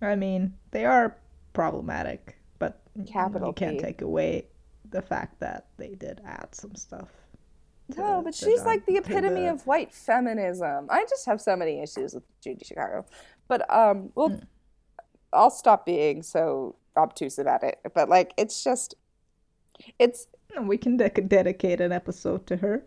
I 0.02 0.16
mean, 0.16 0.54
they 0.72 0.86
are 0.86 1.18
problematic, 1.54 2.38
but 2.58 2.82
Capital 3.08 3.50
you 3.50 3.54
can't 3.54 3.78
P. 3.78 3.84
take 3.84 4.02
away 4.02 4.48
the 4.90 5.02
fact 5.02 5.40
that 5.42 5.68
they 5.78 5.90
did 5.96 6.22
add 6.26 6.48
some 6.56 6.74
stuff. 6.76 7.10
No, 7.98 8.18
the- 8.18 8.24
but 8.26 8.36
she's 8.36 8.64
like 8.64 8.86
the 8.86 8.98
epitome 8.98 9.42
the- 9.42 9.52
of 9.52 9.68
white 9.68 9.94
feminism. 9.94 10.88
I 10.90 11.06
just 11.10 11.26
have 11.26 11.42
so 11.42 11.56
many 11.56 11.82
issues 11.82 12.14
with 12.14 12.24
Judy 12.42 12.64
Chicago. 12.66 13.06
But 13.48 13.70
um 13.74 14.12
well 14.16 14.30
Mm. 14.30 14.44
I'll 15.34 15.50
stop 15.52 15.86
being 15.86 16.24
so 16.24 16.76
obtuse 16.98 17.38
about 17.40 17.64
it. 17.64 17.80
But 17.94 18.10
like 18.10 18.34
it's 18.38 18.64
just 18.64 18.96
it's 19.98 20.28
we 20.62 20.78
can 20.78 20.98
dec 20.98 21.28
dedicate 21.30 21.80
an 21.82 21.92
episode 21.92 22.46
to 22.48 22.58
her. 22.58 22.84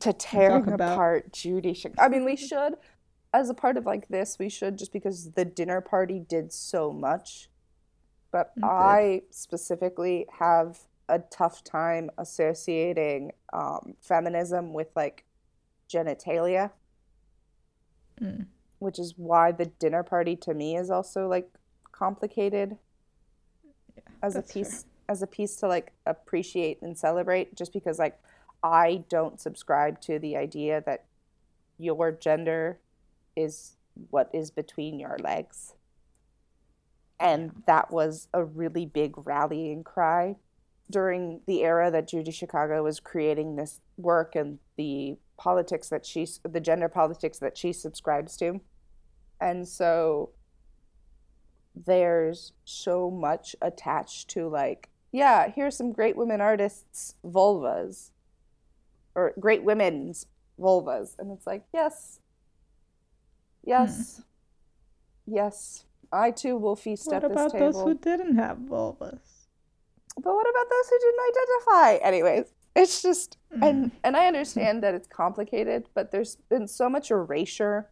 to 0.00 0.12
tearing 0.12 0.64
talk 0.64 0.74
about- 0.74 0.92
apart 0.94 1.32
Judy. 1.32 1.76
I 1.98 2.08
mean, 2.08 2.24
we 2.24 2.36
should 2.36 2.76
as 3.34 3.48
a 3.48 3.54
part 3.54 3.76
of 3.76 3.86
like 3.86 4.08
this, 4.08 4.38
we 4.38 4.48
should 4.48 4.76
just 4.78 4.92
because 4.92 5.32
the 5.32 5.44
dinner 5.44 5.80
party 5.80 6.18
did 6.20 6.52
so 6.52 6.92
much. 6.92 7.48
But. 8.30 8.52
I 8.62 9.22
specifically 9.30 10.26
have 10.38 10.80
a 11.08 11.18
tough 11.18 11.62
time 11.64 12.10
associating 12.16 13.32
um, 13.52 13.94
feminism 14.00 14.72
with 14.72 14.88
like 14.96 15.24
genitalia. 15.90 16.70
Mm. 18.20 18.46
which 18.78 18.98
is 18.98 19.14
why 19.16 19.50
the 19.52 19.64
dinner 19.66 20.02
party 20.02 20.36
to 20.36 20.52
me 20.54 20.76
is 20.76 20.90
also 20.90 21.26
like 21.26 21.48
complicated 21.92 22.76
as 24.22 24.36
a 24.36 24.42
piece 24.42 24.86
as 25.08 25.22
a 25.22 25.26
piece 25.26 25.56
to 25.56 25.68
like 25.68 25.92
appreciate 26.06 26.80
and 26.80 26.96
celebrate 26.96 27.54
just 27.54 27.72
because 27.72 27.98
like 27.98 28.18
I 28.62 29.04
don't 29.08 29.40
subscribe 29.40 30.00
to 30.02 30.18
the 30.18 30.36
idea 30.36 30.82
that 30.86 31.04
your 31.78 32.12
gender 32.12 32.78
is 33.36 33.76
what 34.10 34.30
is 34.32 34.50
between 34.50 34.98
your 34.98 35.16
legs. 35.22 35.74
And 37.18 37.62
that 37.66 37.90
was 37.90 38.28
a 38.32 38.44
really 38.44 38.86
big 38.86 39.14
rallying 39.16 39.84
cry 39.84 40.36
during 40.90 41.40
the 41.46 41.62
era 41.62 41.90
that 41.90 42.08
Judy 42.08 42.30
Chicago 42.30 42.82
was 42.82 43.00
creating 43.00 43.56
this 43.56 43.80
work 43.96 44.34
and 44.34 44.58
the 44.76 45.16
politics 45.38 45.88
that 45.88 46.04
she, 46.04 46.26
the 46.42 46.60
gender 46.60 46.88
politics 46.88 47.38
that 47.38 47.56
she 47.56 47.72
subscribes 47.72 48.36
to. 48.38 48.60
And 49.40 49.66
so 49.66 50.30
there's 51.74 52.52
so 52.64 53.10
much 53.10 53.56
attached 53.62 54.28
to 54.30 54.48
like, 54.48 54.90
yeah, 55.10 55.50
here's 55.50 55.76
some 55.76 55.92
great 55.92 56.16
women 56.16 56.40
artists' 56.40 57.14
vulvas 57.24 58.10
or 59.14 59.32
great 59.38 59.62
women's 59.62 60.26
vulvas. 60.58 61.18
And 61.18 61.30
it's 61.30 61.46
like, 61.46 61.64
yes, 61.72 62.20
yes, 63.64 64.22
yes. 65.26 65.84
I 66.12 66.30
too 66.30 66.56
will 66.56 66.76
feast 66.76 67.06
What 67.06 67.16
at 67.16 67.22
this 67.22 67.30
table. 67.30 67.44
What 67.44 67.56
about 67.56 67.72
those 67.72 67.82
who 67.82 67.94
didn't 67.98 68.36
have 68.36 68.58
vulvas? 68.58 69.46
But 70.16 70.34
what 70.34 70.46
about 70.48 70.66
those 70.70 70.88
who 70.90 70.98
didn't 70.98 71.20
identify? 71.30 72.06
Anyways, 72.06 72.52
it's 72.76 73.02
just 73.02 73.38
and 73.62 73.86
Mm. 73.86 73.90
and 74.04 74.16
I 74.16 74.26
understand 74.26 74.82
that 74.82 74.94
it's 74.94 75.08
complicated, 75.08 75.88
but 75.94 76.10
there's 76.10 76.36
been 76.36 76.66
so 76.68 76.88
much 76.88 77.10
erasure 77.10 77.90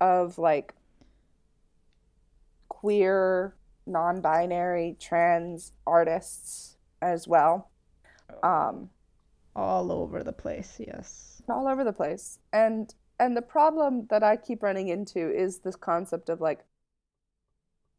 of 0.00 0.38
like 0.38 0.74
queer, 2.82 3.54
non-binary, 3.86 4.96
trans 4.98 5.72
artists 5.86 6.76
as 7.00 7.28
well. 7.28 7.70
Um 8.42 8.90
all 9.54 9.92
over 9.92 10.24
the 10.24 10.32
place, 10.32 10.80
yes. 10.80 11.42
all 11.48 11.68
over 11.68 11.84
the 11.84 11.92
place. 11.92 12.40
And 12.52 12.92
and 13.20 13.36
the 13.36 13.42
problem 13.42 14.06
that 14.10 14.24
I 14.24 14.36
keep 14.36 14.62
running 14.62 14.88
into 14.88 15.30
is 15.30 15.58
this 15.58 15.76
concept 15.76 16.28
of 16.28 16.40
like 16.40 16.64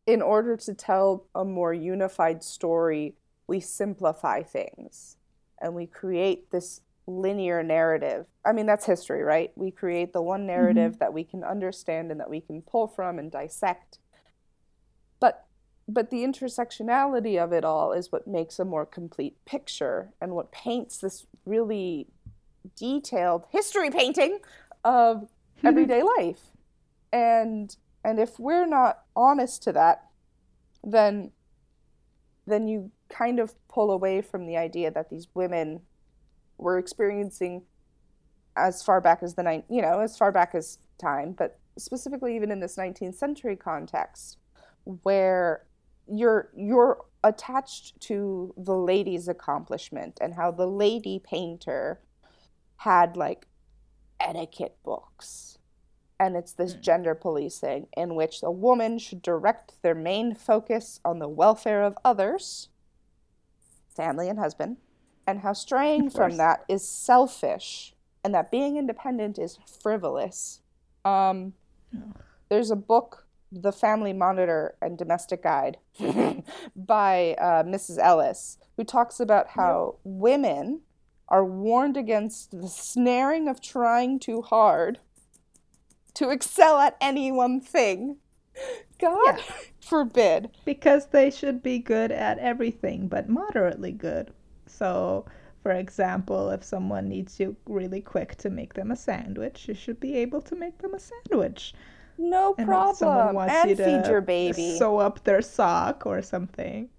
in 0.06 0.22
order 0.22 0.58
to 0.58 0.74
tell 0.74 1.28
a 1.34 1.46
more 1.46 1.74
unified 1.74 2.44
story, 2.44 3.16
we 3.48 3.62
simplify 3.62 4.44
things 4.44 5.16
and 5.62 5.74
we 5.74 5.86
create 5.86 6.52
this 6.52 6.82
linear 7.08 7.64
narrative. 7.64 8.26
I 8.46 8.52
mean, 8.52 8.66
that's 8.66 8.86
history, 8.86 9.24
right? 9.24 9.52
We 9.56 9.72
create 9.72 10.12
the 10.12 10.22
one 10.22 10.46
narrative 10.46 11.00
that 11.00 11.14
we 11.14 11.24
can 11.24 11.44
understand 11.44 12.12
and 12.12 12.20
that 12.20 12.30
we 12.30 12.42
can 12.42 12.62
pull 12.62 12.88
from 12.88 13.18
and 13.18 13.32
dissect. 13.32 14.00
But 15.88 16.10
the 16.10 16.24
intersectionality 16.24 17.38
of 17.38 17.52
it 17.52 17.66
all 17.66 17.92
is 17.92 18.12
what 18.12 18.28
makes 18.28 18.58
a 18.58 18.66
more 18.66 18.86
complete 18.86 19.44
picture 19.46 20.10
and 20.22 20.34
what 20.34 20.52
paints 20.52 20.98
this 20.98 21.26
really 21.46 22.08
detailed 22.76 23.46
history 23.52 23.90
painting 23.90 24.40
of 24.84 25.28
hmm. 25.62 25.68
everyday 25.68 26.02
life. 26.02 26.52
And 27.12 27.76
and 28.06 28.20
if 28.20 28.40
we're 28.40 28.66
not 28.66 29.04
honest 29.16 29.64
to 29.64 29.72
that, 29.74 30.08
then 30.84 31.32
then 32.46 32.68
you 32.68 32.92
kind 33.10 33.40
of 33.40 33.54
pull 33.68 33.92
away 33.92 34.22
from 34.22 34.46
the 34.46 34.58
idea 34.58 34.92
that 34.92 35.10
these 35.10 35.28
women 35.34 35.82
were 36.58 36.78
experiencing 36.78 37.64
as 38.56 38.84
far 38.84 39.00
back 39.00 39.24
as 39.24 39.36
the 39.36 39.44
nine, 39.44 39.64
you 39.70 39.82
know, 39.82 40.00
as 40.00 40.18
far 40.18 40.32
back 40.32 40.54
as 40.54 40.78
time, 41.00 41.32
but 41.32 41.60
specifically 41.78 42.36
even 42.36 42.52
in 42.52 42.60
this 42.60 42.76
19th 42.76 43.16
century 43.16 43.56
context, 43.56 44.38
where 45.04 45.64
you're 46.08 46.50
you're 46.56 47.06
attached 47.24 48.00
to 48.02 48.54
the 48.58 48.76
lady's 48.76 49.28
accomplishment 49.28 50.18
and 50.22 50.34
how 50.34 50.52
the 50.52 50.68
lady 50.68 51.20
painter 51.20 52.02
had 52.78 53.16
like 53.16 53.48
etiquette 54.20 54.76
books. 54.84 55.58
And 56.20 56.36
it's 56.36 56.54
this 56.54 56.74
gender 56.74 57.16
policing 57.16 57.88
in 57.98 58.16
which 58.16 58.44
a 58.44 58.52
woman 58.52 59.00
should 59.00 59.22
direct 59.22 59.82
their 59.82 59.96
main 59.96 60.36
focus 60.36 61.00
on 61.04 61.20
the 61.20 61.28
welfare 61.28 61.84
of 61.84 61.98
others, 62.06 62.70
family 63.96 64.30
and 64.30 64.40
husband, 64.40 64.78
and 65.26 65.40
how 65.40 65.54
straying 65.54 66.10
from 66.10 66.38
that 66.38 66.64
is 66.70 66.88
selfish 66.88 67.94
and 68.24 68.34
that 68.34 68.52
being 68.52 68.78
independent 68.78 69.38
is 69.38 69.58
frivolous. 69.82 70.62
Um, 71.04 71.54
there's 72.50 72.72
a 72.72 72.76
book, 72.76 73.23
The 73.62 73.72
Family 73.72 74.14
Monitor 74.14 74.76
and 74.82 74.98
Domestic 74.98 75.44
Guide, 75.44 75.78
by 76.76 77.36
uh, 77.40 77.64
Mrs. 77.64 78.00
Ellis, 78.00 78.58
who 78.78 78.84
talks 78.84 79.20
about 79.20 79.50
how 79.50 79.98
women 80.04 80.82
are 81.28 81.46
warned 81.46 81.98
against 81.98 82.52
the 82.52 82.68
snaring 82.68 83.48
of 83.48 83.62
trying 83.62 84.20
too 84.20 84.42
hard 84.42 85.00
to 86.16 86.30
excel 86.30 86.80
at 86.80 86.98
any 87.00 87.32
one 87.32 87.60
thing. 87.60 88.18
God 89.00 89.38
yeah. 89.38 89.44
forbid. 89.82 90.50
Because 90.66 91.08
they 91.08 91.30
should 91.30 91.64
be 91.64 91.80
good 91.80 92.12
at 92.12 92.40
everything, 92.40 93.08
but 93.08 93.30
moderately 93.30 93.92
good. 93.92 94.32
So, 94.68 95.26
for 95.62 95.72
example, 95.72 96.50
if 96.50 96.64
someone 96.64 97.10
needs 97.10 97.40
you 97.40 97.56
really 97.66 98.02
quick 98.02 98.36
to 98.38 98.50
make 98.50 98.74
them 98.74 98.92
a 98.92 98.96
sandwich, 98.96 99.68
you 99.68 99.74
should 99.74 100.00
be 100.00 100.16
able 100.18 100.42
to 100.42 100.56
make 100.56 100.80
them 100.80 100.94
a 100.94 101.00
sandwich. 101.00 101.74
No 102.18 102.56
and 102.58 102.68
problem. 102.68 102.96
Someone 102.96 103.36
wants 103.36 103.54
and 103.54 103.70
you 103.70 103.76
to 103.76 103.84
feed 103.84 104.08
your 104.08 104.22
baby. 104.22 104.78
Sew 104.78 104.98
up 104.98 105.24
their 105.24 105.42
sock 105.42 106.06
or 106.06 106.22
something. 106.22 106.90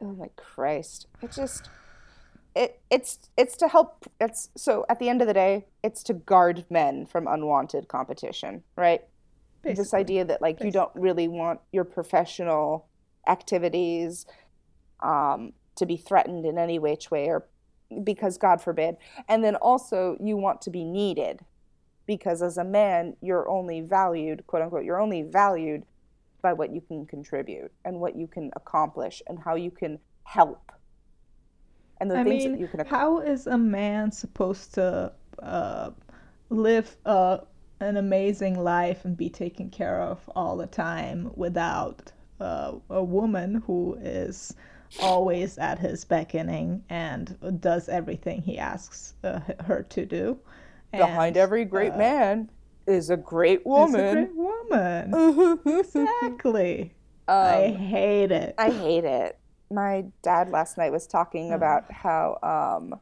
Oh 0.00 0.12
my 0.12 0.28
Christ. 0.36 1.06
It 1.22 1.32
just 1.32 1.68
it 2.58 2.80
it's 2.90 3.30
it's 3.36 3.56
to 3.56 3.68
help 3.68 4.10
it's 4.20 4.50
so 4.56 4.84
at 4.88 4.98
the 4.98 5.08
end 5.08 5.20
of 5.20 5.28
the 5.28 5.34
day 5.34 5.66
it's 5.84 6.02
to 6.02 6.12
guard 6.14 6.64
men 6.70 7.06
from 7.06 7.26
unwanted 7.26 7.88
competition 7.88 8.62
right 8.74 9.02
Basically. 9.62 9.82
this 9.82 9.94
idea 9.94 10.24
that 10.24 10.42
like 10.42 10.56
Basically. 10.56 10.66
you 10.68 10.72
don't 10.72 10.90
really 10.94 11.28
want 11.28 11.60
your 11.72 11.84
professional 11.84 12.88
activities 13.26 14.26
um, 15.00 15.52
to 15.76 15.86
be 15.86 15.96
threatened 15.96 16.44
in 16.44 16.58
any 16.58 16.78
which 16.78 17.10
way 17.10 17.28
or 17.28 17.46
because 18.02 18.38
god 18.38 18.60
forbid 18.60 18.96
and 19.28 19.44
then 19.44 19.54
also 19.56 20.16
you 20.20 20.36
want 20.36 20.60
to 20.62 20.70
be 20.70 20.84
needed 20.84 21.40
because 22.08 22.42
as 22.42 22.58
a 22.58 22.64
man 22.64 23.14
you're 23.20 23.48
only 23.48 23.80
valued 23.80 24.44
quote 24.48 24.62
unquote 24.62 24.84
you're 24.84 25.00
only 25.00 25.22
valued 25.22 25.84
by 26.42 26.52
what 26.52 26.72
you 26.72 26.80
can 26.80 27.06
contribute 27.06 27.70
and 27.84 28.00
what 28.00 28.16
you 28.16 28.26
can 28.26 28.50
accomplish 28.56 29.22
and 29.28 29.38
how 29.38 29.54
you 29.54 29.70
can 29.70 30.00
help 30.24 30.72
and 32.00 32.10
the 32.10 32.18
I 32.18 32.24
things 32.24 32.44
mean, 32.44 32.52
that 32.52 32.60
you 32.60 32.68
can. 32.68 32.86
How 32.86 33.20
is 33.20 33.46
a 33.46 33.58
man 33.58 34.12
supposed 34.12 34.74
to 34.74 35.12
uh, 35.42 35.90
live 36.50 36.96
uh, 37.04 37.38
an 37.80 37.96
amazing 37.96 38.58
life 38.62 39.04
and 39.04 39.16
be 39.16 39.28
taken 39.28 39.70
care 39.70 40.00
of 40.00 40.18
all 40.34 40.56
the 40.56 40.66
time 40.66 41.30
without 41.34 42.12
uh, 42.40 42.74
a 42.90 43.02
woman 43.02 43.62
who 43.66 43.98
is 44.00 44.54
always 45.00 45.58
at 45.58 45.78
his 45.78 46.04
beckoning 46.04 46.82
and 46.88 47.36
does 47.60 47.88
everything 47.88 48.42
he 48.42 48.58
asks 48.58 49.14
uh, 49.24 49.40
her 49.64 49.82
to 49.90 50.06
do? 50.06 50.38
Behind 50.92 51.36
every 51.36 51.64
great 51.64 51.92
uh, 51.92 51.98
man 51.98 52.50
is 52.86 53.10
a 53.10 53.16
great 53.16 53.66
woman. 53.66 54.00
Is 54.00 54.12
a 54.12 54.14
great 54.14 54.34
woman. 54.34 55.60
exactly. 55.66 56.94
Um, 57.26 57.36
I 57.36 57.70
hate 57.70 58.32
it. 58.32 58.54
I 58.56 58.70
hate 58.70 59.04
it 59.04 59.38
my 59.70 60.04
dad 60.22 60.50
last 60.50 60.78
night 60.78 60.92
was 60.92 61.06
talking 61.06 61.52
about 61.52 61.90
how 61.92 62.38
um 62.42 63.00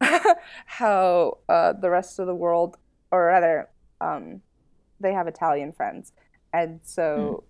how 0.64 1.38
uh, 1.48 1.74
the 1.74 1.90
rest 1.90 2.18
of 2.18 2.26
the 2.26 2.34
world, 2.34 2.78
or 3.10 3.26
rather, 3.26 3.68
um, 4.00 4.40
they 4.98 5.12
have 5.12 5.28
Italian 5.28 5.72
friends, 5.72 6.12
and 6.52 6.80
so 6.82 7.44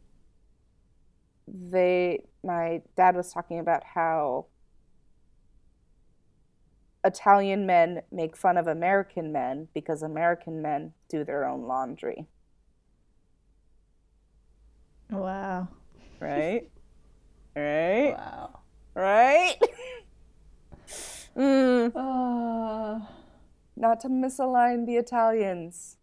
mm. 1.49 1.71
they. 1.71 2.25
My 2.43 2.81
dad 2.97 3.15
was 3.15 3.33
talking 3.33 3.61
about 3.61 3.85
how 3.85 4.47
Italian 7.05 7.67
men 7.67 8.03
make 8.13 8.37
fun 8.37 8.57
of 8.57 8.67
American 8.67 9.33
men 9.33 9.69
because 9.75 10.03
American 10.03 10.61
men 10.61 10.93
do 11.09 11.25
their 11.25 11.47
own 11.47 11.63
laundry. 11.63 12.27
Wow. 15.11 15.69
Right? 16.21 16.69
Right? 17.57 18.15
Wow. 18.17 18.61
Right? 18.95 19.57
mm. 21.37 21.93
Uh, 21.93 23.05
not 23.77 24.01
to 24.01 24.09
misalign 24.09 24.87
the 24.87 24.95
Italians. 24.95 25.97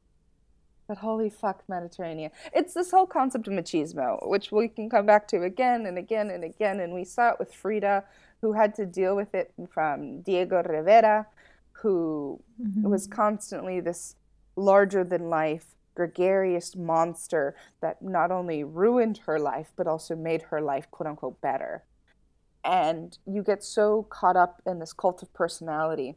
But 0.87 0.99
holy 0.99 1.29
fuck, 1.29 1.63
Mediterranean. 1.67 2.31
It's 2.53 2.73
this 2.73 2.91
whole 2.91 3.07
concept 3.07 3.47
of 3.47 3.53
machismo, 3.53 4.27
which 4.27 4.51
we 4.51 4.69
can 4.69 4.89
come 4.89 5.05
back 5.05 5.27
to 5.29 5.43
again 5.43 5.85
and 5.85 5.97
again 5.97 6.29
and 6.29 6.43
again. 6.43 6.79
And 6.79 6.93
we 6.93 7.03
saw 7.03 7.31
it 7.31 7.39
with 7.39 7.53
Frida, 7.53 8.05
who 8.41 8.53
had 8.53 8.75
to 8.75 8.85
deal 8.85 9.15
with 9.15 9.33
it 9.33 9.51
from 9.69 10.21
Diego 10.21 10.61
Rivera, 10.63 11.27
who 11.71 12.39
mm-hmm. 12.61 12.89
was 12.89 13.07
constantly 13.07 13.79
this 13.79 14.15
larger 14.55 15.03
than 15.03 15.29
life 15.29 15.75
gregarious 15.97 16.75
monster 16.75 17.55
that 17.81 18.03
not 18.03 18.31
only 18.31 18.63
ruined 18.63 19.17
her 19.25 19.39
life, 19.39 19.71
but 19.75 19.87
also 19.87 20.15
made 20.15 20.43
her 20.43 20.61
life, 20.61 20.89
quote 20.91 21.07
unquote, 21.07 21.41
better. 21.41 21.83
And 22.63 23.17
you 23.25 23.41
get 23.41 23.63
so 23.63 24.03
caught 24.03 24.35
up 24.35 24.61
in 24.67 24.77
this 24.77 24.93
cult 24.93 25.23
of 25.23 25.33
personality, 25.33 26.15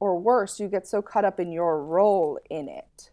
or 0.00 0.18
worse, 0.18 0.60
you 0.60 0.68
get 0.68 0.86
so 0.86 1.00
caught 1.00 1.24
up 1.24 1.40
in 1.40 1.50
your 1.50 1.82
role 1.82 2.38
in 2.50 2.68
it 2.68 3.10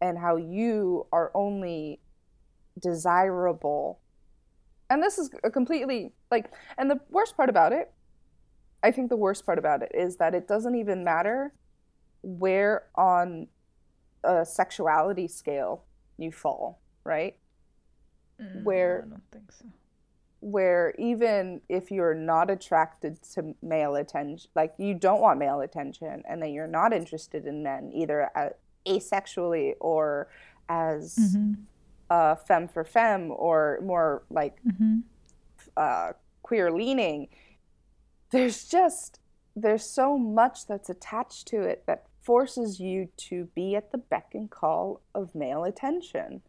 and 0.00 0.18
how 0.18 0.36
you 0.36 1.06
are 1.12 1.30
only 1.34 2.00
desirable. 2.80 4.00
And 4.90 5.02
this 5.02 5.18
is 5.18 5.30
a 5.42 5.50
completely 5.50 6.12
like, 6.30 6.50
and 6.78 6.90
the 6.90 7.00
worst 7.10 7.36
part 7.36 7.48
about 7.48 7.72
it, 7.72 7.92
I 8.82 8.90
think 8.90 9.08
the 9.08 9.16
worst 9.16 9.46
part 9.46 9.58
about 9.58 9.82
it 9.82 9.92
is 9.94 10.16
that 10.16 10.34
it 10.34 10.46
doesn't 10.46 10.74
even 10.74 11.04
matter 11.04 11.54
where 12.22 12.84
on 12.94 13.48
a 14.22 14.44
sexuality 14.44 15.28
scale 15.28 15.84
you 16.18 16.30
fall, 16.30 16.80
right? 17.04 17.36
Mm, 18.40 18.62
where 18.62 19.04
I 19.06 19.10
don't 19.10 19.22
think 19.32 19.52
so. 19.52 19.64
Where 20.40 20.94
even 20.98 21.62
if 21.70 21.90
you're 21.90 22.14
not 22.14 22.50
attracted 22.50 23.22
to 23.32 23.54
male 23.62 23.96
attention, 23.96 24.50
like 24.54 24.74
you 24.78 24.94
don't 24.94 25.20
want 25.20 25.38
male 25.38 25.60
attention, 25.60 26.22
and 26.28 26.42
then 26.42 26.52
you're 26.52 26.66
not 26.66 26.92
interested 26.92 27.46
in 27.46 27.62
men 27.62 27.90
either 27.94 28.30
asexually 28.86 29.74
or 29.80 30.28
as 30.68 31.16
mm-hmm. 31.16 31.54
Uh, 32.10 32.34
femme 32.34 32.68
for 32.68 32.84
femme 32.84 33.30
or 33.30 33.80
more 33.82 34.22
like 34.30 34.58
mm-hmm. 34.64 34.98
uh, 35.76 36.12
queer 36.42 36.70
leaning, 36.70 37.28
there's 38.30 38.66
just 38.66 39.20
there's 39.56 39.84
so 39.84 40.18
much 40.18 40.66
that's 40.66 40.90
attached 40.90 41.46
to 41.46 41.62
it 41.62 41.84
that 41.86 42.06
forces 42.20 42.80
you 42.80 43.08
to 43.16 43.48
be 43.54 43.76
at 43.76 43.92
the 43.92 43.98
beck 43.98 44.30
and 44.34 44.50
call 44.50 45.00
of 45.14 45.34
male 45.34 45.64
attention, 45.64 46.42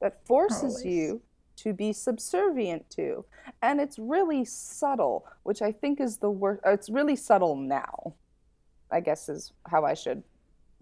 that 0.00 0.24
forces 0.26 0.76
Always. 0.76 0.84
you 0.84 1.22
to 1.56 1.72
be 1.72 1.92
subservient 1.92 2.88
to. 2.90 3.24
And 3.62 3.80
it's 3.80 3.98
really 3.98 4.44
subtle, 4.44 5.26
which 5.42 5.62
I 5.62 5.72
think 5.72 6.00
is 6.00 6.18
the 6.18 6.30
worst. 6.30 6.60
It's 6.66 6.90
really 6.90 7.16
subtle 7.16 7.56
now, 7.56 8.14
I 8.90 9.00
guess 9.00 9.28
is 9.28 9.52
how 9.66 9.84
I 9.84 9.94
should 9.94 10.22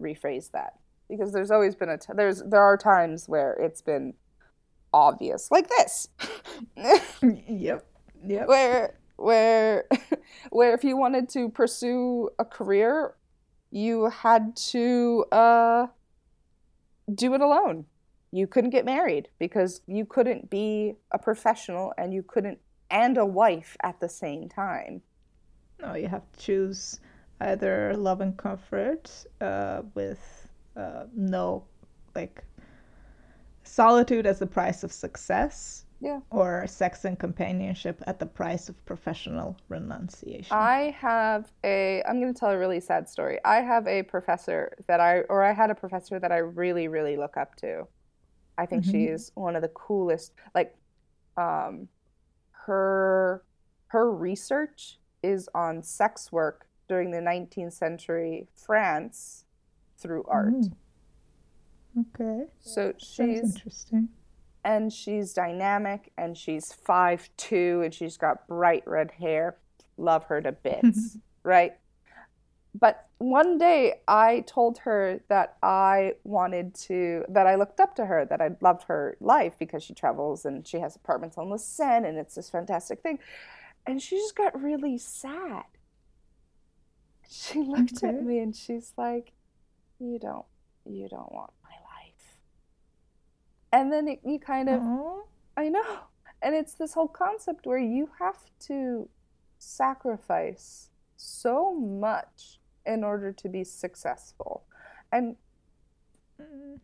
rephrase 0.01 0.51
that. 0.51 0.73
Because 1.09 1.31
there's 1.31 1.51
always 1.51 1.75
been 1.75 1.89
a 1.89 1.97
t- 1.97 2.13
there's 2.15 2.41
there 2.43 2.61
are 2.61 2.77
times 2.77 3.29
where 3.29 3.53
it's 3.53 3.81
been 3.81 4.13
obvious, 4.93 5.51
like 5.51 5.69
this. 5.69 6.07
yep. 7.47 7.85
Yep. 8.25 8.47
Where 8.47 8.97
where 9.17 9.85
where 10.49 10.73
if 10.73 10.83
you 10.83 10.97
wanted 10.97 11.29
to 11.29 11.49
pursue 11.49 12.29
a 12.39 12.45
career 12.45 13.15
you 13.75 14.09
had 14.09 14.55
to 14.55 15.25
uh, 15.33 15.87
do 17.13 17.33
it 17.33 17.41
alone. 17.41 17.85
You 18.31 18.47
couldn't 18.47 18.69
get 18.69 18.85
married 18.85 19.27
because 19.37 19.81
you 19.85 20.05
couldn't 20.05 20.49
be 20.49 20.95
a 21.11 21.19
professional 21.19 21.93
and 21.97 22.13
you 22.13 22.23
couldn't 22.23 22.59
and 22.89 23.17
a 23.17 23.25
wife 23.25 23.75
at 23.83 23.99
the 23.99 24.07
same 24.07 24.47
time. 24.47 25.01
No, 25.81 25.95
you 25.95 26.07
have 26.07 26.21
to 26.31 26.39
choose 26.39 27.01
either 27.41 27.93
love 27.97 28.21
and 28.21 28.37
comfort 28.37 29.11
uh, 29.41 29.81
with 29.93 30.44
uh, 30.75 31.05
no 31.15 31.63
like 32.15 32.43
solitude 33.63 34.25
as 34.25 34.39
the 34.39 34.47
price 34.47 34.81
of 34.83 34.91
success 34.93 35.85
Yeah. 35.99 36.21
or 36.29 36.65
sex 36.67 37.03
and 37.03 37.19
companionship 37.19 38.01
at 38.07 38.17
the 38.19 38.25
price 38.25 38.69
of 38.69 38.85
professional 38.85 39.57
renunciation. 39.67 40.51
I 40.51 40.95
have 40.99 41.51
a, 41.63 42.03
I'm 42.07 42.19
going 42.21 42.33
to 42.33 42.39
tell 42.39 42.51
a 42.51 42.57
really 42.57 42.79
sad 42.79 43.09
story. 43.09 43.39
I 43.43 43.57
have 43.61 43.87
a 43.87 44.03
professor 44.03 44.75
that 44.87 44.99
I, 44.99 45.21
or 45.21 45.43
I 45.43 45.53
had 45.53 45.71
a 45.71 45.75
professor 45.75 46.19
that 46.19 46.31
I 46.31 46.37
really, 46.37 46.87
really 46.87 47.17
look 47.17 47.35
up 47.35 47.55
to. 47.57 47.87
I 48.57 48.65
think 48.67 48.85
she 48.85 49.05
hmm 49.05 49.07
is 49.07 49.31
one 49.35 49.55
of 49.55 49.63
the 49.63 49.69
coolest. 49.69 50.33
Like, 50.55 50.75
um, 51.37 51.89
her 52.67 53.45
her 53.89 54.11
research 54.11 54.99
is 55.23 55.49
on 55.55 55.83
sex 55.83 56.31
work 56.31 56.67
during 56.89 57.11
the 57.11 57.21
19th 57.21 57.73
century 57.73 58.49
France 58.55 59.44
through 59.97 60.23
art. 60.27 60.67
Mm, 61.97 62.05
okay. 62.15 62.45
So 62.61 62.93
she's 62.97 63.41
interesting. 63.43 64.09
and 64.63 64.91
she's 64.91 65.33
dynamic 65.33 66.11
and 66.17 66.37
she's 66.37 66.73
five 66.73 67.29
two 67.37 67.81
and 67.83 67.93
she's 67.93 68.17
got 68.17 68.47
bright 68.47 68.83
red 68.87 69.11
hair. 69.11 69.57
Love 69.97 70.25
her 70.25 70.41
to 70.41 70.51
bits, 70.51 71.17
right? 71.43 71.73
But 72.77 73.07
one 73.19 73.57
day 73.57 74.01
I 74.07 74.43
told 74.45 74.79
her 74.79 75.21
that 75.29 75.55
I 75.63 76.15
wanted 76.25 76.75
to, 76.87 77.23
that 77.29 77.47
I 77.47 77.55
looked 77.55 77.79
up 77.79 77.95
to 77.95 78.05
her, 78.05 78.25
that 78.25 78.41
I 78.41 78.49
loved 78.59 78.83
her 78.89 79.15
life 79.21 79.53
because 79.57 79.81
she 79.81 79.93
travels 79.93 80.43
and 80.45 80.67
she 80.67 80.79
has 80.79 80.95
apartments 80.97 81.37
on 81.37 81.49
the 81.49 81.57
Seine 81.57 82.07
and 82.09 82.17
it's 82.17 82.35
this 82.35 82.49
fantastic 82.49 83.01
thing. 83.01 83.19
And 83.87 84.01
she 84.01 84.17
just 84.17 84.35
got 84.35 84.61
really 84.61 84.97
sad. 84.97 85.63
She 87.29 87.61
looked 87.61 88.03
at 88.03 88.23
me 88.23 88.39
and 88.39 88.53
she's 88.55 88.93
like, 88.97 89.31
"You 89.99 90.19
don't, 90.19 90.45
you 90.85 91.07
don't 91.09 91.31
want 91.31 91.51
my 91.63 91.69
life." 91.69 92.37
And 93.71 93.91
then 93.91 94.07
it, 94.07 94.19
you 94.23 94.39
kind 94.39 94.69
of. 94.69 94.81
I 95.57 95.69
know. 95.69 95.99
And 96.41 96.53
it's 96.53 96.73
this 96.73 96.93
whole 96.93 97.07
concept 97.07 97.65
where 97.65 97.79
you 97.79 98.09
have 98.19 98.37
to 98.67 99.09
sacrifice 99.57 100.89
so 101.17 101.73
much 101.73 102.59
in 102.85 103.03
order 103.03 103.31
to 103.31 103.49
be 103.49 103.63
successful. 103.63 104.63
And 105.11 105.37
Mm, 106.41 106.79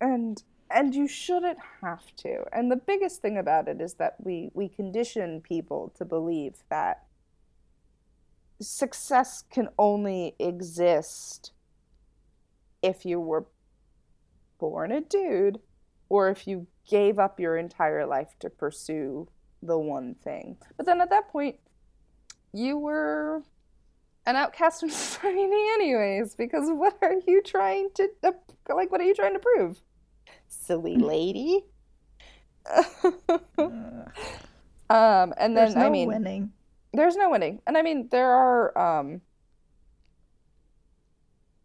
and 0.00 0.42
and 0.70 0.94
you 0.94 1.06
shouldn't 1.08 1.58
have 1.80 2.14
to. 2.16 2.44
And 2.52 2.70
the 2.70 2.76
biggest 2.76 3.22
thing 3.22 3.38
about 3.38 3.68
it 3.68 3.80
is 3.80 3.94
that 3.94 4.16
we 4.20 4.50
we 4.54 4.68
condition 4.68 5.40
people 5.40 5.92
to 5.96 6.04
believe 6.04 6.64
that 6.68 7.04
success 8.60 9.44
can 9.50 9.68
only 9.78 10.34
exist 10.38 11.52
if 12.86 13.04
you 13.04 13.20
were 13.20 13.46
born 14.58 14.92
a 14.92 15.00
dude 15.00 15.58
or 16.08 16.30
if 16.30 16.46
you 16.46 16.66
gave 16.88 17.18
up 17.18 17.40
your 17.40 17.56
entire 17.56 18.06
life 18.06 18.28
to 18.38 18.48
pursue 18.48 19.28
the 19.60 19.76
one 19.76 20.14
thing. 20.22 20.56
But 20.76 20.86
then 20.86 21.00
at 21.00 21.10
that 21.10 21.28
point, 21.28 21.56
you 22.52 22.78
were 22.78 23.42
an 24.24 24.36
outcast 24.36 24.80
from 24.80 24.90
society, 25.04 25.42
anyways, 25.74 26.36
because 26.36 26.68
what 26.70 26.96
are 27.02 27.16
you 27.26 27.42
trying 27.42 27.90
to, 27.94 28.08
uh, 28.22 28.32
like, 28.68 28.92
what 28.92 29.00
are 29.00 29.04
you 29.04 29.14
trying 29.14 29.34
to 29.34 29.40
prove? 29.40 29.80
Silly 30.46 30.96
lady. 30.96 31.64
uh, 32.72 33.70
um, 34.88 35.34
and 35.38 35.56
there's 35.56 35.74
then, 35.74 35.82
I 35.82 35.86
no 35.86 35.90
mean, 35.90 36.08
winning. 36.08 36.52
there's 36.92 37.16
no 37.16 37.30
winning. 37.30 37.62
And 37.66 37.76
I 37.76 37.82
mean, 37.82 38.08
there 38.12 38.30
are, 38.30 38.78
um, 38.78 39.22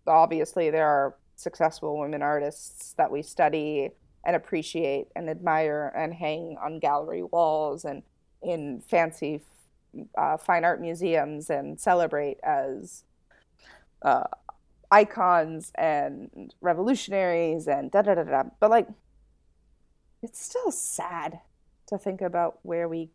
obviously, 0.07 0.69
there 0.69 0.87
are 0.87 1.15
successful 1.35 1.99
women 1.99 2.21
artists 2.21 2.93
that 2.93 3.11
we 3.11 3.21
study 3.21 3.91
and 4.23 4.35
appreciate 4.35 5.07
and 5.15 5.29
admire 5.29 5.91
and 5.95 6.13
hang 6.13 6.57
on 6.63 6.79
gallery 6.79 7.23
walls 7.23 7.85
and 7.85 8.03
in 8.41 8.81
fancy 8.81 9.41
uh, 10.17 10.37
fine 10.37 10.63
art 10.63 10.79
museums 10.79 11.49
and 11.49 11.79
celebrate 11.79 12.39
as 12.43 13.03
uh, 14.03 14.23
icons 14.89 15.71
and 15.75 16.53
revolutionaries 16.61 17.67
and 17.67 17.91
da 17.91 18.01
da 18.01 18.15
da 18.15 18.23
da. 18.23 18.43
But 18.59 18.69
like, 18.69 18.87
it's 20.21 20.43
still 20.43 20.71
sad 20.71 21.39
to 21.87 21.97
think 21.97 22.21
about 22.21 22.59
where 22.63 22.87
we 22.87 23.09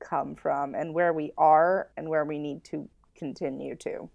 come 0.00 0.34
from 0.34 0.74
and 0.74 0.94
where 0.94 1.12
we 1.12 1.32
are 1.36 1.90
and 1.96 2.08
where 2.08 2.24
we 2.24 2.38
need 2.38 2.64
to 2.64 2.88
continue 3.16 3.74
to. 3.76 4.08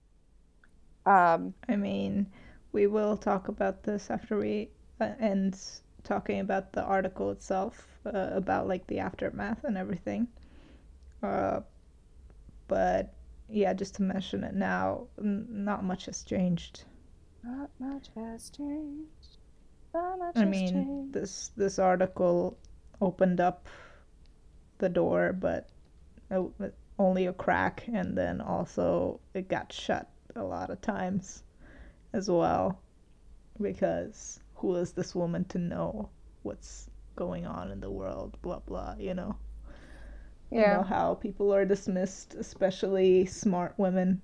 Um, 1.06 1.54
I 1.68 1.76
mean, 1.76 2.28
we 2.72 2.88
will 2.88 3.18
talk 3.18 3.48
about 3.48 3.84
this 3.84 4.10
after 4.12 4.38
we 4.38 4.70
uh, 5.00 5.14
end 5.20 5.58
talking 6.04 6.40
about 6.40 6.74
the 6.74 6.84
article 6.84 7.32
itself, 7.32 7.88
uh, 8.06 8.30
about 8.34 8.68
like 8.68 8.88
the 8.88 9.00
aftermath 9.00 9.64
and 9.64 9.78
everything. 9.78 10.28
Uh, 11.24 11.62
but 12.68 13.14
yeah, 13.50 13.74
just 13.74 13.96
to 13.96 14.02
mention 14.04 14.44
it 14.44 14.54
now, 14.56 15.08
n- 15.20 15.48
not 15.50 15.84
much 15.84 16.06
has 16.06 16.24
changed. 16.24 16.86
not 17.44 17.70
much 17.80 18.10
has 18.16 18.50
changed. 18.50 19.38
Not 19.94 20.20
much 20.20 20.36
I 20.36 20.44
has 20.44 20.50
mean, 20.52 20.74
changed. 20.74 21.14
this 21.14 21.50
this 21.56 21.80
article 21.80 22.58
opened 23.02 23.40
up 23.42 23.68
the 24.80 24.90
door, 24.90 25.34
but 25.34 25.70
o- 26.32 26.54
only 27.00 27.26
a 27.26 27.34
crack, 27.34 27.88
and 27.88 28.18
then 28.18 28.42
also 28.42 29.20
it 29.34 29.48
got 29.50 29.74
shut 29.74 30.10
a 30.36 30.44
lot 30.44 30.70
of 30.70 30.82
times 30.82 31.44
as 32.14 32.30
well, 32.30 32.80
because 33.62 34.40
who 34.56 34.76
is 34.76 34.94
this 34.94 35.16
woman 35.16 35.46
to 35.46 35.60
know 35.60 36.10
what's 36.44 36.90
going 37.16 37.46
on 37.46 37.72
in 37.72 37.80
the 37.82 37.92
world? 37.92 38.38
Blah 38.42 38.60
blah, 38.60 38.96
you 39.00 39.14
know. 39.14 39.38
You 40.56 40.66
know 40.68 40.82
Yeah, 40.82 40.84
how 40.84 41.14
people 41.14 41.54
are 41.54 41.64
dismissed, 41.64 42.34
especially 42.34 43.28
smart 43.28 43.76
women. 43.78 44.24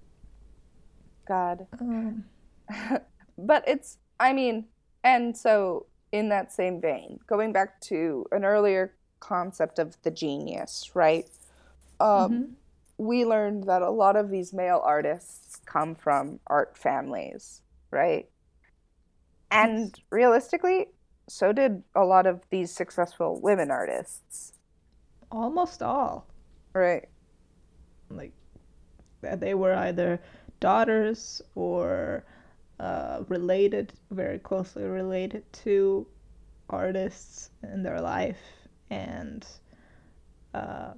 God. 1.28 1.68
Um, 1.80 2.26
But 3.38 3.64
it's, 3.68 3.98
I 4.20 4.34
mean, 4.34 4.66
and 5.04 5.36
so 5.38 5.86
in 6.12 6.30
that 6.30 6.52
same 6.52 6.82
vein, 6.82 7.20
going 7.28 7.54
back 7.54 7.80
to 7.82 8.26
an 8.32 8.44
earlier 8.44 8.94
concept 9.20 9.80
of 9.80 9.96
the 10.04 10.12
genius, 10.12 10.92
right? 10.94 11.26
Um, 12.00 12.40
mhm. 12.40 12.56
we 12.98 13.26
learned 13.26 13.66
that 13.66 13.82
a 13.82 13.90
lot 13.92 14.16
of 14.16 14.30
these 14.30 14.54
male 14.54 14.82
artists 14.84 15.49
come 15.70 15.96
from 15.96 16.40
art 16.48 16.78
families, 16.78 17.62
right? 17.92 18.28
And 19.52 20.00
realistically, 20.10 20.88
so 21.30 21.54
did 21.54 21.84
a 21.96 22.04
lot 22.04 22.26
of 22.26 22.42
these 22.50 22.72
successful 22.72 23.40
women 23.42 23.72
artists, 23.72 24.54
Almost 25.32 25.84
all. 25.84 26.28
right? 26.74 27.08
Like 28.10 28.34
they 29.22 29.54
were 29.54 29.74
either 29.76 30.20
daughters 30.60 31.42
or 31.56 32.26
uh, 32.80 33.24
related, 33.28 33.94
very 34.12 34.40
closely 34.40 34.84
related 34.84 35.44
to 35.54 36.08
artists 36.70 37.52
in 37.64 37.84
their 37.84 38.02
life, 38.02 38.40
and 38.90 39.46
uh, 40.54 40.94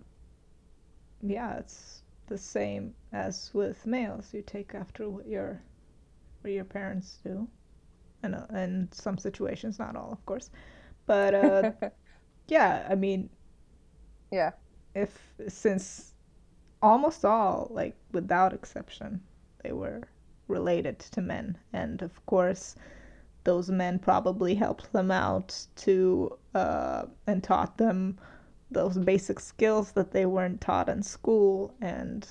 yeah, 1.22 1.57
it's 1.57 2.01
the 2.32 2.40
same 2.40 2.96
as 3.14 3.52
with 3.54 3.88
males. 3.88 4.34
You 4.34 4.44
take 4.44 4.76
after 4.76 5.10
what 5.10 5.28
your 5.28 5.64
what 6.42 6.54
your 6.54 6.66
parents 6.66 7.20
do, 7.24 7.50
and 8.24 8.36
uh, 8.36 8.46
in 8.54 8.90
some 8.92 9.18
situations, 9.18 9.80
not 9.80 9.96
all, 9.96 10.12
of 10.12 10.26
course, 10.26 10.50
but 11.08 11.36
uh, 11.36 11.66
yeah, 12.48 12.88
I 12.90 12.96
mean, 12.96 13.30
Yeah, 14.32 14.54
if 14.96 15.34
since 15.48 16.16
almost 16.82 17.26
all, 17.26 17.68
like 17.72 17.98
without 18.12 18.54
exception, 18.54 19.22
they 19.64 19.72
were 19.74 20.10
related 20.48 21.00
to 21.00 21.22
men, 21.22 21.58
and 21.74 22.02
of 22.04 22.26
course, 22.26 22.76
those 23.44 23.70
men 23.72 24.00
probably 24.00 24.56
helped 24.56 24.92
them 24.94 25.12
out 25.12 25.68
to 25.78 26.38
uh, 26.56 27.06
and 27.28 27.44
taught 27.44 27.78
them 27.78 28.20
those 28.72 28.97
basic 28.97 29.39
skills 29.39 29.91
that 29.93 30.11
they 30.11 30.26
weren't 30.26 30.61
taught 30.61 30.89
in 30.89 31.03
school, 31.03 31.74
and 31.82 32.28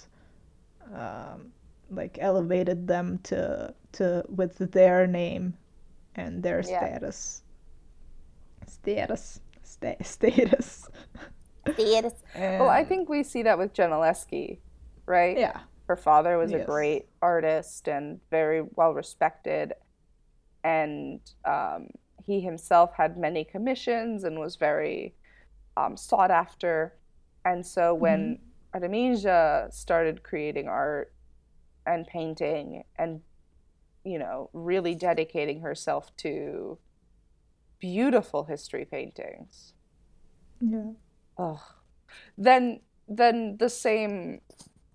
um, 0.95 1.53
like 1.91 2.19
elevated 2.21 2.87
them 2.89 3.19
to 3.25 3.75
to 3.93 4.25
with 4.29 4.59
their 4.73 5.07
name 5.07 5.55
and 6.17 6.43
their 6.43 6.63
yeah. 6.67 6.79
status, 6.79 7.43
status, 8.67 9.41
sta- 9.63 10.03
status, 10.03 10.89
Theaters. 11.77 12.15
Well, 12.35 12.69
I 12.69 12.85
think 12.85 13.09
we 13.09 13.23
see 13.23 13.43
that 13.43 13.59
with 13.59 13.75
Gentileschi, 13.75 14.59
right? 15.07 15.37
yeah, 15.37 15.61
Her 15.89 15.97
father 15.97 16.39
was 16.39 16.53
a 16.53 16.59
great 16.59 17.09
artist 17.23 17.89
and 17.89 18.21
very 18.31 18.63
well 18.77 18.95
respected, 18.95 19.75
and 20.65 21.21
um, 21.45 21.89
he 22.25 22.41
himself 22.41 22.93
had 22.97 23.17
many 23.19 23.45
commissions 23.45 24.25
and 24.25 24.39
was 24.39 24.57
very 24.57 25.15
um, 25.77 25.97
sought 25.97 26.31
after. 26.31 26.97
And 27.45 27.67
so 27.67 27.95
hmm 28.01 28.01
when 28.01 28.39
Artemisia 28.75 29.69
started 29.71 30.23
creating 30.23 30.69
art 30.69 31.15
and 31.87 32.07
painting 32.07 32.85
and, 32.99 33.23
you 34.05 34.19
know, 34.19 34.51
really 34.53 34.95
dedicating 34.95 35.61
herself 35.63 36.15
to 36.19 36.79
beautiful 37.81 38.45
history 38.45 38.85
paintings. 38.85 39.75
Yeah. 40.61 40.93
Oh, 41.39 41.63
then 42.39 42.81
then 43.09 43.57
the 43.59 43.69
same 43.71 44.41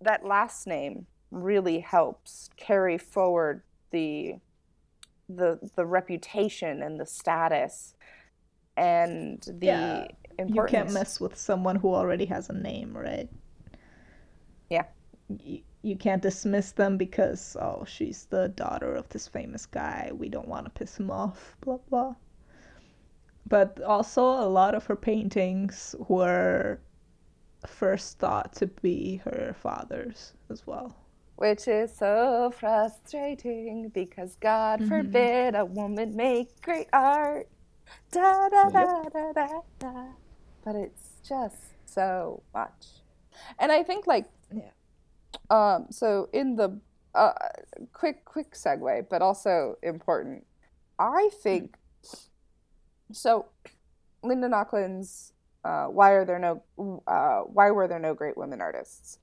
that 0.01 0.25
last 0.25 0.67
name 0.67 1.07
really 1.31 1.79
helps 1.79 2.49
carry 2.57 2.97
forward 2.97 3.63
the 3.91 4.35
the 5.29 5.59
the 5.75 5.85
reputation 5.85 6.81
and 6.83 6.99
the 6.99 7.05
status 7.05 7.95
and 8.77 9.43
the 9.59 10.07
Yeah. 10.07 10.24
You 10.47 10.63
can't 10.63 10.89
mess 10.91 11.19
with 11.21 11.37
someone 11.37 11.75
who 11.77 11.93
already 11.93 12.25
has 12.25 12.49
a 12.49 12.53
name, 12.53 12.97
right? 12.97 13.29
Yeah. 14.69 14.85
You, 15.43 15.61
you 15.83 15.95
can't 15.95 16.21
dismiss 16.21 16.71
them 16.71 16.97
because, 16.97 17.55
oh, 17.59 17.85
she's 17.85 18.25
the 18.25 18.49
daughter 18.49 18.95
of 18.95 19.07
this 19.09 19.27
famous 19.27 19.65
guy. 19.65 20.11
We 20.13 20.29
don't 20.29 20.47
want 20.47 20.65
to 20.65 20.71
piss 20.71 20.99
him 20.99 21.11
off, 21.11 21.55
blah, 21.61 21.77
blah. 21.89 22.15
But 23.47 23.81
also, 23.81 24.23
a 24.23 24.47
lot 24.47 24.75
of 24.75 24.85
her 24.85 24.95
paintings 24.95 25.95
were 26.07 26.79
first 27.65 28.19
thought 28.19 28.53
to 28.55 28.67
be 28.67 29.17
her 29.25 29.55
father's 29.59 30.33
as 30.49 30.67
well. 30.67 30.95
Which 31.37 31.67
is 31.67 31.95
so 31.95 32.51
frustrating 32.51 33.89
because 33.89 34.35
God 34.35 34.81
hmm 34.81 35.25
forbid 35.25 35.55
a 35.55 35.65
woman 35.65 36.15
make 36.15 36.61
great 36.61 36.89
art. 36.93 37.49
Da 38.11 38.49
da 38.49 38.69
Yep. 38.73 38.91
da 38.93 39.09
da 39.09 39.33
da 39.33 39.61
da. 39.79 40.13
But 40.65 40.75
it's 40.75 41.21
just 41.27 41.57
so 41.85 42.43
much. 42.53 42.87
And 43.59 43.71
I 43.71 43.83
think 43.83 44.07
like 44.07 44.25
Yeah. 44.51 44.71
um 45.49 45.87
so 45.91 46.29
in 46.33 46.55
the 46.55 46.79
uh 47.13 47.33
quick 47.93 48.25
quick 48.25 48.53
segue, 48.53 49.07
but 49.09 49.21
also 49.21 49.77
important. 49.83 50.45
I 50.99 51.29
think 51.43 51.77
so 53.11 53.47
Linda 54.23 54.47
Nochlin's 54.49 55.33
uh, 55.63 55.85
why 55.87 56.11
are 56.11 56.25
there 56.25 56.39
no 56.39 56.61
uh, 57.07 57.41
why 57.41 57.71
were 57.71 57.87
there 57.87 57.99
no 57.99 58.13
great 58.13 58.37
women 58.37 58.61
artists 58.61 59.17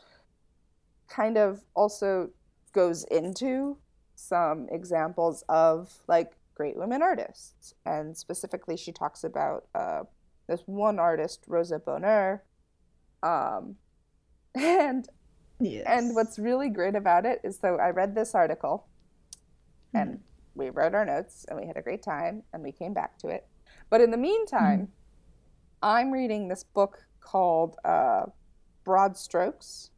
kind 1.09 1.37
of 1.39 1.61
also 1.75 2.31
goes 2.73 3.05
into 3.05 3.77
some 4.15 4.69
examples 4.71 5.45
of 5.49 5.93
like 6.09 6.33
great 6.55 6.77
women 6.77 7.03
artists 7.03 7.75
and 7.87 8.17
specifically 8.17 8.77
she 8.77 8.93
talks 8.93 9.25
about 9.25 9.67
uh, 9.75 10.03
this 10.53 10.63
one 10.67 10.99
artist 10.99 11.45
rosa 11.49 11.79
bonheur 11.79 12.43
um, 13.23 13.77
and 14.55 15.09
and 15.87 16.15
what's 16.15 16.39
really 16.39 16.69
great 16.69 16.95
about 16.95 17.25
it 17.25 17.41
is 17.43 17.59
so 17.59 17.77
i 17.77 17.89
read 17.89 18.15
this 18.15 18.35
article 18.35 18.87
hmm. 19.93 19.99
and 19.99 20.21
we 20.55 20.69
wrote 20.69 20.95
our 20.95 21.07
notes 21.07 21.47
and 21.49 21.59
we 21.59 21.67
had 21.67 21.79
a 21.79 21.83
great 21.83 22.03
time 22.03 22.43
and 22.53 22.63
we 22.63 22.71
came 22.71 22.93
back 22.93 23.17
to 23.17 23.29
it. 23.29 23.47
But 23.89 24.03
in 24.03 24.11
the 24.11 24.19
hmm. 24.19 24.23
Meantime 24.25 24.89
i'm 25.83 26.13
reading 26.13 26.49
this 26.49 26.63
book 26.63 27.05
called 27.21 27.77
uh, 27.85 28.27
broad 28.85 29.17
strokes 29.17 29.91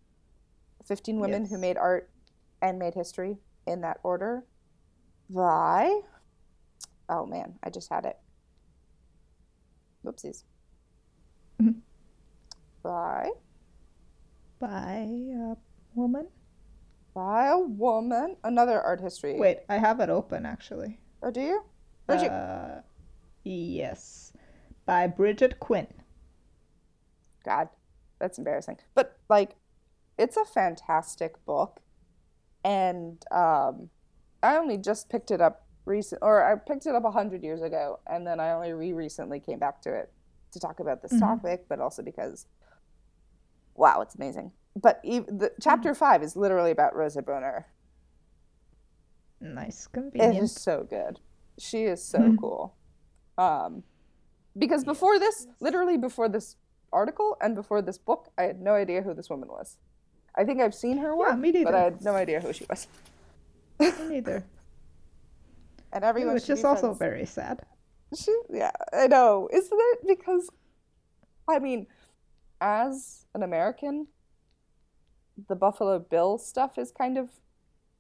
15 0.87 1.21
women 1.21 1.47
who 1.47 1.59
made 1.59 1.77
art 1.77 2.11
and 2.63 2.79
made 2.79 2.95
history 2.95 3.37
in 3.67 3.81
that 3.83 3.99
order 4.03 4.45
by 5.29 6.01
oh 7.09 7.27
man 7.27 7.55
i 7.63 7.71
just 7.71 7.91
had 7.91 8.05
it 8.05 8.17
whoopsies 10.05 10.45
Mhm. 11.61 11.81
by 12.83 13.31
By 14.59 15.09
a 15.33 15.57
woman? 15.95 16.29
by 17.15 17.47
a 17.47 17.59
woman 17.59 18.37
another 18.43 18.81
art 18.81 19.01
history 19.01 19.39
Wait, 19.39 19.61
I 19.69 19.79
have 19.79 20.01
it 20.01 20.11
open 20.11 20.45
actually. 20.47 20.99
oh 21.23 21.31
do 21.31 21.41
you 21.41 21.65
where'd 22.07 22.23
Uh, 22.31 22.83
yes. 23.45 24.33
By 24.87 25.07
Bridget 25.07 25.59
Quinn. 25.61 25.87
god 27.45 27.69
that's 28.19 28.39
embarrassing 28.39 28.79
but 28.95 29.19
like 29.29 29.57
it's 30.19 30.37
a 30.37 30.45
fantastic 30.45 31.45
book 31.45 31.81
and 32.65 33.25
um 33.31 33.91
i 34.43 34.57
only 34.57 34.77
just 34.79 35.09
picked 35.11 35.31
it 35.31 35.41
up 35.41 35.64
recent 35.87 36.21
or 36.23 36.43
i 36.45 36.55
picked 36.57 36.87
it 36.87 36.95
up 36.95 37.05
a 37.05 37.11
hundred 37.11 37.43
years 37.43 37.63
ago 37.63 37.99
and 38.07 38.27
then 38.27 38.41
i 38.41 38.53
only 38.53 38.73
re-recently 38.73 39.39
came 39.41 39.59
back 39.59 39.83
to 39.83 39.93
it 39.93 40.13
to 40.53 40.59
talk 40.61 40.81
about 40.81 41.03
this 41.03 41.13
hmm 41.13 41.21
topic 41.21 41.67
but 41.69 41.81
also 41.81 42.03
because 42.03 42.47
wow 43.75 44.01
it's 44.01 44.15
amazing. 44.15 44.53
But 44.77 45.01
the 45.03 45.53
chapter 45.61 45.95
five 45.95 46.23
is 46.23 46.37
literally 46.37 46.71
about 46.71 46.95
rosa 46.97 47.23
bonheur. 47.23 47.67
Nice, 49.41 49.87
it 50.19 50.35
is 50.35 50.51
convenient. 50.51 50.51
so 50.53 50.85
good. 50.89 51.21
She 51.59 51.85
is 51.85 52.03
so 52.05 52.21
Hmm. 52.21 52.37
cool. 52.37 52.75
Um 53.39 53.83
because 54.57 54.85
before 54.85 55.19
this 55.19 55.47
literally 55.61 55.97
before 55.97 56.29
this 56.29 56.57
article 56.93 57.37
and 57.41 57.55
before 57.57 57.83
this 57.83 57.99
book 57.99 58.29
i 58.39 58.43
had 58.45 58.61
no 58.61 58.75
idea 58.75 59.03
who 59.03 59.15
this 59.15 59.29
woman 59.31 59.49
was. 59.49 59.77
I 60.37 60.45
think 60.45 60.61
i've 60.61 60.75
seen 60.75 60.99
her 60.99 61.17
Yeah, 61.19 61.35
work 61.35 61.37
me 61.37 61.53
but 61.65 61.75
i 61.75 61.83
had 61.83 62.03
no 62.03 62.15
idea 62.15 62.41
who 62.41 62.53
she 62.53 62.67
was. 62.71 62.87
Me 63.81 64.05
neither. 64.07 64.45
and 65.95 66.05
everyone 66.05 66.35
Which 66.35 66.45
should 66.45 66.57
be 66.57 66.61
is 66.61 66.65
also 66.65 66.89
friends 66.89 66.99
very 66.99 67.25
sad. 67.25 67.65
she 68.15 68.37
yeah 68.51 68.73
i 68.93 69.07
know 69.07 69.49
isn't 69.53 69.81
it 69.81 69.99
because 70.07 70.51
i 71.49 71.59
mean 71.59 71.87
as 72.61 73.27
an 73.35 73.43
american 73.43 74.09
the 75.49 75.57
buffalo 75.57 75.99
bill 75.99 76.37
stuff 76.37 76.77
is 76.79 76.93
kind 76.93 77.17
of 77.17 77.29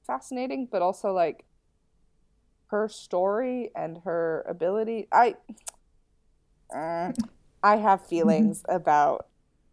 fascinating 0.06 0.68
but 0.70 0.82
also 0.82 1.12
like 1.12 1.44
her 2.66 2.88
story 2.88 3.70
and 3.74 3.98
her 4.04 4.44
ability 4.48 5.08
i 5.12 5.34
uh, 6.74 7.12
i 7.62 7.76
have 7.76 8.04
feelings 8.14 8.62
about 8.68 9.26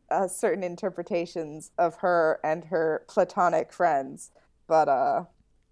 uh, 0.09 0.28
certain 0.28 0.63
interpretations 0.63 1.72
of 1.78 1.95
her 1.97 2.39
and 2.43 2.65
her 2.65 3.03
platonic 3.07 3.72
friends 3.74 4.32
but 4.67 4.88
uh 4.89 5.24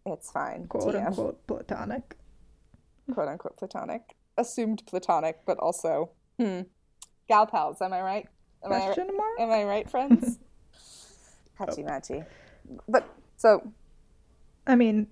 it's 0.05 0.31
fine 0.31 0.65
Quote 0.67 0.95
tm 0.95 1.07
unquote 1.07 1.45
platonic. 1.47 2.15
Quote 3.13 3.27
unquote 3.27 3.57
platonic. 3.57 4.01
Assumed 4.37 4.83
platonic 4.85 5.39
but 5.45 5.57
also 5.59 6.11
hmm 6.39 6.61
gal 7.27 7.45
pals 7.45 7.81
am 7.81 7.93
i 7.93 8.01
right? 8.01 8.27
Am 8.63 8.71
i 8.71 8.79
mark? 8.87 9.39
am 9.39 9.51
i 9.51 9.63
right 9.63 9.89
friends? 9.89 10.39
Oh. 11.61 11.65
hachi 11.65 11.83
machi 11.83 12.23
but 12.87 13.03
so. 13.35 13.73
I 14.65 14.75
mean, 14.75 15.07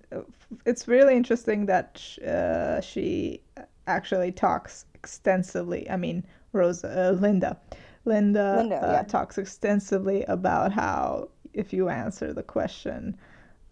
it's 0.66 0.88
really 0.88 1.16
interesting 1.16 1.66
that 1.66 1.98
sh- 1.98 2.20
uh, 2.20 2.80
she 2.80 3.41
actually 3.88 4.32
talks 4.32 4.86
extensively. 4.93 5.89
I 5.89 5.98
mean, 5.98 6.24
Rosa, 6.54 7.10
uh, 7.10 7.12
Linda, 7.14 7.58
Linda 8.06 8.58
linda 8.58 8.76
uh, 8.78 8.91
yeah. 8.93 9.04
talks 9.04 9.38
extensively 9.38 10.24
about 10.24 10.72
how 10.72 11.30
if 11.54 11.74
you 11.74 11.89
answer 11.89 12.34
the 12.34 12.43
question, 12.43 13.18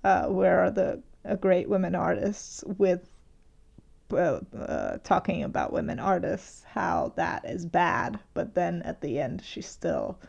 uh, 0.03 0.26
where 0.28 0.59
are 0.59 0.71
the 0.71 1.01
uh, 1.23 1.36
great 1.36 1.69
women 1.69 1.95
artists, 1.95 2.63
with 2.78 3.07
uh, 4.12 4.39
uh, 4.58 4.97
talking 5.03 5.43
about 5.43 5.74
women 5.74 5.99
artists, 5.99 6.64
how 6.64 7.14
that 7.16 7.45
is 7.45 7.66
bad. 7.66 8.20
But 8.34 8.53
then 8.56 8.82
at 8.84 9.01
the 9.01 9.20
end, 9.20 9.41
she 9.43 9.62
still 9.62 10.20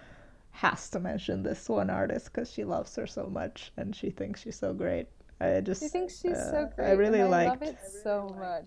has 0.50 0.88
to 0.90 1.00
mention 1.00 1.42
this 1.42 1.68
one 1.68 1.90
artist 1.90 2.32
because 2.32 2.50
she 2.50 2.64
loves 2.64 2.96
her 2.96 3.06
so 3.06 3.26
much 3.26 3.72
and 3.76 3.94
she 3.94 4.10
thinks 4.10 4.42
she's 4.42 4.58
so 4.58 4.72
great. 4.72 5.08
I 5.40 5.58
she 5.58 5.62
just, 5.62 5.92
thinks 5.92 6.18
she's 6.20 6.36
so 6.36 6.70
uh, 6.78 6.82
I 6.82 6.94
great 6.94 6.96
and 6.96 6.98
really 6.98 7.20
i 7.20 7.24
love 7.24 7.60
liked, 7.60 7.62
it 7.64 7.76
so 8.02 8.34
much 8.38 8.66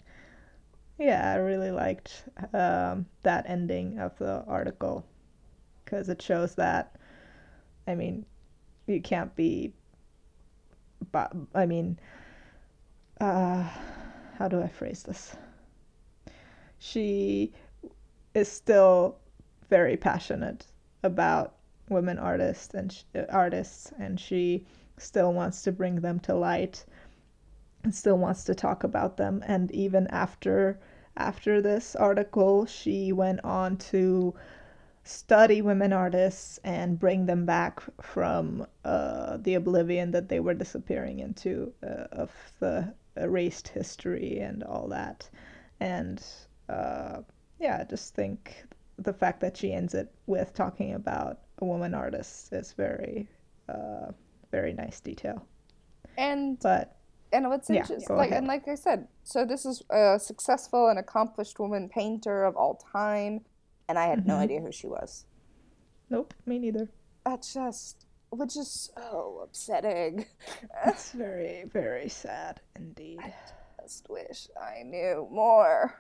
yeah, 1.00 1.32
I 1.32 1.38
really 1.38 1.72
liked 1.72 2.26
um, 2.54 3.06
that 3.24 3.46
ending 3.48 4.00
of 4.00 4.18
the 4.20 4.44
article 4.48 5.06
because 5.84 6.10
it 6.10 6.22
shows 6.22 6.56
that, 6.56 6.96
I 7.88 7.96
mean, 7.96 8.26
you 8.86 9.02
can't 9.02 9.34
be, 9.36 9.74
but 11.12 11.32
I 11.56 11.66
mean, 11.66 11.98
uh, 13.22 13.68
how 14.40 14.48
do 14.48 14.62
I 14.62 14.70
phrase 14.70 15.04
this? 15.04 15.36
She 16.78 17.52
is 18.34 18.48
still 18.48 19.18
very 19.70 19.98
passionate 19.98 20.66
about 21.04 21.56
women 21.90 22.18
artists 22.18 22.74
and 22.74 22.94
sh- 22.94 23.04
uh, 23.14 23.26
artists, 23.30 23.92
and 24.00 24.18
she 24.18 24.66
still 24.98 25.34
wants 25.34 25.62
to 25.64 25.74
bring 25.74 25.98
them 26.00 26.22
to 26.22 26.34
light 26.34 26.86
and 27.84 27.94
still 27.94 28.18
wants 28.18 28.46
to 28.46 28.56
talk 28.56 28.86
about 28.86 29.18
them. 29.18 29.44
And 29.46 29.72
even 29.72 30.08
after 30.08 30.80
after 31.18 31.62
this 31.62 31.98
article, 31.98 32.66
she 32.66 33.12
went 33.12 33.44
on 33.44 33.76
to 33.92 34.34
study 35.04 35.62
women 35.62 35.92
artists 35.92 36.62
and 36.64 36.98
bring 36.98 37.26
them 37.26 37.46
back 37.46 37.82
from 38.02 38.66
uh, 38.86 39.36
the 39.36 39.56
oblivion 39.56 40.12
that 40.12 40.30
they 40.30 40.40
were 40.40 40.54
disappearing 40.54 41.20
into 41.20 41.74
uh, 41.84 42.08
of 42.14 42.32
the 42.62 42.94
erased 43.20 43.68
history 43.68 44.40
and 44.40 44.64
all 44.64 44.88
that. 44.88 45.30
And 45.80 46.24
uh, 46.70 47.22
yeah, 47.60 47.80
I 47.82 47.84
just 47.84 48.16
think 48.16 48.66
the 48.98 49.14
fact 49.14 49.40
that 49.42 49.58
she 49.58 49.74
ends 49.74 49.94
it 49.94 50.12
with 50.28 50.54
talking 50.54 50.94
about 50.94 51.40
a 51.60 51.66
woman 51.66 51.94
artist 51.94 52.52
is 52.54 52.74
very, 52.74 53.28
uh, 53.70 54.12
very 54.52 54.74
nice 54.74 55.00
detail. 55.00 55.46
and 56.18 56.60
But 56.60 56.96
And 57.32 57.48
what's 57.48 57.70
Yeah, 57.70 57.82
interesting, 57.82 58.16
like, 58.18 58.30
ahead. 58.30 58.40
and 58.40 58.48
like 58.48 58.68
I 58.68 58.76
said, 58.76 59.08
so 59.24 59.46
this 59.46 59.66
is 59.66 59.84
a 59.92 60.18
successful 60.20 60.88
and 60.90 60.98
accomplished 60.98 61.60
woman 61.60 61.88
painter 61.90 62.44
of 62.44 62.56
all 62.56 62.76
time, 62.92 63.42
and 63.88 64.00
I 64.00 64.06
had 64.08 64.26
no 64.26 64.36
Mhm. 64.36 64.44
idea 64.44 64.62
who 64.62 64.72
she 64.72 64.88
was. 64.88 65.26
Nope, 66.10 66.34
me 66.46 66.58
neither. 66.60 66.90
That 67.26 67.44
just, 67.44 68.06
which 68.32 68.56
is 68.58 68.92
so 68.96 69.42
upsetting. 69.44 70.26
It's 70.86 71.12
very, 71.12 71.66
very 71.72 72.10
sad 72.10 72.62
indeed. 72.76 73.20
I 73.22 73.34
just 73.84 74.10
wish 74.10 74.48
I 74.60 74.84
knew 74.84 75.28
more. 75.32 75.96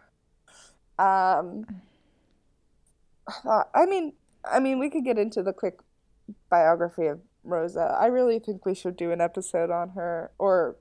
Um, 0.97 1.65
I 3.45 3.85
mean, 3.85 4.13
I 4.43 4.59
mean, 4.59 4.79
we 4.79 4.89
could 4.89 5.03
get 5.03 5.17
into 5.17 5.43
the 5.43 5.53
quick 5.53 5.79
biography 6.49 7.07
of 7.07 7.19
Rosa. 7.43 7.97
I 7.99 8.07
really 8.07 8.39
think 8.39 8.65
we 8.65 8.73
should 8.73 8.95
do 8.95 9.11
an 9.11 9.21
episode 9.21 9.69
on 9.69 9.89
her, 9.89 10.31
or 10.37 10.77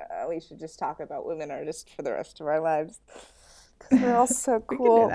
uh, 0.00 0.26
we 0.28 0.40
should 0.40 0.58
just 0.58 0.78
talk 0.78 1.00
about 1.00 1.26
women 1.26 1.50
artists 1.50 1.84
for 1.94 2.02
the 2.02 2.12
rest 2.12 2.40
of 2.40 2.46
our 2.46 2.60
lives 2.60 3.00
because 3.78 4.00
they're 4.00 4.16
all 4.16 4.26
so 4.26 4.64
We 4.70 4.76
cool. 4.76 5.08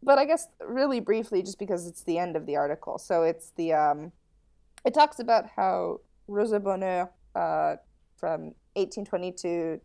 Can 0.00 0.06
do 0.06 0.10
that. 0.10 0.16
But 0.16 0.18
I 0.18 0.24
guess 0.24 0.48
really 0.60 1.00
briefly, 1.00 1.42
just 1.42 1.58
because 1.58 1.86
it's 1.86 2.02
the 2.02 2.18
end 2.18 2.36
of 2.36 2.46
the 2.46 2.56
article. 2.56 2.98
So 2.98 3.22
it's 3.22 3.50
the 3.56 3.72
um, 3.72 4.12
it 4.84 4.94
talks 4.94 5.18
about 5.18 5.46
how 5.56 6.00
Rosa 6.26 6.60
Bonheur, 6.60 7.10
uh, 7.34 7.76
from 8.16 8.54
1822 8.74 9.80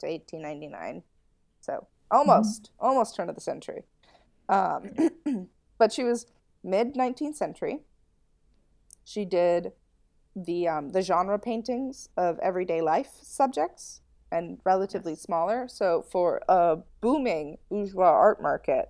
to 0.00 0.06
1899, 0.06 1.02
so 1.60 1.86
almost 2.10 2.70
almost 2.78 3.16
turn 3.16 3.28
of 3.28 3.34
the 3.34 3.40
century. 3.40 3.82
Um, 4.48 4.90
but 5.78 5.92
she 5.92 6.04
was 6.04 6.26
mid 6.62 6.94
19th 6.94 7.36
century. 7.36 7.80
She 9.04 9.24
did 9.24 9.72
the 10.36 10.68
um, 10.68 10.90
the 10.90 11.02
genre 11.02 11.38
paintings 11.38 12.08
of 12.16 12.38
everyday 12.38 12.80
life 12.80 13.10
subjects 13.22 14.00
and 14.30 14.58
relatively 14.64 15.14
smaller. 15.14 15.68
So 15.68 16.04
for 16.10 16.40
a 16.48 16.78
booming 17.00 17.58
bourgeois 17.68 18.06
art 18.06 18.40
market, 18.42 18.88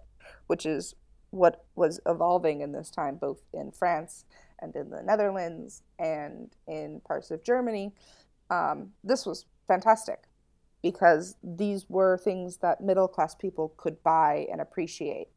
which 0.52 0.66
is 0.66 0.94
what 1.30 1.64
was 1.76 1.98
evolving 2.04 2.60
in 2.60 2.72
this 2.72 2.90
time, 2.90 3.16
both 3.16 3.40
in 3.54 3.70
France 3.72 4.26
and 4.58 4.76
in 4.76 4.90
the 4.90 5.02
Netherlands 5.02 5.82
and 5.98 6.54
in 6.68 7.00
parts 7.06 7.30
of 7.30 7.42
Germany, 7.42 7.90
um, 8.50 8.90
this 9.02 9.24
was 9.24 9.46
fantastic 9.66 10.24
because 10.82 11.36
these 11.42 11.88
were 11.88 12.18
things 12.18 12.58
that 12.58 12.82
middle 12.82 13.08
class 13.08 13.34
people 13.34 13.72
could 13.78 14.02
buy 14.02 14.46
and 14.52 14.60
appreciate. 14.60 15.28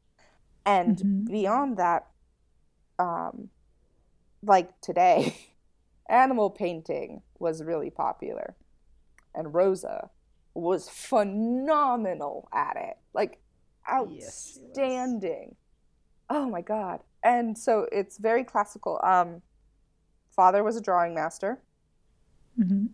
And 0.66 0.98
Mhm. 0.98 1.32
beyond 1.32 1.78
that, 1.78 2.08
um, 3.00 3.52
like 4.44 4.82
today, 4.82 5.34
animal 6.10 6.50
painting 6.50 7.22
was 7.40 7.64
really 7.64 7.90
popular. 7.90 8.58
And 9.34 9.54
Rosa 9.54 10.10
was 10.54 10.90
phenomenal 10.90 12.50
at 12.52 12.76
it. 12.76 12.98
Like 13.14 13.40
Yes, 14.10 14.60
outstanding. 14.68 15.56
Oh 16.30 16.50
my 16.50 16.62
god. 16.62 17.02
And 17.24 17.58
so 17.58 17.88
it's 17.92 18.18
very 18.18 18.44
classical. 18.44 19.00
Um 19.04 19.42
father 20.36 20.64
was 20.64 20.76
a 20.76 20.82
drawing 20.82 21.14
master. 21.14 21.62
Mm-hmm. 22.60 22.86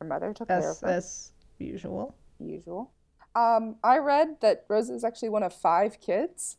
Her 0.00 0.06
mother 0.06 0.32
took 0.34 0.48
care 0.48 0.58
of 0.58 0.64
As 0.64 0.80
her, 0.80 0.88
as 0.88 1.32
usual. 1.58 2.14
usual. 2.38 2.92
Um 3.34 3.76
I 3.82 3.98
read 3.98 4.40
that 4.40 4.64
Rosa 4.68 4.94
is 4.94 5.04
actually 5.04 5.30
one 5.30 5.42
of 5.42 5.52
five 5.54 6.00
kids. 6.00 6.56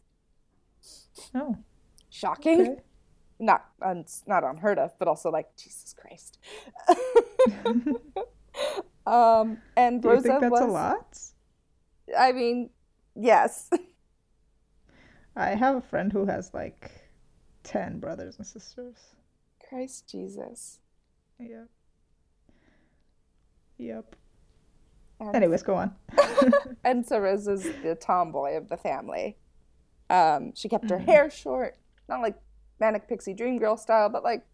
Oh, 1.34 1.58
Shocking. 2.10 2.62
okay. 2.62 2.76
Not 3.40 3.66
un- 3.82 4.06
not 4.28 4.44
unheard 4.44 4.80
of, 4.80 4.98
but 4.98 5.08
also 5.08 5.30
like 5.30 5.56
Jesus 5.58 5.94
Christ. 5.94 6.40
um 9.06 9.58
and 9.76 10.02
Do 10.02 10.08
you 10.10 10.14
Rosa 10.16 10.28
think 10.28 10.42
that's 10.42 10.52
was 10.52 10.62
a 10.62 10.66
lot? 10.66 11.20
I 12.18 12.32
mean, 12.32 12.70
yes. 13.16 13.70
I 15.36 15.50
have 15.50 15.76
a 15.76 15.82
friend 15.82 16.12
who 16.12 16.26
has 16.26 16.54
like 16.54 16.92
ten 17.64 18.00
brothers 18.00 18.38
and 18.38 18.46
sisters. 18.48 18.96
Christ 19.68 20.08
Jesus. 20.10 20.80
Yep. 21.40 21.68
Yep. 23.78 24.16
And 25.20 25.36
Anyways, 25.36 25.64
go 25.64 25.76
on. 25.76 25.96
And 26.84 27.06
so 27.08 27.24
is 27.26 27.46
the 27.84 27.98
tomboy 28.00 28.56
of 28.58 28.70
the 28.70 28.78
family. 28.78 29.38
Um, 30.10 30.54
she 30.56 30.70
kept 30.70 30.90
her 30.90 30.98
Mhm. 31.00 31.06
hair 31.06 31.30
short, 31.30 31.78
not 32.08 32.22
like 32.22 32.36
manic 32.80 33.08
pixie 33.08 33.34
dream 33.34 33.58
girl 33.58 33.76
style, 33.78 34.10
but 34.10 34.24
like 34.24 34.46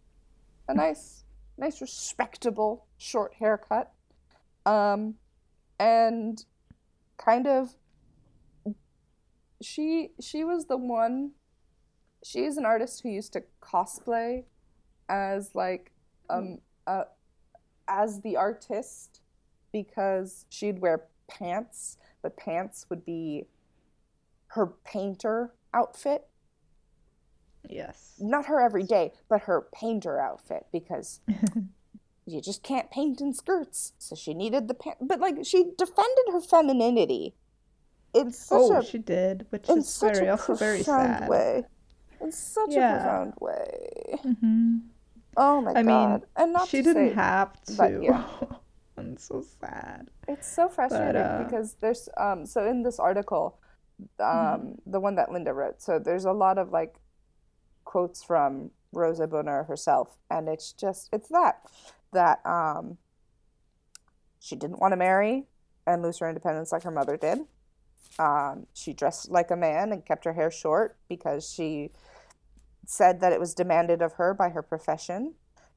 a 0.67 0.73
nice, 0.73 1.23
nice, 1.57 1.81
respectable 1.81 2.85
short 2.97 3.33
haircut. 3.33 3.91
Um, 4.65 5.15
and 5.79 6.43
kind 7.17 7.47
of, 7.47 7.75
she 9.61 10.11
she 10.19 10.43
was 10.43 10.65
the 10.65 10.77
one. 10.77 11.31
She 12.23 12.43
is 12.45 12.57
an 12.57 12.65
artist 12.65 13.01
who 13.01 13.09
used 13.09 13.33
to 13.33 13.43
cosplay 13.61 14.45
as 15.09 15.55
like 15.55 15.91
um 16.29 16.59
uh, 16.87 17.03
as 17.87 18.21
the 18.21 18.37
artist 18.37 19.21
because 19.71 20.45
she'd 20.49 20.79
wear 20.79 21.05
pants, 21.27 21.97
but 22.21 22.37
pants 22.37 22.85
would 22.89 23.05
be 23.05 23.47
her 24.47 24.67
painter 24.67 25.53
outfit. 25.73 26.27
yes. 27.67 28.13
Not 28.19 28.45
her 28.47 28.59
every 28.61 28.83
day, 28.83 29.13
but 29.29 29.41
her 29.43 29.67
painter 29.73 30.19
outfit 30.19 30.67
because 30.71 31.21
you 32.25 32.41
just 32.41 32.63
can't 32.63 32.91
paint 32.91 33.21
in 33.21 33.33
skirts. 33.33 33.93
So 33.97 34.15
she 34.15 34.33
needed 34.33 34.67
the 34.67 34.73
pants 34.73 34.99
But 35.01 35.19
like 35.19 35.37
she 35.45 35.71
defended 35.77 36.25
her 36.31 36.41
femininity 36.41 37.35
in 38.13 38.31
such 38.31 38.59
oh, 38.59 38.79
a 38.79 38.83
she 38.83 38.97
did, 38.97 39.45
which 39.49 39.69
is 39.69 39.99
very 39.99 40.27
a 40.27 40.31
also 40.31 40.53
very 40.55 40.83
profound 40.83 41.17
sad. 41.19 41.29
way. 41.29 41.65
In 42.21 42.31
such 42.31 42.75
Yeah. 42.75 42.95
a 42.95 42.99
profound 42.99 43.33
way. 43.39 44.19
hmm 44.23 44.77
Oh 45.37 45.61
my 45.61 45.73
god. 45.73 45.79
I 45.79 45.83
mean, 45.83 46.21
and 46.35 46.53
not 46.53 46.67
she 46.67 46.81
didn't 46.81 47.09
say, 47.09 47.13
have 47.15 47.53
but 47.77 47.91
to. 47.91 48.03
yeah. 48.03 48.23
I'm 48.97 49.17
so 49.17 49.43
sad. 49.59 50.09
It's 50.27 50.47
so 50.47 50.67
frustrating 50.67 51.15
uh, 51.15 51.43
because 51.45 51.75
there's 51.79 52.09
um 52.17 52.45
so 52.45 52.65
in 52.65 52.83
this 52.83 52.99
article 52.99 53.57
um 54.19 54.27
Mhm. 54.27 54.77
the 54.85 54.99
one 54.99 55.15
that 55.15 55.31
Linda 55.31 55.53
wrote 55.53 55.81
so 55.81 55.99
there's 55.99 56.25
a 56.25 56.31
lot 56.33 56.57
of 56.57 56.69
like 56.71 56.95
quotes 57.85 58.23
from 58.23 58.71
Rosa 58.91 59.27
Bonheur 59.27 59.63
herself 59.63 60.17
and 60.29 60.49
it's 60.49 60.73
just 60.73 61.09
it's 61.13 61.29
that 61.29 61.61
that 62.11 62.45
um 62.45 62.97
she 64.39 64.55
didn't 64.55 64.79
want 64.79 64.91
to 64.91 64.97
marry 64.97 65.45
and 65.87 66.01
lose 66.01 66.19
her 66.19 66.27
independence 66.27 66.71
like 66.71 66.83
her 66.83 66.91
mother 66.91 67.15
did. 67.17 67.39
Um 68.19 68.67
she 68.73 68.93
dressed 68.93 69.29
like 69.29 69.51
a 69.51 69.55
man 69.55 69.91
and 69.91 70.05
kept 70.05 70.25
her 70.25 70.33
hair 70.33 70.51
short 70.51 70.97
because 71.07 71.49
she 71.49 71.91
said 72.85 73.21
that 73.21 73.31
it 73.31 73.39
was 73.39 73.53
demanded 73.53 74.01
of 74.01 74.13
her 74.13 74.33
by 74.33 74.49
her 74.49 74.61
profession 74.61 75.33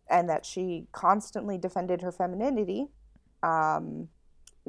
and 0.08 0.28
that 0.28 0.44
she 0.44 0.86
constantly 0.92 1.56
defended 1.56 2.02
her 2.02 2.12
femininity. 2.12 2.88
Um, 3.42 4.08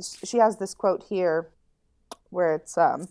she 0.02 0.38
has 0.38 0.58
this 0.58 0.74
quote 0.74 1.06
here 1.10 1.52
where 2.30 2.56
it's 2.56 2.78
um, 2.78 3.08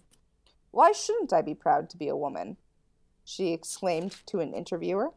why 0.70 0.92
shouldn't 0.92 1.32
i 1.32 1.40
be 1.42 1.55
proud 1.55 1.88
to 1.90 1.97
be 1.97 2.09
a 2.09 2.16
woman? 2.16 2.57
She 3.24 3.53
exclaimed 3.53 4.16
to 4.26 4.40
an 4.40 4.53
interviewer. 4.53 5.12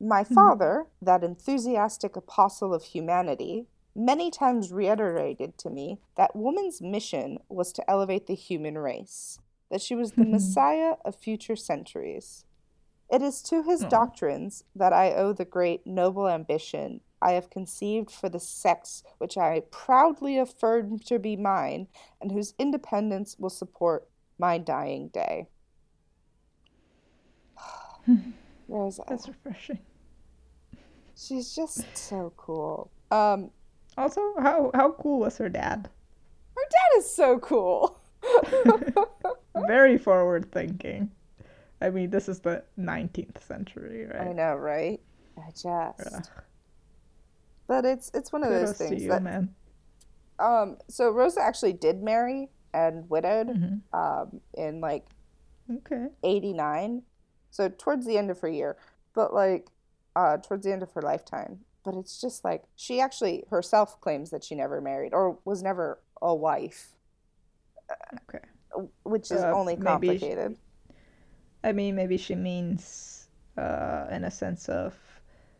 My 0.00 0.22
father 0.22 0.86
that 1.00 1.24
enthusiastic 1.24 2.16
apostle 2.16 2.74
of 2.74 2.84
humanity 2.84 3.66
many 3.96 4.30
times 4.30 4.72
reiterated 4.72 5.56
to 5.58 5.70
me 5.70 5.98
that 6.16 6.36
woman's 6.36 6.80
mission 6.82 7.38
was 7.48 7.72
to 7.72 7.90
elevate 7.90 8.26
the 8.26 8.34
human 8.34 8.76
race 8.76 9.38
that 9.70 9.80
she 9.80 9.94
was 9.94 10.12
the 10.12 10.22
Mhm. 10.24 10.30
messiah 10.32 10.96
of 11.04 11.16
future 11.16 11.56
centuries 11.56 12.44
it 13.08 13.22
is 13.22 13.40
to 13.42 13.62
his 13.62 13.84
Aw. 13.84 13.88
doctrines 13.88 14.64
that 14.74 14.92
I 14.92 15.14
owe 15.14 15.32
the 15.32 15.44
great 15.44 15.86
noble 15.86 16.28
ambition 16.28 17.00
I 17.22 17.32
have 17.32 17.48
conceived 17.50 18.10
for 18.10 18.28
the 18.28 18.40
sex 18.40 19.02
which 19.18 19.38
I 19.38 19.60
proudly 19.70 20.36
affirm 20.38 20.98
to 21.00 21.18
be 21.18 21.34
mine, 21.36 21.86
and 22.20 22.30
whose 22.32 22.52
independence 22.58 23.38
will 23.38 23.48
support 23.48 24.08
my 24.38 24.58
dying 24.58 25.08
day. 25.08 25.46
Rosa, 28.68 29.04
That's 29.08 29.28
refreshing. 29.28 29.78
she's 31.16 31.54
just 31.54 31.96
so 31.96 32.32
cool. 32.36 32.90
Um, 33.10 33.50
Also, 33.98 34.20
how 34.38 34.70
how 34.74 34.92
cool 34.92 35.18
was 35.20 35.38
her 35.38 35.48
dad? 35.48 35.88
her 36.54 36.62
dad 36.70 36.98
is 36.98 37.10
so 37.14 37.38
cool. 37.38 37.98
Very 39.56 39.96
forward 39.98 40.50
thinking. 40.52 41.10
I 41.80 41.90
mean, 41.90 42.10
this 42.10 42.28
is 42.28 42.40
the 42.40 42.64
19th 42.78 43.42
century, 43.42 44.06
right? 44.06 44.28
I 44.28 44.32
know, 44.32 44.54
right? 44.54 45.00
I 45.38 45.50
just, 45.50 45.66
Ugh. 46.14 46.24
but 47.66 47.84
it's 47.84 48.10
it's 48.14 48.32
one 48.32 48.42
of 48.42 48.50
those 48.50 48.70
Kudos 48.70 48.78
to 48.78 48.84
things 48.88 49.02
you, 49.02 49.08
that 49.08 49.22
man. 49.22 49.54
um. 50.38 50.78
So 50.88 51.10
Rosa 51.10 51.42
actually 51.42 51.72
did 51.74 52.02
marry 52.02 52.48
and 52.74 53.08
widowed 53.08 53.48
Mhm. 53.48 53.80
um 53.92 54.40
in 54.54 54.80
like 54.80 55.06
Okay. 55.70 56.08
89 56.22 57.02
so 57.50 57.68
towards 57.68 58.06
the 58.06 58.18
end 58.18 58.30
of 58.30 58.40
her 58.40 58.48
year 58.48 58.76
but 59.14 59.32
like 59.34 59.68
uh 60.14 60.36
towards 60.38 60.64
the 60.64 60.72
end 60.72 60.82
of 60.82 60.92
her 60.92 61.02
lifetime 61.02 61.60
but 61.86 61.94
it's 61.94 62.20
just 62.20 62.44
like 62.44 62.64
she 62.74 63.00
actually 63.00 63.44
herself 63.48 64.00
claims 64.00 64.30
that 64.30 64.42
she 64.44 64.56
never 64.56 64.80
married 64.80 65.14
or 65.14 65.38
was 65.44 65.62
never 65.62 66.00
a 66.20 66.34
wife, 66.34 66.96
Okay. 68.14 68.44
which 69.04 69.30
is 69.30 69.40
Uh, 69.40 69.52
only 69.54 69.76
maybe 69.76 70.18
she- 70.18 70.18
complicated. 70.18 70.56
I 71.62 71.72
mean, 71.72 71.94
maybe 71.94 72.16
she 72.16 72.34
means, 72.34 73.28
uh, 73.56 74.08
in 74.10 74.24
a 74.24 74.30
sense 74.30 74.68
of, 74.68 74.94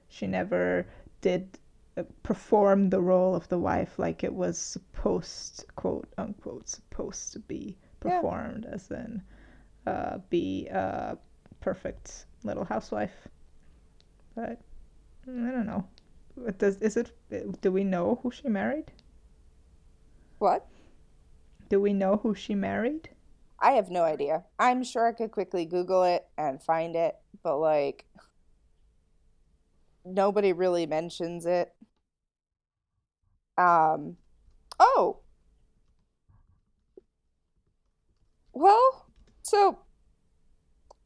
she 0.09 0.27
never 0.27 0.87
did 1.21 1.59
uh, 1.97 2.03
perform 2.23 2.91
the 2.91 3.01
role 3.01 3.35
of 3.35 3.49
the 3.49 3.59
wife 3.59 3.99
like 3.99 4.23
it 4.25 4.35
was 4.35 4.59
supposed, 4.59 5.65
quote 5.77 6.13
unquote, 6.19 6.69
supposed 6.69 7.33
to 7.35 7.39
be 7.39 7.77
Yeah. 8.05 8.21
performed, 8.21 8.67
as 8.67 8.91
in, 8.91 9.23
uh, 9.87 10.19
be 10.29 10.67
a 10.69 11.17
perfect 11.61 12.27
little 12.45 12.65
housewife. 12.65 13.29
But 14.35 14.61
I 15.29 15.51
don't 15.51 15.67
know. 15.67 15.87
Does 16.59 16.77
is 16.77 16.97
it? 16.97 17.13
Do 17.61 17.73
we 17.73 17.85
know 17.85 18.21
who 18.23 18.31
she 18.31 18.49
married? 18.49 18.93
What? 20.39 20.67
Do 21.69 21.81
we 21.81 21.93
know 21.93 22.17
who 22.17 22.35
she 22.35 22.55
married? 22.55 23.09
I 23.59 23.73
have 23.73 23.91
no 23.91 24.03
idea. 24.03 24.45
I'm 24.59 24.85
sure 24.85 25.07
I 25.07 25.13
could 25.13 25.31
quickly 25.33 25.65
Google 25.65 26.05
it 26.05 26.27
and 26.37 26.63
find 26.63 26.95
it, 26.95 27.17
but 27.43 27.59
like 27.59 28.05
nobody 30.05 30.53
really 30.53 30.87
mentions 30.87 31.47
it. 31.47 31.75
Um 33.57 34.17
oh. 34.79 35.21
Well, 38.53 39.07
so 39.43 39.81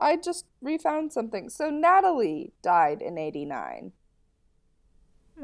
I 0.00 0.16
just 0.16 0.46
refound 0.60 1.12
something. 1.12 1.48
So 1.50 1.70
Natalie 1.70 2.52
died 2.62 3.02
in 3.02 3.18
89. 3.18 3.92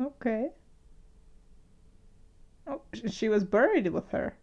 Okay. 0.01 0.53
Oh, 2.64 2.82
she 3.11 3.28
was 3.28 3.42
buried 3.42 3.88
with 3.88 4.11
her. 4.11 4.36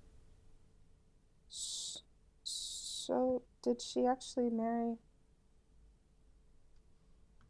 So 2.43 3.43
did 3.61 3.81
she 3.81 4.05
actually 4.05 4.49
marry? 4.49 4.97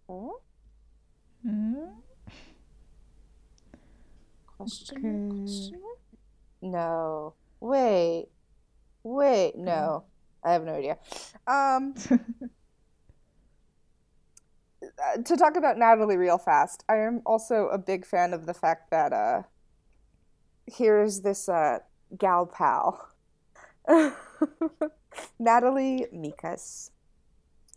Huh? 0.08 0.40
Hmm? 1.44 1.86
Question 4.46 5.22
Okay. 5.22 5.22
question? 5.28 5.82
No. 6.62 7.36
Wait. 7.60 8.30
Wait, 9.04 9.56
no. 9.58 10.06
I 10.44 10.54
have 10.54 10.64
no 10.66 10.76
idea. 10.76 10.98
Um 11.48 11.96
to 15.26 15.38
talk 15.38 15.56
about 15.56 15.78
Natalie 15.78 16.18
real 16.18 16.38
fast. 16.38 16.84
I 16.90 16.98
am 16.98 17.22
also 17.26 17.68
a 17.68 17.78
big 17.78 18.06
fan 18.06 18.34
of 18.34 18.46
the 18.46 18.54
fact 18.54 18.92
that 18.92 19.14
uh 19.14 19.44
here's 20.68 21.22
this 21.22 21.48
uh 21.50 21.80
gal 22.18 22.46
pal. 22.46 23.10
Natalie 25.40 26.06
Micas. 26.14 26.90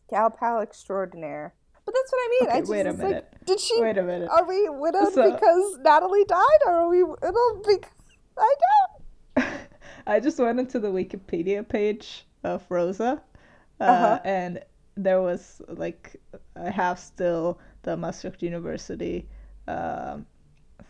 Gal 0.09 0.31
pal 0.31 0.61
extraordinaire. 0.61 1.55
But 1.85 1.95
that's 1.95 2.13
what 2.13 2.19
I 2.19 2.29
mean. 2.41 2.51
I 2.57 2.61
just 2.61 2.71
wait 2.71 2.87
a 2.87 2.91
it's 2.91 2.99
like, 2.99 3.09
minute. 3.09 3.33
did 3.45 3.61
she 3.61 3.81
Wait 3.81 3.99
a 3.99 4.03
minute. 4.03 4.29
are 4.31 4.45
we 4.47 4.69
widowed 4.69 5.13
So- 5.13 5.31
because 5.33 5.79
Natalie 5.85 6.25
died 6.25 6.61
or 6.67 6.73
are 6.73 6.89
we 6.89 7.03
widowed 7.05 7.63
because 7.67 7.91
I 8.39 8.55
don't 9.37 9.47
I 10.07 10.21
just 10.21 10.39
went 10.39 10.59
into 10.61 10.79
the 10.79 10.89
Wikipedia 10.89 11.67
page 11.69 12.27
of 12.45 12.65
Rosa, 12.69 13.21
uh, 13.81 13.85
Uh-huh. 13.85 14.21
and 14.25 14.61
there 14.97 15.21
was 15.21 15.61
like 15.69 16.17
I 16.57 16.71
have 16.71 16.99
still 16.99 17.59
the 17.83 17.97
Maastricht 17.97 18.43
University 18.43 19.29
um, 19.69 20.27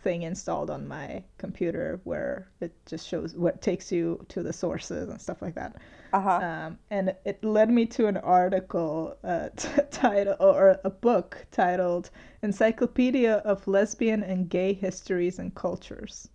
thing 0.03 0.23
installed 0.23 0.69
on 0.69 0.87
my 0.87 1.23
computer 1.37 1.99
where 2.03 2.47
it 2.61 2.73
just 2.85 3.07
shows 3.07 3.35
what 3.35 3.61
takes 3.61 3.91
you 3.91 4.23
to 4.29 4.43
the 4.43 4.53
sources 4.53 5.09
and 5.09 5.19
stuff 5.19 5.41
like 5.41 5.55
that. 5.55 5.75
Uh-huh. 6.13 6.39
Um, 6.41 6.77
and 6.89 7.13
it 7.25 7.43
led 7.43 7.69
me 7.69 7.85
to 7.87 8.07
an 8.07 8.17
article 8.17 9.17
uh, 9.23 9.49
t- 9.55 9.69
title 9.91 10.35
or 10.39 10.79
a 10.83 10.89
book 10.89 11.45
titled 11.51 12.09
"Encyclopedia 12.43 13.35
of 13.37 13.67
Lesbian 13.67 14.23
and 14.23 14.49
Gay 14.49 14.73
Histories 14.73 15.39
and 15.39 15.53
Cultures." 15.53 16.29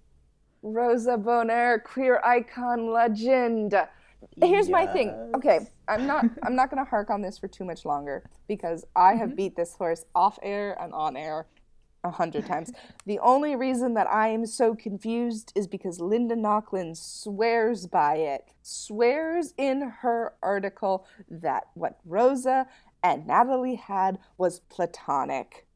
Rosa 0.62 1.16
Bonheur, 1.16 1.80
queer 1.80 2.20
icon 2.22 2.92
legend. 2.92 3.74
Here's 4.40 4.68
my 4.70 4.86
thing. 4.86 5.32
Okay, 5.36 5.60
I'm 5.88 6.06
not 6.06 6.24
I'm 6.42 6.54
not 6.56 6.70
gonna 6.70 6.84
hark 6.84 7.10
on 7.10 7.22
this 7.22 7.38
for 7.38 7.48
too 7.48 7.64
much 7.64 7.84
longer 7.84 8.24
because 8.48 8.84
I 8.96 9.14
have 9.14 9.30
Mhm. 9.30 9.36
beat 9.36 9.56
this 9.56 9.74
horse 9.74 10.04
off 10.14 10.38
air 10.42 10.76
and 10.80 10.92
on 10.92 11.16
air 11.16 11.46
a 12.04 12.10
hundred 12.10 12.46
times. 12.46 12.72
The 13.06 13.18
only 13.20 13.54
reason 13.54 13.94
that 13.94 14.08
I 14.08 14.28
am 14.28 14.44
so 14.46 14.74
confused 14.74 15.52
is 15.54 15.68
because 15.68 16.00
Linda 16.00 16.34
Nochlin 16.34 16.96
swears 16.96 17.86
by 17.86 18.16
it. 18.16 18.48
Swears 18.62 19.54
in 19.56 19.82
her 20.00 20.34
article 20.42 21.06
that 21.28 21.68
what 21.74 22.00
Rosa 22.04 22.66
and 23.04 23.26
Natalie 23.26 23.76
had 23.76 24.18
was 24.36 24.60
platonic. 24.60 25.66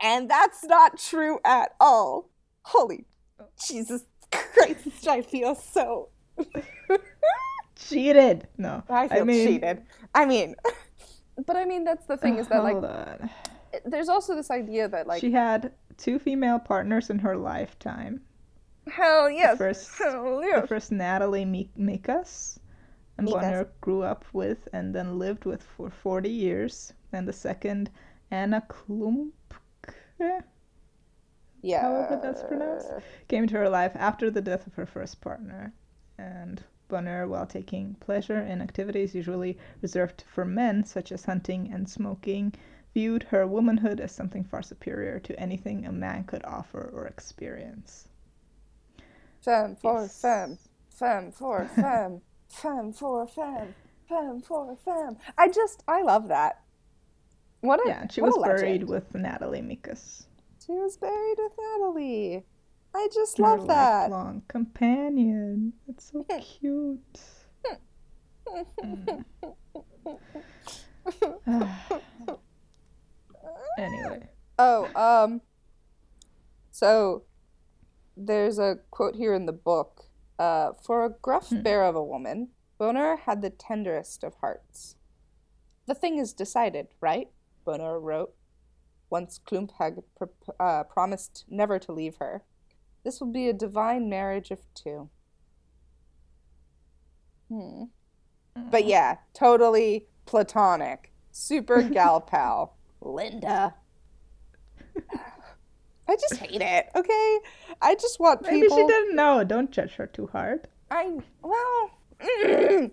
And 0.00 0.28
that's 0.30 0.64
not 0.64 0.98
true 0.98 1.40
at 1.44 1.74
all. 1.80 2.28
Holy 2.62 3.06
Jesus 3.66 4.04
Christ, 4.30 5.08
I 5.08 5.22
feel 5.22 5.54
so 5.54 6.10
cheated. 7.78 8.46
No, 8.58 8.82
I 8.88 9.08
feel 9.08 9.24
mean, 9.24 9.46
cheated. 9.46 9.82
I 10.14 10.26
mean, 10.26 10.54
but 11.46 11.56
I 11.56 11.64
mean 11.64 11.84
that's 11.84 12.06
the 12.06 12.16
thing 12.16 12.38
is 12.38 12.48
that 12.48 12.62
like 12.62 12.76
on. 12.76 13.30
there's 13.84 14.08
also 14.08 14.34
this 14.34 14.50
idea 14.50 14.88
that 14.88 15.06
like 15.06 15.20
she 15.20 15.30
had 15.32 15.72
two 15.96 16.18
female 16.18 16.58
partners 16.58 17.10
in 17.10 17.18
her 17.20 17.36
lifetime. 17.36 18.20
hell 18.90 19.30
yes, 19.30 19.52
The 19.58 19.64
first- 19.64 19.90
hell 19.98 20.40
The 20.40 20.66
first 20.66 20.92
Natalie 20.92 21.44
Mi- 21.44 21.70
Micas, 21.78 22.58
and 23.18 23.26
Micas. 23.28 23.32
Bonner 23.32 23.68
grew 23.80 24.02
up 24.02 24.24
with 24.32 24.68
and 24.72 24.94
then 24.94 25.18
lived 25.18 25.44
with 25.44 25.62
for 25.62 25.90
40 25.90 26.28
years. 26.30 26.92
And 27.12 27.26
the 27.26 27.32
second, 27.32 27.90
Anna 28.30 28.62
Klump, 28.68 29.32
Yeah. 31.62 31.82
however 31.82 32.20
that's 32.22 32.42
pronounced. 32.42 32.88
came 33.28 33.44
into 33.44 33.56
her 33.56 33.68
life 33.68 33.92
after 33.94 34.30
the 34.30 34.40
death 34.42 34.66
of 34.66 34.74
her 34.74 34.86
first 34.86 35.20
partner. 35.20 35.72
And 36.18 36.62
Bonner, 36.88 37.28
while 37.28 37.46
taking 37.46 37.94
pleasure 38.00 38.40
in 38.40 38.60
activities 38.60 39.14
usually 39.14 39.58
reserved 39.82 40.22
for 40.22 40.44
men, 40.44 40.84
such 40.84 41.12
as 41.12 41.26
hunting 41.26 41.70
and 41.72 41.88
smoking, 41.88 42.54
viewed 42.94 43.24
her 43.24 43.46
womanhood 43.46 44.00
as 44.00 44.10
something 44.12 44.42
far 44.44 44.62
superior 44.62 45.20
to 45.20 45.38
anything 45.38 45.86
a 45.86 45.92
man 45.92 46.24
could 46.24 46.44
offer 46.44 46.90
or 46.92 47.06
experience. 47.06 48.08
Femme 49.40 49.74
for 49.76 50.06
Yes. 50.06 50.10
femme, 50.10 50.58
femme 50.90 51.32
for 51.32 51.66
femme, 51.68 52.22
femme 52.48 52.92
for 52.92 53.26
femme, 53.26 53.74
femme 54.08 54.40
for 54.40 54.76
femme. 54.76 55.18
I 55.36 55.48
just 55.48 55.82
I 55.88 56.02
love 56.02 56.28
that. 56.28 56.62
What 57.60 57.80
a 57.80 57.88
Yeah, 57.88 58.06
she 58.08 58.20
was 58.20 58.36
legend. 58.36 58.44
buried 58.58 58.84
with 58.84 59.14
Natalie 59.14 59.62
Micas. 59.62 60.26
She 60.64 60.72
was 60.72 60.96
buried 60.96 61.38
with 61.38 61.52
Natalie. 61.58 62.44
I 62.94 63.08
just 63.14 63.38
love 63.38 63.66
that. 63.68 64.10
lifelong 64.10 64.42
companion. 64.48 65.72
It's 65.88 66.10
so 66.12 66.24
cute. 66.40 67.20
anyway, 73.78 74.28
Oh, 74.58 74.88
um, 74.96 75.40
so 76.70 77.24
there's 78.16 78.58
a 78.58 78.78
quote 78.90 79.14
here 79.14 79.34
in 79.34 79.46
the 79.46 79.52
book. 79.52 80.04
Uh, 80.38 80.72
for 80.84 81.04
a 81.04 81.10
gruff 81.10 81.48
Hmm. 81.48 81.62
bear 81.62 81.84
of 81.84 81.96
a 81.96 82.04
woman, 82.04 82.50
Boner 82.78 83.16
had 83.16 83.42
the 83.42 83.50
tenderest 83.50 84.22
of 84.22 84.34
hearts. 84.34 84.94
The 85.86 85.94
thing 85.96 86.18
is 86.18 86.32
decided, 86.32 86.88
right? 87.00 87.28
Boner 87.64 87.98
wrote. 87.98 88.34
Once 89.10 89.40
Klump 89.44 89.72
had 89.78 90.02
pro- 90.16 90.28
uh, 90.60 90.84
promised 90.84 91.44
never 91.48 91.78
to 91.80 91.92
leave 91.92 92.16
her. 92.16 92.44
This 93.08 93.20
will 93.20 93.32
be 93.32 93.48
a 93.48 93.54
divine 93.54 94.10
marriage 94.10 94.50
of 94.50 94.60
two. 94.74 95.08
Hmm. 97.48 97.84
But 98.70 98.84
yeah, 98.84 99.16
totally 99.32 100.08
platonic. 100.26 101.10
Super 101.32 101.80
gal 101.90 102.20
pal. 102.20 102.76
Linda. 103.00 103.74
I 106.06 106.16
just 106.16 106.36
hate 106.36 106.60
it, 106.60 106.90
okay? 106.94 107.38
I 107.80 107.94
just 107.94 108.20
want 108.20 108.42
maybe 108.42 108.60
people. 108.60 108.76
Maybe 108.76 108.88
she 108.88 108.94
didn't 108.94 109.16
know. 109.16 109.42
Don't 109.42 109.70
judge 109.70 109.94
her 109.94 110.06
too 110.06 110.26
hard. 110.26 110.68
I, 110.90 111.16
well. 111.42 111.90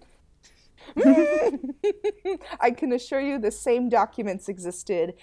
I 2.61 2.71
can 2.71 2.93
assure 2.93 3.19
you 3.19 3.37
the 3.37 3.51
same 3.51 3.89
documents 3.89 4.47
existed 4.47 5.15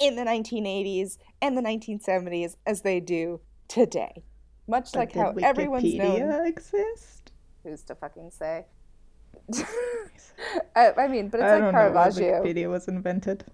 in 0.00 0.16
the 0.16 0.22
1980s 0.22 1.18
and 1.40 1.56
the 1.56 1.62
1970s 1.62 2.56
as 2.66 2.82
they 2.82 2.98
do 2.98 3.40
today. 3.70 4.22
Much 4.66 4.92
But 4.92 4.98
like 4.98 5.12
how 5.14 5.34
everyone's 5.42 5.94
known. 5.94 6.20
Wikipedia 6.20 6.46
exist? 6.48 7.32
Who's 7.64 7.82
to 7.84 7.94
fucking 7.94 8.30
say? 8.30 8.66
I, 10.76 10.92
I 10.98 11.08
mean, 11.08 11.28
but 11.28 11.40
it's 11.40 11.44
I 11.48 11.52
like 11.54 11.62
don't 11.62 11.72
know 11.72 11.78
when 11.80 11.92
Caravaggio. 11.92 12.42
Wikipedia 12.44 12.68
was 12.70 12.88
invented. 12.88 13.44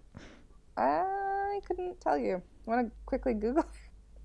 I 0.77 1.61
couldn't 1.67 2.01
tell 2.01 2.19
you. 2.19 2.43
Want 2.67 2.87
to 2.89 2.93
quickly 3.07 3.35
Google? 3.35 3.65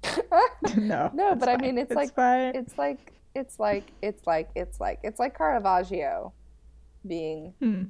no. 0.78 1.12
No, 1.14 1.36
but 1.36 1.50
I 1.50 1.58
mean, 1.58 1.78
it's 1.78 1.92
it's 1.92 1.96
like- 1.96 2.14
fine. 2.16 2.56
it's 2.56 2.78
like 2.78 3.14
it's 3.36 3.60
like 3.60 3.92
it's 4.02 4.28
like 4.28 4.50
it's 4.56 4.80
like 4.80 5.00
it's 5.04 5.20
like 5.20 5.38
Caravaggio 5.38 6.34
being 7.08 7.54
Hmm. 7.60 7.84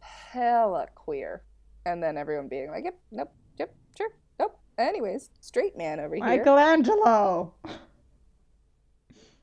hella 0.00 0.86
queer, 0.94 1.42
and 1.86 2.02
then 2.02 2.16
everyone 2.16 2.48
being 2.48 2.70
like, 2.70 2.84
"Yep, 2.84 2.98
nope, 3.10 3.18
yep, 3.20 3.22
sure, 3.22 3.26
nope." 3.26 3.32
Anyways, 4.78 5.30
straight 5.40 5.76
man 5.76 5.98
over 5.98 6.14
here, 6.14 6.24
Michelangelo. 6.24 7.52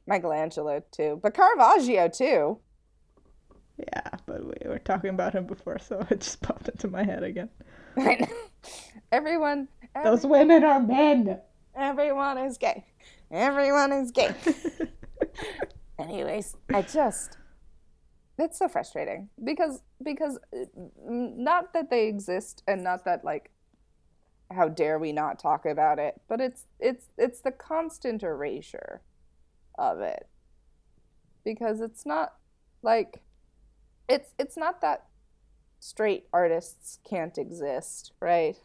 Michelangelo 0.08 0.82
too, 0.92 1.20
but 1.22 1.34
Caravaggio 1.34 2.08
too. 2.08 2.60
Yeah, 3.78 4.10
but 4.26 4.46
we 4.46 4.70
were 4.70 4.80
talking 4.80 5.10
about 5.10 5.34
him 5.34 5.46
before, 5.46 5.80
so 5.80 6.06
it 6.10 6.22
just 6.22 6.42
popped 6.42 6.70
into 6.70 6.88
my 6.88 7.04
head 7.04 7.24
again. 7.24 7.50
Know. 7.98 8.16
everyone, 9.12 9.68
Those 10.04 10.26
women 10.26 10.64
are 10.64 10.80
men. 10.80 11.40
everyone 11.76 12.38
is 12.38 12.58
gay. 12.58 12.86
Everyone 13.32 13.92
is 13.92 14.12
gay. 14.12 14.34
Anyways, 16.00 16.56
I 16.74 16.82
just 16.82 17.38
it's 18.38 18.60
so 18.60 18.68
frustrating 18.68 19.30
because 19.44 19.82
because 20.04 20.38
not 21.06 21.74
that 21.74 21.90
they 21.90 22.08
exist 22.08 22.64
and 22.68 22.84
not 22.84 23.06
that 23.06 23.24
like 23.24 23.50
how 24.52 24.68
dare 24.70 25.00
we 25.00 25.12
not 25.12 25.40
talk 25.40 25.66
about 25.66 26.00
it, 26.00 26.22
but 26.28 26.40
it's 26.42 26.66
it's 26.80 27.08
it's 27.18 27.42
the 27.42 27.52
constant 27.52 28.24
erasure 28.24 29.02
of 29.78 30.00
it. 30.00 30.28
Because 31.44 31.82
it's 31.82 32.06
not 32.06 32.34
like 32.82 33.22
it's 34.10 34.34
it's 34.40 34.58
not 34.58 34.82
that 34.82 35.06
straight 35.80 36.28
artists 36.34 37.00
can't 37.08 37.38
exist, 37.38 38.14
right? 38.22 38.58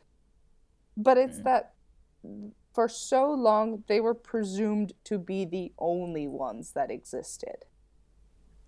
But 0.97 1.19
it's 1.19 1.39
Mm. 1.39 1.45
that 1.45 1.75
for 2.73 2.89
so 2.89 3.31
long 3.33 3.85
they 3.89 4.01
were 4.01 4.15
presumed 4.15 4.93
to 5.05 5.19
be 5.19 5.45
the 5.45 5.73
only 5.79 6.29
ones 6.29 6.73
that 6.73 6.91
existed. 6.91 7.65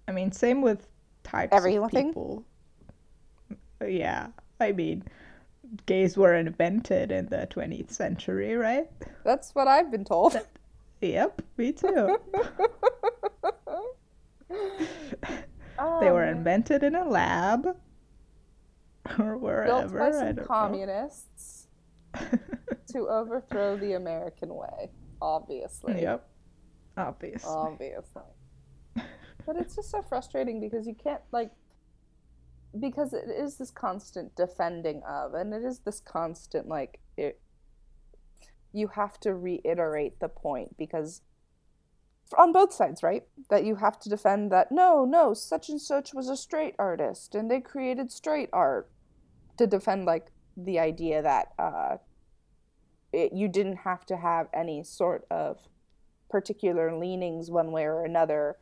I 0.08 0.12
mean, 0.12 0.32
same 0.32 0.62
with 0.62 0.88
types 1.24 1.52
Everything? 1.52 1.84
of 1.84 1.90
people. 1.90 2.44
Yeah, 3.86 4.28
I 4.60 4.72
mean, 4.72 5.04
gays 5.86 6.16
were 6.16 6.34
invented 6.34 7.12
in 7.12 7.26
the 7.26 7.48
20th 7.50 7.90
century, 7.90 8.54
right? 8.54 8.88
That's 9.24 9.54
what 9.54 9.68
I've 9.68 9.90
been 9.90 10.04
told. 10.04 10.36
Yep, 11.00 11.42
me 11.56 11.72
too. 11.72 12.18
Oh, 13.68 13.94
they 16.00 16.10
were 16.10 16.24
um, 16.24 16.36
invented 16.36 16.82
in 16.82 16.94
a 16.94 17.08
lab 17.08 17.76
or 19.18 19.36
wherever. 19.36 19.88
built 19.88 19.98
by 19.98 20.10
some 20.12 20.36
communists 20.46 21.66
to 22.92 23.08
overthrow 23.08 23.76
the 23.76 23.94
American 23.94 24.54
way, 24.54 24.90
obviously. 25.20 26.02
yep, 26.02 26.28
obviously. 26.96 27.50
Obviously. 27.50 28.22
But 29.44 29.56
it's 29.56 29.74
just 29.74 29.90
so 29.90 30.02
frustrating 30.02 30.60
because 30.60 30.86
you 30.86 30.94
can't 30.94 31.22
like 31.32 31.50
because 32.78 33.12
it 33.12 33.28
is 33.28 33.56
this 33.56 33.70
constant 33.70 34.34
defending 34.34 35.02
of 35.08 35.34
and 35.34 35.52
it 35.52 35.62
is 35.62 35.80
this 35.80 36.00
constant 36.00 36.68
like 36.68 37.00
it 37.16 37.40
you 38.72 38.88
have 38.88 39.20
to 39.20 39.34
reiterate 39.34 40.18
the 40.20 40.28
point 40.28 40.76
because 40.78 41.20
on 42.38 42.52
both 42.52 42.72
sides, 42.72 43.02
right? 43.02 43.24
That 43.50 43.64
you 43.64 43.76
have 43.76 43.98
to 44.00 44.08
defend 44.08 44.50
that 44.52 44.72
no, 44.72 45.04
no, 45.04 45.34
such 45.34 45.68
and 45.68 45.80
such 45.80 46.14
was 46.14 46.28
a 46.28 46.36
straight 46.36 46.74
artist 46.78 47.34
and 47.34 47.50
they 47.50 47.60
created 47.60 48.10
straight 48.10 48.48
art 48.52 48.90
to 49.58 49.66
defend 49.66 50.06
like 50.06 50.32
the 50.56 50.78
idea 50.78 51.22
that 51.22 51.52
uh 51.58 51.96
it, 53.12 53.32
you 53.34 53.48
didn't 53.48 53.76
have 53.76 54.06
to 54.06 54.16
have 54.16 54.46
any 54.54 54.82
sort 54.82 55.26
of 55.30 55.68
particular 56.30 56.96
leanings 56.96 57.50
one 57.50 57.70
way 57.70 57.84
or 57.84 58.04
another 58.04 58.56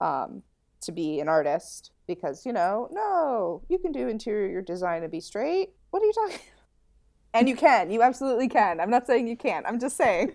um, 0.00 0.42
to 0.80 0.90
be 0.90 1.20
an 1.20 1.28
artist 1.28 1.92
because 2.06 2.46
you 2.46 2.52
know 2.52 2.88
no 2.92 3.62
you 3.68 3.78
can 3.78 3.92
do 3.92 4.08
interior 4.08 4.62
design 4.62 5.02
and 5.02 5.12
be 5.12 5.20
straight. 5.20 5.70
What 5.90 6.02
are 6.02 6.06
you 6.06 6.12
talking 6.12 6.40
and 7.34 7.48
you 7.48 7.56
can 7.56 7.90
you 7.90 8.02
absolutely 8.02 8.48
can. 8.48 8.80
I'm 8.80 8.90
not 8.90 9.06
saying 9.06 9.26
you 9.28 9.36
can't. 9.36 9.66
I'm 9.66 9.78
just 9.78 9.96
saying. 9.96 10.34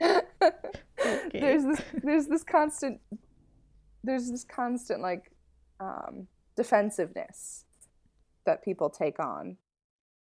There's 0.00 1.64
this 1.64 1.80
there's 2.02 2.26
this 2.26 2.44
constant 2.44 3.00
there's 4.02 4.30
this 4.30 4.44
constant 4.44 5.00
like 5.00 5.30
um, 5.80 6.26
defensiveness 6.56 7.64
that 8.46 8.64
people 8.64 8.90
take 8.90 9.20
on 9.20 9.56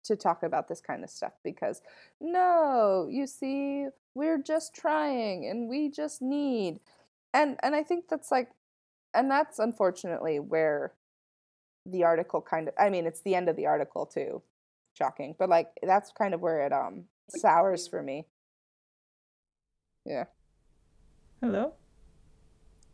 to 0.04 0.16
talk 0.16 0.44
about 0.44 0.68
this 0.68 0.82
kind 0.82 1.04
of 1.04 1.10
stuff 1.10 1.34
because 1.44 1.82
no 2.20 3.08
you 3.10 3.28
see 3.28 3.88
we're 4.16 4.42
just 4.42 4.74
trying 4.74 5.48
and 5.48 5.70
we 5.70 5.90
just 5.90 6.22
need. 6.22 6.80
And 7.34 7.58
and 7.62 7.76
i 7.76 7.84
think 7.84 8.06
that's 8.10 8.32
like 8.32 8.50
and 9.18 9.30
that's 9.32 9.60
unfortunately 9.60 10.40
where 10.40 10.94
the 11.86 12.04
article 12.04 12.42
kind 12.42 12.68
of 12.68 12.74
i 12.80 12.90
mean 12.90 13.06
it's 13.06 13.22
the 13.22 13.36
end 13.36 13.50
of 13.50 13.56
the 13.56 13.66
article 13.66 14.06
too 14.06 14.42
shocking 14.94 15.36
but 15.38 15.50
like 15.50 15.70
that's 15.84 16.12
kind 16.12 16.34
of 16.34 16.42
where 16.42 16.66
it 16.66 16.72
um 16.72 17.04
sours 17.30 17.88
for 17.88 18.02
me 18.02 18.26
yeah 20.06 20.26
Hello? 21.42 21.74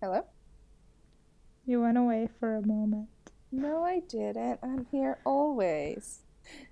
hello 0.02 0.26
You 1.66 1.82
went 1.82 1.98
away 1.98 2.28
for 2.40 2.56
a 2.56 2.66
moment. 2.66 3.10
no 3.52 3.84
i 3.84 4.00
didn't 4.02 4.60
i'm 4.64 4.86
here 4.92 5.20
always 5.26 6.20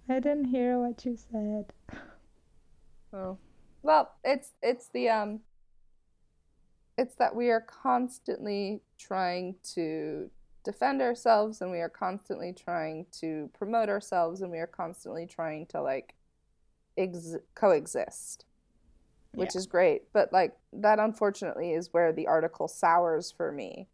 I 0.09 0.19
didn't 0.19 0.45
hear 0.45 0.77
what 0.79 1.05
you 1.05 1.15
said. 1.15 1.71
Oh. 3.13 3.37
Well, 3.83 4.11
it's 4.23 4.51
it's 4.61 4.87
the 4.93 5.07
um 5.09 5.39
it's 6.97 7.15
that 7.15 7.35
we 7.35 7.49
are 7.49 7.61
constantly 7.61 8.81
trying 8.97 9.55
to 9.75 10.29
defend 10.63 11.01
ourselves 11.01 11.61
and 11.61 11.71
we 11.71 11.79
are 11.79 11.89
constantly 11.89 12.53
trying 12.53 13.05
to 13.11 13.49
promote 13.57 13.89
ourselves 13.89 14.41
and 14.41 14.51
we 14.51 14.59
are 14.59 14.67
constantly 14.67 15.25
trying 15.25 15.65
to 15.65 15.81
like 15.81 16.13
ex- 16.97 17.37
coexist 17.55 18.45
which 19.33 19.55
is 19.55 19.65
great. 19.65 20.03
But 20.13 20.33
like 20.33 20.53
that 20.73 20.99
unfortunately 20.99 21.73
is 21.73 21.93
where 21.93 22.11
the 22.11 22.27
article 22.27 22.67
sours 22.67 23.31
for 23.31 23.51
me 23.51 23.87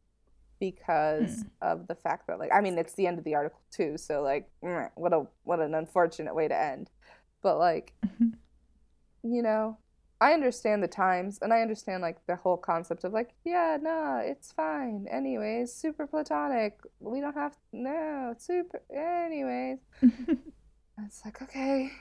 because 0.60 1.42
hmm. 1.42 1.48
of 1.62 1.88
the 1.88 1.96
fact 1.96 2.28
that 2.28 2.40
like 2.40 2.50
I 2.54 2.62
mean 2.62 2.78
it's 2.78 2.94
the 2.94 3.08
end 3.08 3.20
of 3.20 3.24
the 3.24 3.36
article 3.36 3.62
too 3.72 3.96
so 3.98 4.24
like 4.24 4.50
what 4.60 5.14
a 5.14 5.28
what 5.44 5.60
an 5.60 5.76
unfortunate 5.76 6.36
way 6.36 6.48
to 6.48 6.60
end. 6.60 6.90
But 7.42 7.58
like 7.58 7.94
you 9.24 9.42
know 9.42 9.78
I 10.20 10.34
understand 10.34 10.82
the 10.82 10.88
times 10.88 11.40
and 11.42 11.54
I 11.54 11.62
understand 11.62 12.02
like 12.02 12.26
the 12.26 12.36
whole 12.36 12.58
concept 12.58 13.04
of 13.04 13.14
like 13.14 13.32
yeah 13.46 13.78
no 13.82 14.22
it's 14.24 14.52
fine. 14.52 15.08
Anyways 15.10 15.74
super 15.74 16.08
platonic. 16.08 16.80
We 17.00 17.22
don't 17.22 17.36
have 17.36 17.56
no 17.72 18.36
super 18.38 18.82
anyways. 18.92 19.80
It's 21.00 21.24
like 21.24 21.44
okay 21.44 21.92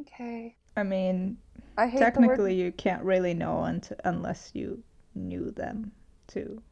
okay. 0.00 0.56
I 0.76 0.82
mean, 0.82 1.38
I 1.76 1.90
technically, 1.90 2.54
you 2.54 2.72
can't 2.72 3.02
really 3.02 3.34
know 3.34 3.62
unt- 3.64 3.92
unless 4.04 4.50
you 4.54 4.82
knew 5.14 5.50
them 5.50 5.92
too. 6.26 6.62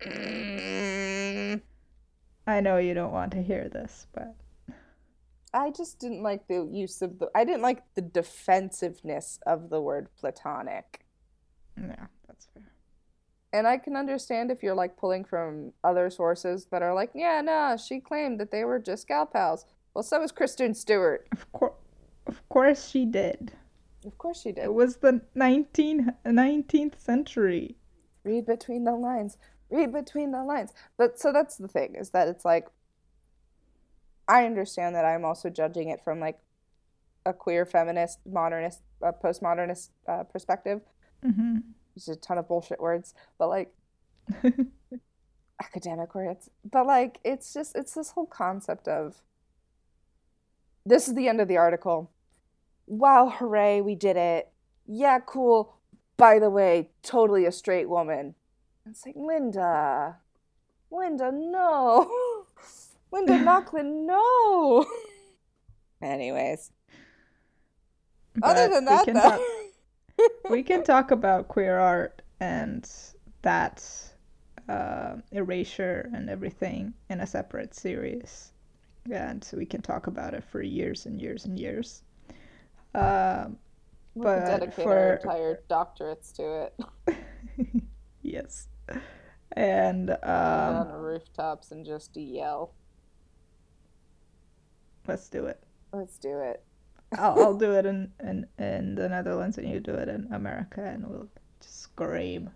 Mm. 0.00 1.60
I 2.46 2.60
know 2.60 2.78
you 2.78 2.94
don't 2.94 3.12
want 3.12 3.32
to 3.32 3.42
hear 3.42 3.68
this, 3.68 4.06
but 4.12 4.34
I 5.52 5.70
just 5.70 5.98
didn't 5.98 6.22
like 6.22 6.46
the 6.48 6.68
use 6.70 7.02
of 7.02 7.18
the 7.18 7.28
I 7.34 7.44
didn't 7.44 7.62
like 7.62 7.82
the 7.94 8.02
defensiveness 8.02 9.38
of 9.46 9.70
the 9.70 9.80
word 9.80 10.08
platonic. 10.18 11.04
yeah, 11.76 12.06
that's 12.26 12.46
fair. 12.54 12.70
And 13.52 13.66
I 13.66 13.78
can 13.78 13.96
understand 13.96 14.50
if 14.50 14.62
you're 14.62 14.74
like 14.74 14.96
pulling 14.96 15.24
from 15.24 15.72
other 15.82 16.08
sources 16.08 16.66
that 16.70 16.82
are 16.82 16.94
like, 16.94 17.10
yeah, 17.14 17.40
no, 17.40 17.76
she 17.76 17.98
claimed 17.98 18.38
that 18.38 18.52
they 18.52 18.64
were 18.64 18.78
just 18.78 19.08
gal 19.08 19.26
pals. 19.26 19.66
Well, 19.92 20.04
so 20.04 20.20
was 20.20 20.30
Kristen 20.30 20.72
Stewart. 20.74 21.26
Of 21.32 21.50
course, 21.52 21.74
of 22.26 22.48
course, 22.48 22.88
she 22.88 23.04
did. 23.04 23.52
Of 24.06 24.16
course 24.18 24.42
she 24.42 24.52
did. 24.52 24.64
It 24.64 24.74
was 24.74 24.96
the 24.96 25.20
19, 25.34 26.14
19th 26.24 26.98
century. 27.00 27.76
Read 28.22 28.46
between 28.46 28.84
the 28.84 28.94
lines. 28.94 29.36
Read 29.68 29.92
between 29.92 30.30
the 30.30 30.44
lines. 30.44 30.72
But 30.96 31.18
so 31.18 31.32
that's 31.32 31.56
the 31.56 31.68
thing 31.68 31.96
is 31.96 32.10
that 32.10 32.28
it's 32.28 32.44
like 32.44 32.68
I 34.30 34.46
understand 34.46 34.94
that 34.94 35.04
I'm 35.04 35.24
also 35.24 35.50
judging 35.50 35.88
it 35.88 36.02
from 36.04 36.20
like 36.20 36.38
a 37.26 37.32
queer 37.32 37.66
feminist, 37.66 38.20
modernist, 38.26 38.80
uh, 39.02 39.12
postmodernist 39.12 39.90
uh, 40.08 40.24
perspective. 40.24 40.82
hmm 41.22 41.58
There's 41.94 42.08
a 42.08 42.16
ton 42.16 42.38
of 42.38 42.48
bullshit 42.48 42.80
words, 42.80 43.14
but 43.38 43.48
like 43.48 43.74
academic 45.62 46.14
words. 46.14 46.50
But 46.70 46.86
like 46.86 47.18
it's 47.24 47.52
just 47.52 47.76
it's 47.76 47.94
this 47.94 48.12
whole 48.12 48.26
concept 48.26 48.88
of 48.88 49.22
this 50.84 51.08
is 51.08 51.14
the 51.14 51.28
end 51.28 51.40
of 51.40 51.48
the 51.48 51.56
article. 51.56 52.10
Wow, 52.86 53.30
hooray, 53.30 53.80
we 53.80 53.94
did 53.94 54.16
it. 54.16 54.50
Yeah, 54.86 55.20
cool. 55.20 55.74
By 56.16 56.38
the 56.38 56.50
way, 56.50 56.90
totally 57.02 57.46
a 57.46 57.52
straight 57.52 57.88
woman. 57.88 58.34
It's 58.86 59.06
like 59.06 59.16
Linda. 59.16 60.18
Linda, 60.90 61.32
no. 61.32 62.10
Linda 63.12 63.32
Nochlin, 63.34 64.06
no. 64.06 64.86
Anyways. 66.02 66.70
Other 68.42 68.68
but 68.68 68.74
than 68.74 68.84
we 68.84 68.90
that, 68.90 69.04
can 69.04 69.14
though. 69.14 69.20
talk 69.20 69.40
we 70.50 70.62
can 70.62 70.84
talk 70.84 71.10
about 71.10 71.48
queer 71.48 71.78
art 71.78 72.22
and 72.40 72.88
that 73.42 73.84
uh, 74.68 75.16
erasure 75.32 76.08
and 76.14 76.30
everything 76.30 76.94
in 77.08 77.20
a 77.20 77.26
separate 77.26 77.74
series, 77.74 78.52
and 79.10 79.42
so 79.42 79.56
we 79.56 79.66
can 79.66 79.82
talk 79.82 80.06
about 80.06 80.34
it 80.34 80.44
for 80.44 80.62
years 80.62 81.06
and 81.06 81.20
years 81.20 81.44
and 81.44 81.58
years. 81.58 82.02
Um, 82.94 83.56
we 84.14 84.22
could 84.22 84.40
but 84.40 84.46
dedicate 84.46 84.84
for 84.84 84.96
our 84.96 85.14
entire 85.14 85.60
doctorates 85.68 86.32
to 86.34 86.70
it. 87.08 87.16
yes, 88.22 88.68
and 89.52 90.08
Go 90.08 90.18
on 90.22 90.88
um, 90.88 90.92
rooftops 90.92 91.72
and 91.72 91.84
just 91.84 92.16
yell. 92.16 92.74
Let's 95.06 95.28
do 95.28 95.46
it. 95.46 95.62
Let's 95.92 96.18
do 96.18 96.40
it. 96.40 96.62
I'll, 97.18 97.42
I'll 97.42 97.56
do 97.56 97.72
it 97.72 97.86
in, 97.92 98.12
in 98.20 98.46
in 98.58 98.94
the 98.94 99.08
Netherlands, 99.08 99.58
and 99.58 99.68
you 99.68 99.80
do 99.80 99.94
it 99.94 100.08
in 100.08 100.28
America, 100.32 100.82
and 100.84 101.06
we'll 101.08 101.28
just 101.60 101.82
scream. 101.82 102.50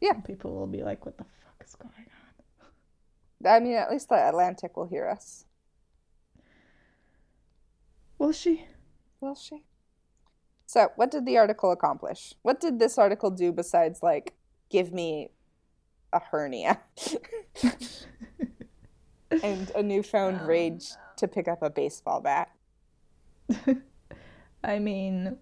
Yeah. 0.00 0.14
People 0.14 0.54
will 0.54 0.66
be 0.66 0.82
like, 0.82 1.04
"What 1.04 1.18
the 1.18 1.24
fuck 1.24 1.64
is 1.66 1.74
going 1.74 1.92
on?" 1.92 3.46
I 3.46 3.60
mean, 3.60 3.74
at 3.74 3.90
least 3.90 4.08
the 4.08 4.16
Atlantic 4.16 4.76
will 4.76 4.86
hear 4.86 5.08
us. 5.08 5.44
Will 8.18 8.32
she? 8.32 8.66
Will 9.20 9.34
she? 9.34 9.64
So, 10.66 10.92
what 10.96 11.10
did 11.10 11.26
the 11.26 11.36
article 11.36 11.70
accomplish? 11.72 12.34
What 12.42 12.60
did 12.60 12.78
this 12.78 12.96
article 12.96 13.30
do 13.30 13.52
besides, 13.52 14.02
like, 14.02 14.34
give 14.70 14.92
me 14.92 15.30
a 16.12 16.20
hernia 16.20 16.80
and 19.42 19.70
a 19.74 19.82
newfound 19.82 20.40
Um, 20.40 20.46
rage 20.46 20.90
to 21.24 21.34
pick 21.34 21.48
up 21.48 21.62
a 21.62 21.70
baseball 21.70 22.20
bat? 22.20 22.50
I 24.64 24.78
mean, 24.78 25.36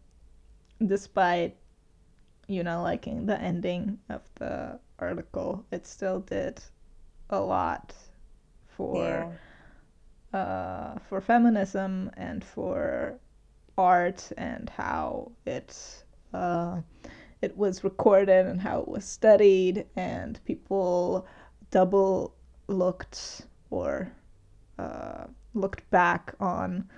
despite 0.84 1.56
you 2.48 2.62
know 2.62 2.82
liking 2.82 3.26
the 3.26 3.40
ending 3.40 3.98
of 4.08 4.22
the 4.36 4.78
article, 4.98 5.64
it 5.70 5.86
still 5.86 6.20
did 6.20 6.60
a 7.30 7.40
lot 7.40 7.94
for 8.76 9.32
uh, 10.32 10.98
for 11.08 11.20
feminism 11.20 12.10
and 12.16 12.44
for 12.44 13.18
art 13.78 14.30
and 14.36 14.70
how 14.70 15.30
it 15.46 16.04
uh, 16.34 16.80
it 17.40 17.56
was 17.56 17.84
recorded 17.84 18.46
and 18.46 18.60
how 18.60 18.80
it 18.80 18.88
was 18.88 19.04
studied 19.04 19.86
and 19.96 20.40
people 20.44 21.26
double 21.70 22.34
looked 22.68 23.42
or 23.70 24.12
uh, 24.78 25.24
looked 25.54 25.88
back 25.90 26.34
on 26.40 26.88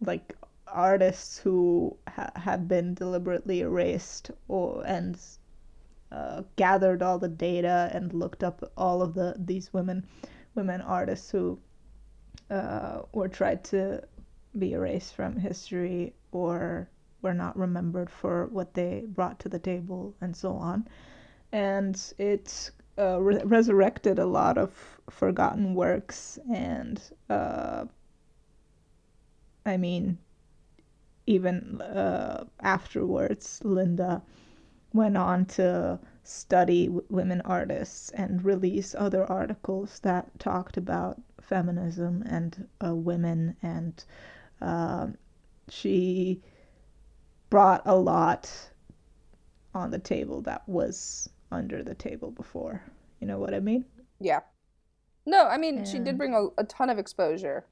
like 0.00 0.34
artists 0.66 1.38
who 1.38 1.96
ha- 2.08 2.30
have 2.36 2.68
been 2.68 2.94
deliberately 2.94 3.60
erased 3.60 4.30
or 4.48 4.82
and 4.86 5.18
uh, 6.12 6.42
gathered 6.56 7.02
all 7.02 7.18
the 7.18 7.28
data 7.28 7.90
and 7.92 8.12
looked 8.12 8.42
up 8.42 8.72
all 8.76 9.02
of 9.02 9.14
the 9.14 9.34
these 9.38 9.72
women 9.72 10.06
women 10.54 10.80
artists 10.80 11.30
who 11.30 11.58
uh, 12.50 13.02
were 13.12 13.28
tried 13.28 13.62
to 13.64 14.02
be 14.58 14.72
erased 14.72 15.14
from 15.14 15.36
history 15.36 16.14
or 16.32 16.88
were 17.22 17.34
not 17.34 17.56
remembered 17.56 18.08
for 18.10 18.46
what 18.46 18.74
they 18.74 19.04
brought 19.08 19.38
to 19.40 19.48
the 19.48 19.58
table 19.58 20.14
and 20.20 20.34
so 20.36 20.52
on. 20.52 20.86
And 21.52 22.00
it 22.18 22.70
uh, 22.98 23.20
re- 23.20 23.42
resurrected 23.44 24.18
a 24.18 24.26
lot 24.26 24.58
of 24.58 24.72
forgotten 25.10 25.74
works 25.74 26.38
and 26.52 27.00
uh, 27.28 27.84
I 29.68 29.76
mean 29.76 30.18
even 31.26 31.80
uh, 31.82 32.44
afterwards 32.60 33.60
Linda 33.64 34.22
went 34.92 35.16
on 35.16 35.44
to 35.46 35.98
study 36.24 36.86
w- 36.86 37.04
women 37.10 37.40
artists 37.42 38.10
and 38.10 38.44
release 38.44 38.94
other 38.98 39.24
articles 39.30 40.00
that 40.00 40.38
talked 40.38 40.76
about 40.76 41.20
feminism 41.40 42.22
and 42.28 42.68
uh, 42.84 42.94
women 42.94 43.56
and 43.62 44.04
um 44.60 45.16
she 45.68 46.42
brought 47.50 47.82
a 47.86 47.96
lot 47.96 48.50
on 49.74 49.90
the 49.90 49.98
table 49.98 50.40
that 50.42 50.66
was 50.68 51.28
under 51.52 51.82
the 51.82 51.94
table 51.94 52.30
before 52.30 52.82
you 53.20 53.26
know 53.26 53.38
what 53.38 53.54
i 53.54 53.60
mean 53.60 53.84
Yeah. 54.20 54.40
No, 55.26 55.46
I 55.46 55.58
mean, 55.58 55.84
she 55.84 55.98
did 55.98 56.16
bring 56.16 56.34
a, 56.34 56.46
a 56.58 56.64
ton 56.64 56.88
of 56.90 56.98
exposure. 56.98 57.66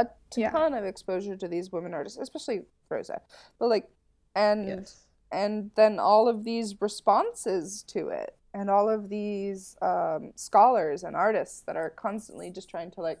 A 0.00 0.06
Yeah. 0.36 0.50
ton 0.50 0.74
of 0.74 0.84
exposure 0.84 1.36
to 1.36 1.48
these 1.48 1.72
women 1.72 1.94
artists, 1.94 2.18
especially 2.18 2.62
Rosa. 2.88 3.20
But, 3.58 3.68
like, 3.68 3.90
and 4.34 4.68
yes 4.68 5.06
and 5.32 5.70
then 5.76 5.98
all 5.98 6.28
of 6.28 6.44
these 6.44 6.80
responses 6.80 7.82
to 7.84 8.08
it 8.08 8.36
and 8.52 8.68
all 8.68 8.88
of 8.88 9.08
these 9.08 9.76
um, 9.80 10.32
scholars 10.34 11.04
and 11.04 11.14
artists 11.14 11.60
that 11.62 11.76
are 11.76 11.90
constantly 11.90 12.50
just 12.50 12.68
trying 12.68 12.90
to 12.90 13.00
like 13.00 13.20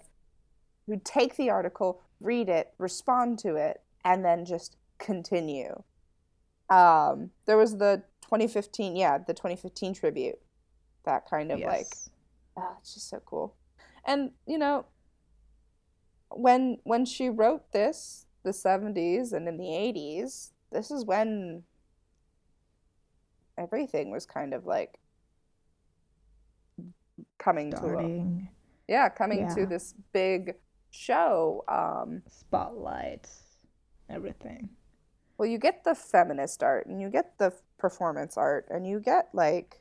who 0.86 1.00
take 1.04 1.36
the 1.36 1.50
article 1.50 2.00
read 2.20 2.48
it 2.48 2.72
respond 2.78 3.38
to 3.38 3.54
it 3.54 3.80
and 4.04 4.24
then 4.24 4.44
just 4.44 4.76
continue 4.98 5.82
um, 6.68 7.30
there 7.46 7.56
was 7.56 7.78
the 7.78 8.02
2015 8.22 8.96
yeah 8.96 9.18
the 9.18 9.34
2015 9.34 9.94
tribute 9.94 10.38
that 11.04 11.28
kind 11.28 11.52
of 11.52 11.60
like 11.60 11.86
yes 11.90 12.10
ah, 12.56 12.74
it's 12.80 12.94
just 12.94 13.08
so 13.08 13.20
cool 13.24 13.54
and 14.04 14.32
you 14.46 14.58
know 14.58 14.84
when 16.30 16.78
when 16.84 17.04
she 17.04 17.28
wrote 17.28 17.72
this 17.72 18.26
the 18.42 18.50
70s 18.50 19.32
and 19.32 19.48
in 19.48 19.56
the 19.56 19.64
80s 19.64 20.52
this 20.72 20.90
is 20.90 21.04
when 21.04 21.62
everything 23.58 24.10
was 24.10 24.24
kind 24.24 24.54
of 24.54 24.66
like 24.66 24.98
coming 27.38 27.70
to 27.70 27.76
a, 27.76 27.80
starting. 27.80 28.48
Yeah 28.88 29.08
coming 29.08 29.52
to 29.54 29.66
this 29.66 29.94
big 30.12 30.54
show 30.90 31.64
um 31.68 32.22
spotlight. 32.28 33.28
Everything. 34.08 34.70
Well 35.38 35.48
you 35.48 35.58
get 35.58 35.84
the 35.84 35.94
feminist 35.94 36.62
art 36.62 36.86
and 36.86 37.00
you 37.00 37.10
get 37.10 37.38
the 37.38 37.52
performance 37.78 38.36
art 38.36 38.66
and 38.70 38.86
you 38.86 39.00
get 39.00 39.28
like 39.32 39.80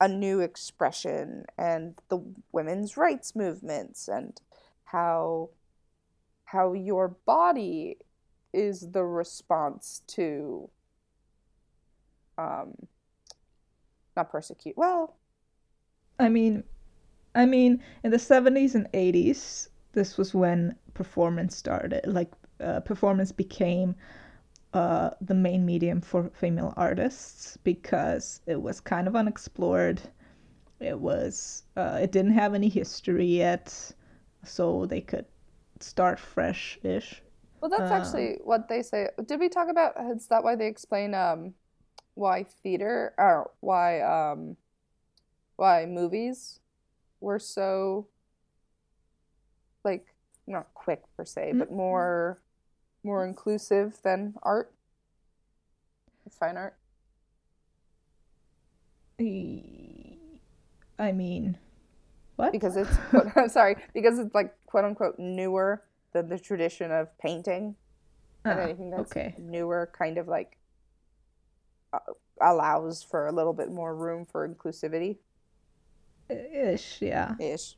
a 0.00 0.08
new 0.08 0.40
expression 0.40 1.44
and 1.56 1.94
the 2.08 2.20
women's 2.50 2.96
rights 2.96 3.36
movements 3.36 4.08
and 4.08 4.40
how 4.84 5.50
how 6.52 6.74
your 6.74 7.08
body 7.26 7.96
is 8.52 8.92
the 8.92 9.04
response 9.04 10.02
to 10.06 10.68
um 12.38 12.74
not 14.16 14.30
persecute 14.30 14.76
well 14.76 15.16
I 16.18 16.28
mean, 16.28 16.64
I 17.34 17.46
mean, 17.46 17.82
in 18.04 18.10
the 18.12 18.18
seventies 18.18 18.74
and 18.74 18.88
eighties, 18.94 19.68
this 19.92 20.16
was 20.16 20.34
when 20.34 20.76
performance 20.94 21.56
started. 21.56 22.06
Like, 22.06 22.32
uh, 22.60 22.80
performance 22.80 23.32
became 23.32 23.96
uh, 24.74 25.10
the 25.20 25.34
main 25.34 25.66
medium 25.66 26.00
for 26.00 26.30
female 26.34 26.74
artists 26.76 27.56
because 27.64 28.40
it 28.46 28.62
was 28.62 28.80
kind 28.80 29.08
of 29.08 29.16
unexplored. 29.16 30.00
It 30.80 31.00
was, 31.00 31.64
uh, 31.76 31.98
it 32.02 32.12
didn't 32.12 32.34
have 32.34 32.54
any 32.54 32.68
history 32.68 33.26
yet, 33.26 33.92
so 34.44 34.86
they 34.86 35.00
could 35.00 35.26
start 35.82 36.18
fresh-ish. 36.18 37.22
well 37.60 37.70
that's 37.70 37.90
Um, 37.90 37.96
actually 37.96 38.38
what 38.44 38.68
they 38.68 38.82
say. 38.82 39.08
Did 39.26 39.40
we 39.40 39.48
talk 39.48 39.68
about 39.68 39.94
is 40.14 40.26
that 40.28 40.42
why 40.44 40.56
they 40.56 40.66
explain 40.66 41.14
um 41.14 41.54
why 42.14 42.44
theater 42.44 43.14
or 43.18 43.50
why 43.60 44.00
um 44.00 44.56
why 45.56 45.86
movies 45.86 46.60
were 47.20 47.38
so 47.38 48.08
like 49.84 50.14
not 50.46 50.66
quick 50.74 51.02
per 51.16 51.24
se 51.24 51.54
but 51.58 51.70
more 51.70 52.40
more 53.04 53.24
inclusive 53.24 53.98
than 54.02 54.34
art? 54.42 54.72
Fine 56.30 56.56
art? 56.56 56.76
I 60.98 61.12
mean, 61.12 61.58
what? 62.36 62.52
because 62.52 62.76
it's 62.76 62.96
quote, 63.10 63.26
I'm 63.36 63.48
sorry 63.48 63.76
because 63.94 64.18
it's 64.18 64.34
like 64.34 64.54
quote 64.66 64.84
unquote 64.84 65.18
newer 65.18 65.82
than 66.12 66.28
the 66.28 66.38
tradition 66.38 66.90
of 66.90 67.08
painting 67.18 67.76
and 68.44 68.58
Ah, 68.58 68.62
anything 68.62 68.90
that's 68.90 69.12
okay. 69.12 69.34
newer 69.38 69.90
kind 69.96 70.18
of 70.18 70.28
like 70.28 70.56
uh, 71.92 71.98
allows 72.40 73.02
for 73.02 73.26
a 73.26 73.32
little 73.32 73.52
bit 73.52 73.70
more 73.70 73.94
room 73.94 74.26
for 74.26 74.48
inclusivity 74.48 75.18
Ish, 76.30 77.02
yeah. 77.02 77.34
ish 77.38 77.76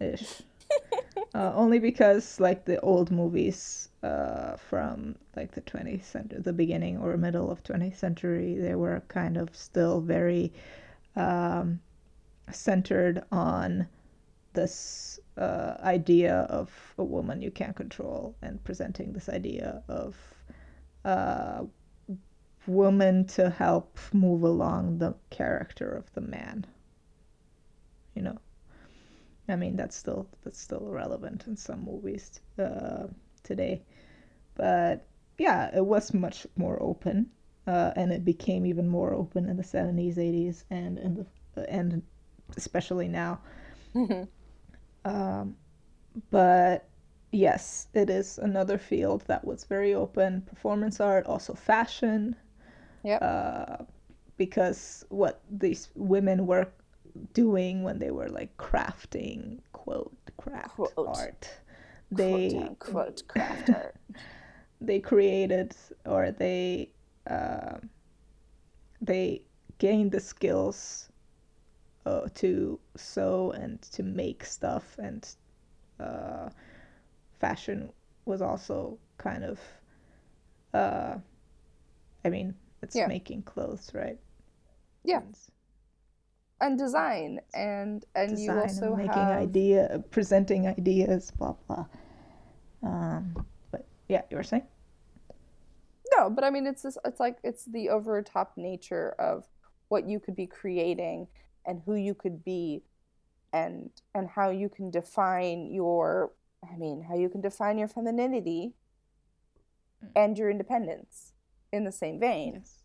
ish. 0.00 0.42
uh, 1.34 1.52
only 1.54 1.78
because 1.78 2.38
like 2.40 2.64
the 2.64 2.80
old 2.80 3.10
movies 3.10 3.88
uh, 4.02 4.56
from 4.56 5.16
like 5.36 5.52
the 5.52 5.60
20th 5.62 6.04
century, 6.04 6.40
the 6.40 6.52
beginning 6.52 6.98
or 6.98 7.16
middle 7.16 7.50
of 7.50 7.62
20th 7.64 7.96
century, 7.96 8.54
they 8.58 8.74
were 8.74 9.02
kind 9.08 9.36
of 9.36 9.54
still 9.56 10.00
very 10.00 10.52
um, 11.16 11.80
centered 12.50 13.22
on 13.32 13.86
this 14.52 15.20
uh, 15.36 15.74
idea 15.82 16.46
of 16.48 16.70
a 16.98 17.04
woman 17.04 17.42
you 17.42 17.50
can't 17.50 17.76
control 17.76 18.34
and 18.42 18.62
presenting 18.64 19.12
this 19.12 19.28
idea 19.28 19.82
of 19.88 20.16
uh, 21.04 21.62
woman 22.66 23.26
to 23.26 23.50
help 23.50 23.98
move 24.12 24.42
along 24.42 24.98
the 24.98 25.14
character 25.30 25.90
of 25.90 26.12
the 26.14 26.20
man. 26.20 26.66
You 28.14 28.22
know, 28.22 28.38
I 29.48 29.56
mean 29.56 29.76
that's 29.76 29.96
still 29.96 30.26
that's 30.42 30.60
still 30.60 30.88
relevant 30.88 31.44
in 31.46 31.56
some 31.56 31.84
movies 31.84 32.40
uh, 32.58 33.06
today, 33.42 33.82
but 34.54 35.06
yeah, 35.38 35.70
it 35.76 35.84
was 35.84 36.14
much 36.14 36.46
more 36.56 36.82
open, 36.82 37.30
uh, 37.66 37.92
and 37.94 38.10
it 38.10 38.24
became 38.24 38.64
even 38.64 38.88
more 38.88 39.12
open 39.12 39.48
in 39.48 39.58
the 39.58 39.62
seventies, 39.62 40.18
eighties, 40.18 40.64
and 40.70 40.98
in 40.98 41.14
the 41.54 41.70
and 41.70 42.02
especially 42.56 43.08
now. 43.08 43.40
um, 45.04 45.56
but 46.30 46.88
yes, 47.32 47.88
it 47.94 48.10
is 48.10 48.38
another 48.38 48.78
field 48.78 49.22
that 49.26 49.44
was 49.44 49.64
very 49.64 49.94
open. 49.94 50.42
Performance 50.42 51.00
art, 51.00 51.26
also 51.26 51.54
fashion. 51.54 52.36
Yep. 53.04 53.22
Uh, 53.22 53.76
because 54.36 55.04
what 55.08 55.40
these 55.50 55.88
women 55.94 56.46
were 56.46 56.68
doing 57.32 57.82
when 57.82 57.98
they 57.98 58.10
were 58.10 58.28
like 58.28 58.54
crafting 58.58 59.58
quote 59.72 60.14
craft 60.36 60.76
Quote. 60.76 60.92
art, 60.96 61.48
they 62.10 62.50
quote 62.50 62.62
unquote 62.62 63.22
craft 63.28 63.70
art. 63.70 63.96
they 64.80 65.00
created 65.00 65.74
or 66.04 66.30
they 66.30 66.90
uh, 67.28 67.78
they 69.00 69.42
gained 69.78 70.12
the 70.12 70.20
skills 70.20 71.08
uh, 72.06 72.28
to 72.34 72.78
sew 72.96 73.50
and 73.52 73.82
to 73.82 74.02
make 74.02 74.44
stuff 74.44 74.96
and 74.98 75.28
uh, 76.00 76.48
fashion 77.40 77.90
was 78.24 78.40
also 78.40 78.98
kind 79.18 79.44
of 79.44 79.60
uh, 80.74 81.16
i 82.24 82.28
mean 82.28 82.54
it's 82.82 82.96
Yeah. 82.96 83.08
making 83.08 83.42
clothes 83.42 83.90
right 83.94 84.18
Yeah. 85.04 85.18
And 85.18 85.36
and 86.60 86.78
design 86.78 87.40
and 87.54 88.04
and 88.14 88.38
you 88.38 88.50
also 88.58 88.86
and 88.86 88.96
making 88.96 89.22
have 89.22 89.36
idea 89.36 90.02
presenting 90.10 90.66
ideas 90.66 91.30
blah 91.38 91.54
blah 91.66 91.86
um, 92.82 93.46
but 93.70 93.86
yeah 94.08 94.22
you 94.30 94.36
were 94.36 94.42
saying 94.42 94.64
no 96.16 96.30
but 96.30 96.44
i 96.44 96.50
mean 96.50 96.66
it's 96.66 96.82
this 96.82 96.96
it's 97.04 97.20
like 97.20 97.38
it's 97.44 97.64
the 97.66 97.88
over 97.90 98.22
top 98.22 98.52
nature 98.56 99.14
of 99.18 99.44
what 99.88 100.08
you 100.08 100.18
could 100.18 100.34
be 100.36 100.46
creating 100.46 101.26
and 101.66 101.82
who 101.84 101.94
you 101.94 102.14
could 102.14 102.44
be 102.44 102.82
and 103.52 103.90
and 104.14 104.28
how 104.30 104.50
you 104.50 104.68
can 104.68 104.90
define 104.90 105.66
your 105.72 106.32
i 106.72 106.76
mean 106.76 107.04
how 107.08 107.16
you 107.16 107.28
can 107.28 107.40
define 107.40 107.78
your 107.78 107.88
femininity 107.88 108.72
Mm. 110.04 110.10
and 110.14 110.36
your 110.38 110.50
independence 110.50 111.32
in 111.72 111.84
the 111.84 111.92
same 111.92 112.20
vein 112.20 112.56
yes 112.56 112.82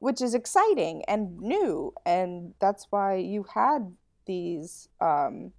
which 0.00 0.20
is 0.20 0.34
exciting 0.34 1.02
and 1.08 1.40
new 1.40 1.94
and 2.04 2.52
that's 2.60 2.86
why 2.90 3.14
you 3.16 3.46
had 3.54 3.96
these 4.26 4.90
um, 5.00 5.52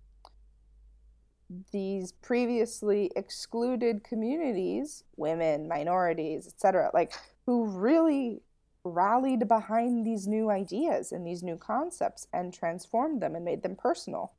these 1.72 2.12
previously 2.12 3.12
excluded 3.16 4.04
communities 4.04 5.04
women 5.16 5.68
minorities 5.68 6.48
etc 6.48 6.92
like 6.94 7.12
who 7.48 7.66
really 7.66 8.42
rallied 8.86 9.48
behind 9.48 10.06
these 10.06 10.28
new 10.28 10.50
ideas 10.50 11.12
and 11.12 11.26
these 11.26 11.44
new 11.44 11.58
concepts 11.58 12.28
and 12.32 12.54
transformed 12.54 13.22
them 13.22 13.36
and 13.36 13.44
made 13.44 13.64
them 13.64 13.76
personal. 13.76 14.34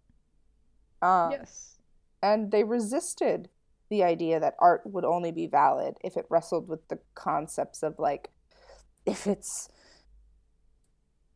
Um, 1.03 1.33
yes. 1.33 1.77
and 2.23 2.51
they 2.51 2.65
resisted 2.65 3.51
the 3.91 4.03
idea 4.03 4.41
that 4.41 4.55
art 4.59 4.83
would 4.87 5.05
only 5.05 5.31
be 5.31 5.47
valid 5.47 5.97
if 6.03 6.17
it 6.17 6.25
wrestled 6.31 6.69
with 6.69 6.89
the 6.89 6.99
concepts 7.15 7.83
of 7.83 7.99
like 7.99 8.31
if 9.05 9.27
it's 9.27 9.69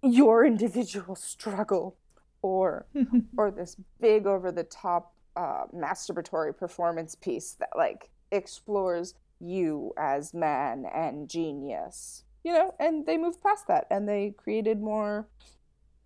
your 0.03 0.45
individual 0.47 1.15
struggle 1.15 1.99
or 2.43 2.87
or 3.37 3.51
this 3.51 3.77
big 4.01 4.27
over 4.27 4.51
the 4.51 4.65
top 4.65 5.15
uh, 5.37 5.65
masturbatory 5.75 6.57
performance 6.57 7.15
piece 7.15 7.53
that 7.61 7.69
like 7.77 8.09
explores 8.33 9.15
you 9.41 9.93
as 9.99 10.33
man 10.33 10.87
and 10.93 11.29
genius 11.29 12.25
you 12.45 12.53
know 12.53 12.75
and 12.79 13.07
they 13.07 13.17
moved 13.17 13.43
past 13.43 13.67
that 13.69 13.87
and 13.91 14.09
they 14.09 14.35
created 14.37 14.81
more 14.81 15.29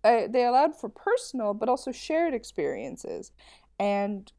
uh, 0.03 0.27
they 0.29 0.45
allowed 0.45 0.75
for 0.79 0.89
personal 0.89 1.53
but 1.53 1.69
also 1.69 1.91
shared 1.91 2.33
experiences 2.33 3.31
and 3.79 4.31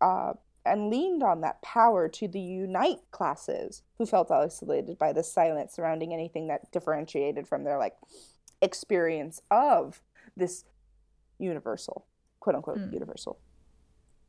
uh, 0.00 0.32
and 0.64 0.90
leaned 0.90 1.22
on 1.22 1.40
that 1.40 1.60
power 1.62 2.08
to 2.08 2.28
the 2.28 2.40
unite 2.40 2.98
classes 3.10 3.82
who 3.96 4.06
felt 4.06 4.30
isolated 4.30 4.98
by 4.98 5.12
the 5.12 5.22
silence 5.24 5.74
surrounding 5.74 6.12
anything 6.12 6.48
that 6.48 6.70
differentiated 6.70 7.48
from 7.48 7.64
their 7.64 7.78
like 7.78 7.96
experience 8.60 9.40
of 9.50 10.02
this 10.36 10.64
universal 11.38 12.06
quote 12.40 12.56
unquote 12.56 12.78
Mm. 12.78 12.92
universal 12.92 13.38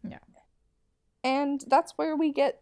Yeah. 0.07 0.20
and 1.24 1.63
that's 1.67 1.93
where 1.97 2.15
we 2.15 2.32
get 2.32 2.61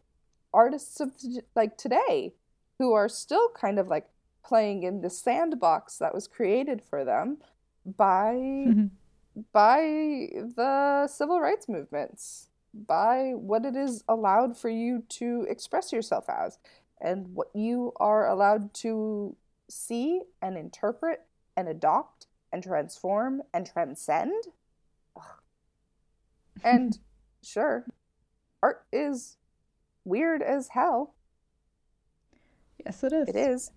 artists 0.53 0.99
of 0.99 1.12
like 1.55 1.78
today 1.78 2.34
who 2.80 2.93
are 2.93 3.10
still 3.10 3.49
kind 3.49 3.80
of 3.80 3.88
like 3.88 4.08
playing 4.48 4.84
in 4.84 5.02
the 5.02 5.10
sandbox 5.10 5.98
that 5.98 6.14
was 6.14 6.28
created 6.28 6.82
for 6.82 7.04
them 7.04 7.38
by 7.98 8.34
mm-hmm. 8.34 8.88
by 9.52 9.80
the 10.56 11.08
civil 11.08 11.39
rights 11.39 11.68
movements, 11.68 12.50
by 12.74 13.34
what 13.36 13.66
it 13.66 13.76
is 13.76 14.04
allowed 14.08 14.58
for 14.58 14.70
you 14.70 15.04
to 15.10 15.45
express 15.50 15.91
yourself 15.91 16.26
as, 16.30 16.58
and 17.02 17.28
what 17.36 17.50
you 17.54 17.91
are 17.98 18.28
allowed 18.28 18.74
to 18.74 19.36
see 19.70 20.22
and 20.41 20.58
interpret 20.58 21.24
and 21.56 21.68
adopt 21.68 22.28
and 22.52 22.64
transform 22.64 23.41
and 23.54 23.66
transcend. 23.66 24.43
And 26.64 26.98
sure, 27.43 27.86
art 28.64 28.84
is 28.91 29.38
weird 30.06 30.41
as 30.41 30.69
hell. 30.69 31.14
yes 32.84 33.03
it 33.03 33.14
is 33.14 33.28
It 33.28 33.36
is, 33.36 33.72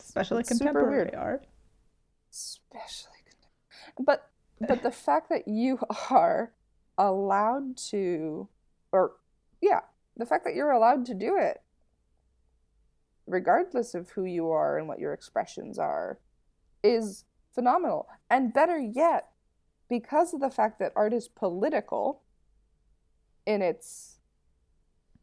especially 0.00 0.40
It's 0.40 0.48
contemporary 0.48 0.96
weird. 1.04 1.14
art. 1.14 1.46
Especially 2.32 3.12
but 4.04 4.30
but 4.66 4.82
the 4.82 4.90
fact 4.90 5.28
that 5.28 5.46
you 5.48 5.78
are 6.10 6.52
allowed 6.98 7.76
to 7.76 8.48
or 8.92 9.12
yeah 9.60 9.80
the 10.16 10.26
fact 10.26 10.44
that 10.44 10.54
you're 10.54 10.70
allowed 10.70 11.04
to 11.06 11.14
do 11.14 11.36
it 11.36 11.60
regardless 13.26 13.94
of 13.94 14.10
who 14.10 14.24
you 14.24 14.50
are 14.50 14.78
and 14.78 14.86
what 14.88 15.00
your 15.00 15.12
expressions 15.12 15.78
are 15.80 16.18
is 16.84 17.24
phenomenal. 17.52 18.06
And 18.30 18.54
better 18.54 18.78
yet 18.78 19.30
because 19.88 20.32
of 20.32 20.40
the 20.40 20.50
fact 20.50 20.78
that 20.78 20.92
art 20.94 21.12
is 21.12 21.26
political 21.26 22.22
in 23.46 23.62
its 23.62 24.18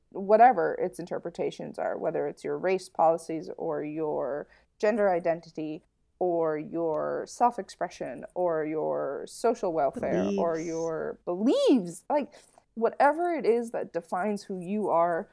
whatever 0.10 0.76
its 0.76 1.00
interpretations 1.00 1.80
are 1.80 1.98
whether 1.98 2.28
it's 2.28 2.44
your 2.44 2.58
race 2.58 2.88
policies 2.88 3.50
or 3.58 3.84
your 3.84 4.48
gender 4.80 5.10
identity 5.10 5.84
or 6.20 6.58
your 6.58 7.26
self 7.28 7.60
expression 7.60 8.26
or 8.34 8.66
your 8.66 9.26
social 9.28 9.74
welfare 9.74 10.24
or 10.38 10.60
your 10.60 11.18
beliefs. 11.26 12.04
Like, 12.10 12.32
whatever 12.76 13.34
it 13.34 13.46
is 13.46 13.72
that 13.72 13.94
defines 13.94 14.44
who 14.44 14.60
you 14.60 14.90
are 14.90 15.28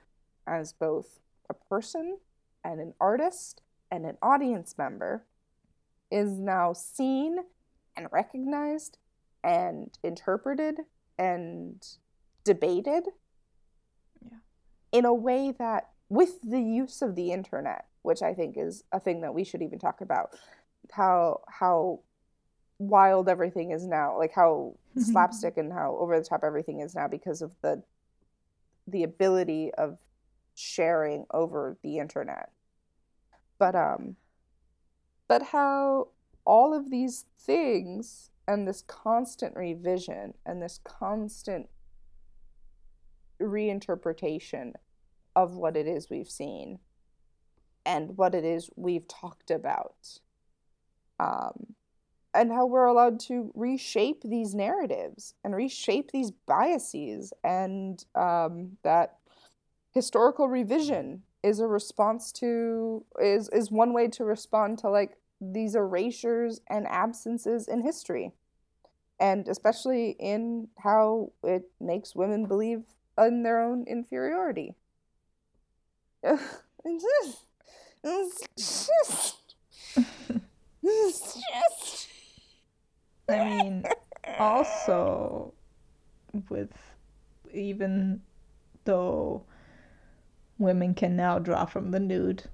as 0.47 0.73
both 0.73 1.21
a 1.49 1.55
person 1.55 2.19
and 2.65 2.81
an 2.81 2.95
artist 3.01 3.63
and 3.91 4.05
an 4.05 4.17
audience 4.21 4.77
member 4.77 5.25
is 6.11 6.33
now 6.39 6.73
seen 6.73 7.39
and 7.97 8.09
recognized 8.11 8.99
and 9.43 9.97
interpreted 10.03 10.81
and 11.19 11.87
debated 12.45 13.09
Yeah. 14.21 14.39
in 14.93 15.05
a 15.05 15.15
way 15.15 15.53
that 15.53 15.91
with 16.09 16.43
the 16.43 16.61
use 16.61 17.01
of 17.01 17.15
the 17.15 17.31
internet 17.33 17.87
which 18.03 18.23
i 18.23 18.33
think 18.33 18.57
is 18.57 18.85
a 18.93 19.01
thing 19.01 19.21
that 19.21 19.35
we 19.35 19.45
should 19.45 19.63
even 19.63 19.79
talk 19.79 20.01
about. 20.01 20.31
How 20.91 21.41
how 21.49 22.01
wild 22.79 23.29
everything 23.29 23.73
is 23.73 23.87
now 23.87 24.17
like 24.19 24.33
how 24.33 24.75
slapstick 24.97 25.59
and 25.59 25.73
how 25.73 25.97
over 26.01 26.19
the 26.19 26.25
top 26.25 26.43
everything 26.43 26.81
is 26.81 26.95
now 26.95 27.07
because 27.07 27.43
of 27.43 27.55
the 27.63 27.83
the 28.87 29.03
ability 29.03 29.71
of 29.75 29.99
sharing 30.55 31.27
over 31.33 31.77
the 31.83 31.99
internet. 31.99 32.51
But 33.59 33.75
um 33.75 34.17
but 35.29 35.43
how 35.43 36.09
all 36.45 36.75
of 36.75 36.91
these 36.91 37.27
things 37.39 38.31
and 38.49 38.67
this 38.67 38.83
constant 38.83 39.57
revision 39.57 40.35
and 40.45 40.61
this 40.61 40.81
constant 40.83 41.69
reinterpretation 43.41 44.73
of 45.37 45.55
what 45.55 45.77
it 45.77 45.87
is 45.87 46.11
we've 46.11 46.29
seen 46.29 46.79
and 47.91 48.17
what 48.17 48.35
it 48.35 48.45
is 48.45 48.71
we've 48.77 49.09
talked 49.09 49.51
about 49.51 50.21
um, 51.19 51.75
and 52.33 52.53
how 52.53 52.65
we're 52.65 52.87
allowed 52.87 53.19
to 53.19 53.51
reshape 53.55 54.23
these 54.23 54.55
narratives 54.55 55.35
and 55.45 55.55
reshape 55.55 56.13
these 56.13 56.31
biases 56.31 57.33
and 57.43 58.05
um, 58.15 58.77
that 58.85 59.19
historical 59.93 60.49
revision 60.49 61.23
is 61.43 61.59
a 61.59 61.67
response 61.67 62.33
to 62.33 63.05
is 63.21 63.49
is 63.49 63.71
one 63.71 63.93
way 63.93 64.07
to 64.07 64.25
respond 64.25 64.79
to 64.79 64.89
like 64.89 65.17
these 65.41 65.75
erasures 65.75 66.61
and 66.69 66.87
absences 66.87 67.67
in 67.67 67.83
history. 67.83 68.33
And 69.19 69.49
especially 69.49 70.17
in 70.19 70.69
how 70.79 71.33
it 71.43 71.71
makes 71.81 72.15
women 72.15 72.47
believe 72.47 72.83
in 73.19 73.43
their 73.43 73.61
own 73.61 73.85
inferiority 73.87 74.75
it's 78.05 78.41
just, 78.57 79.55
it's 80.83 81.35
just. 81.35 82.09
I 83.29 83.45
mean, 83.45 83.85
also 84.39 85.53
with 86.49 86.73
even 87.53 88.21
though 88.85 89.43
women 90.59 90.95
can 90.95 91.17
now 91.17 91.39
draw 91.39 91.65
from 91.65 91.91
the 91.91 92.01
nude, 92.01 92.45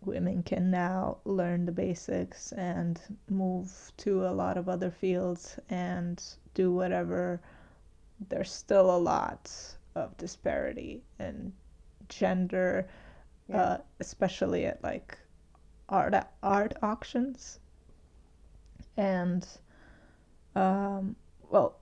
women 0.00 0.42
can 0.42 0.70
now 0.70 1.18
learn 1.24 1.64
the 1.64 1.72
basics 1.72 2.52
and 2.52 3.00
move 3.28 3.70
to 3.98 4.26
a 4.26 4.32
lot 4.32 4.56
of 4.56 4.68
other 4.68 4.90
fields 4.90 5.58
and 5.70 6.22
do 6.54 6.72
whatever. 6.72 7.40
There's 8.28 8.52
still 8.52 8.94
a 8.94 8.98
lot 8.98 9.50
of 9.94 10.16
disparity 10.16 11.02
in 11.18 11.52
gender, 12.08 12.88
yeah. 13.48 13.62
uh, 13.62 13.78
especially 14.00 14.66
at 14.66 14.82
like 14.82 15.18
art 15.88 16.14
art 16.42 16.74
auctions. 16.82 17.58
And 18.96 19.46
um, 20.54 21.16
well, 21.50 21.78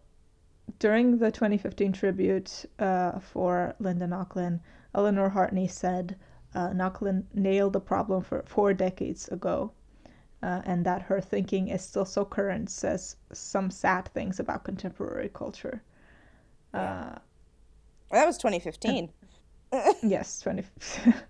during 0.79 1.19
the 1.19 1.31
2015 1.31 1.93
tribute 1.93 2.65
uh, 2.79 3.19
for 3.19 3.75
Linda 3.79 4.07
Nochlin, 4.07 4.61
Eleanor 4.95 5.31
Heartney 5.31 5.71
said 5.71 6.17
uh, 6.55 6.71
Nochlin 6.71 7.25
nailed 7.35 7.73
the 7.73 7.81
problem 7.81 8.23
for 8.23 8.43
four 8.47 8.75
decades 8.75 9.29
ago, 9.29 9.73
uh, 10.43 10.63
and 10.65 10.85
that 10.85 11.03
her 11.03 11.21
thinking 11.21 11.69
is 11.69 11.83
still 11.83 12.05
so 12.05 12.25
current 12.25 12.71
says 12.71 13.17
some 13.33 13.71
sad 13.71 14.09
things 14.09 14.41
about 14.41 14.65
contemporary 14.65 15.31
culture. 15.33 15.83
Yeah. 16.75 17.15
Uh, 17.15 17.19
that 18.13 18.27
was 18.27 18.39
2015. 18.39 19.11
yes, 20.03 20.41
20. 20.41 20.65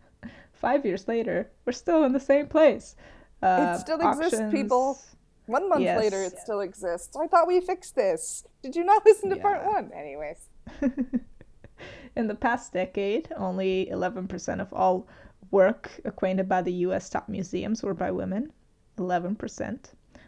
Five 0.61 0.85
years 0.85 1.09
later, 1.09 1.51
we're 1.65 1.73
still 1.73 2.05
in 2.05 2.13
the 2.13 2.21
same 2.21 2.47
place. 2.47 2.95
Uh, 3.43 3.77
it 3.77 3.81
still 3.81 3.99
exists, 3.99 4.41
people. 4.51 5.01
One 5.47 5.69
month 5.71 5.83
yes. 5.83 5.99
later, 5.99 6.23
it 6.23 6.39
still 6.39 6.61
exists. 6.61 7.17
I 7.17 7.27
thought 7.27 7.49
we 7.49 7.61
fixed 7.61 7.97
this. 7.97 8.45
Did 8.63 8.77
you 8.77 8.85
not 8.85 9.05
listen 9.07 9.31
to 9.31 9.37
yeah. 9.37 9.43
part 9.43 9.65
one? 9.65 9.91
Anyways. 9.93 10.49
In 12.17 12.29
the 12.29 12.35
past 12.35 12.75
decade, 12.75 13.31
only 13.37 13.89
11% 13.91 14.61
of 14.61 14.73
all 14.75 15.09
work 15.51 15.91
acquainted 16.05 16.49
by 16.49 16.61
the 16.61 16.73
US 16.87 17.09
top 17.09 17.29
museums 17.29 17.83
were 17.83 17.95
by 17.95 18.11
women. 18.11 18.53
11%. 18.99 19.79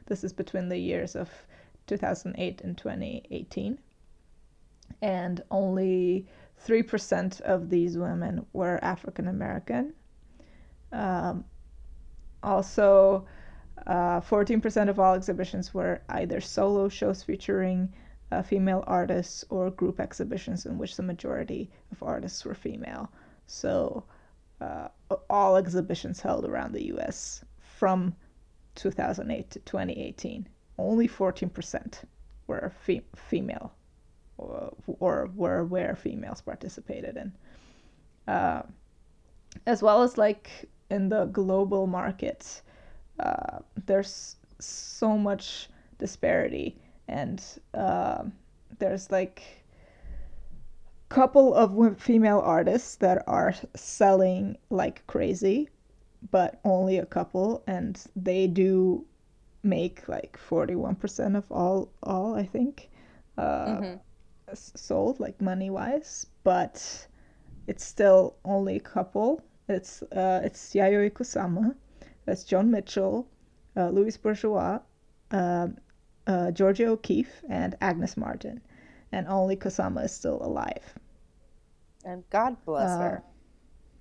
This 0.07 0.25
is 0.25 0.33
between 0.33 0.69
the 0.71 0.79
years 0.79 1.15
of 1.15 1.29
2008 1.87 2.63
and 2.63 2.79
2018. 2.79 3.79
And 5.03 5.43
only 5.51 6.27
3% 6.67 7.41
of 7.43 7.69
these 7.69 7.99
women 7.99 8.47
were 8.53 8.83
African 8.83 9.29
American. 9.29 9.93
Um, 10.93 11.45
also, 12.43 13.27
uh, 13.87 14.21
14% 14.21 14.89
of 14.89 14.99
all 14.99 15.15
exhibitions 15.15 15.73
were 15.75 16.03
either 16.09 16.41
solo 16.41 16.89
shows 16.89 17.23
featuring 17.23 17.93
uh, 18.31 18.43
female 18.43 18.85
artists 18.87 19.45
or 19.51 19.71
group 19.71 20.01
exhibitions 20.01 20.67
in 20.67 20.79
which 20.79 20.97
the 20.97 21.03
majority 21.03 21.71
of 21.91 22.03
artists 22.03 22.45
were 22.45 22.55
female. 22.55 23.11
So, 23.47 24.05
uh, 24.61 24.89
all 25.29 25.57
exhibitions 25.57 26.21
held 26.21 26.45
around 26.45 26.73
the 26.73 26.87
US 26.95 27.45
from 27.59 28.15
2008 28.75 29.51
to 29.51 29.59
2018, 29.61 30.49
only 30.79 31.09
14% 31.09 32.05
were 32.47 32.73
fe- 32.81 33.05
female 33.17 33.73
or, 34.39 34.73
or, 34.99 35.31
were 35.35 35.65
where 35.65 35.95
females 35.95 36.41
participated 36.41 37.17
in. 37.17 37.33
Uh, 38.27 38.63
as 39.67 39.83
well 39.83 40.03
as 40.03 40.17
like 40.17 40.69
in 40.93 41.09
the 41.09 41.25
global 41.27 41.87
market, 41.87 42.63
uh, 43.19 43.59
there's 43.87 44.37
so 44.59 45.17
much 45.19 45.69
disparity. 45.99 46.77
And 47.09 47.43
uh, 47.75 48.25
there's 48.79 49.11
like 49.11 49.43
a 51.11 51.15
couple 51.15 51.55
of 51.55 51.99
female 51.99 52.41
artists 52.41 52.97
that 52.97 53.25
are 53.27 53.55
selling 53.75 54.57
like 54.71 55.07
crazy 55.07 55.69
but 56.31 56.61
only 56.65 56.99
a 56.99 57.07
couple. 57.07 57.65
And 57.67 58.01
they 58.15 58.47
do 58.47 59.05
make 59.63 60.09
like 60.09 60.39
41% 60.51 61.37
of 61.37 61.45
all 61.51 61.93
all 62.03 62.35
i 62.35 62.45
think 62.45 62.91
uh, 63.39 63.67
mm-hmm. 63.67 63.97
sold 64.55 65.21
like 65.21 65.41
money 65.41 65.71
wise 65.71 66.27
but 66.43 67.07
it's 67.69 67.85
still 67.85 68.35
only 68.45 68.77
a 68.77 68.81
couple 68.81 69.41
it's 69.73 70.03
uh, 70.03 70.41
it's 70.45 70.75
yayoi 70.75 71.11
kusama 71.11 71.75
that's 72.25 72.45
Joan 72.45 72.71
Mitchell, 72.71 73.27
uh, 73.77 73.89
Louise 73.89 74.17
Bourgeois, 74.17 74.79
uh, 75.33 75.69
uh, 76.27 76.51
Georgia 76.53 76.87
O'Keeffe, 76.89 77.43
and 77.49 77.77
Agnes 77.81 78.17
Martin. 78.17 78.61
And 79.11 79.27
only 79.29 79.57
Kusama 79.57 80.05
is 80.05 80.13
still 80.13 80.41
alive. 80.43 80.95
And 82.05 82.25
God 82.31 82.57
bless 82.65 82.91
uh, 82.91 82.99
her. 82.99 83.23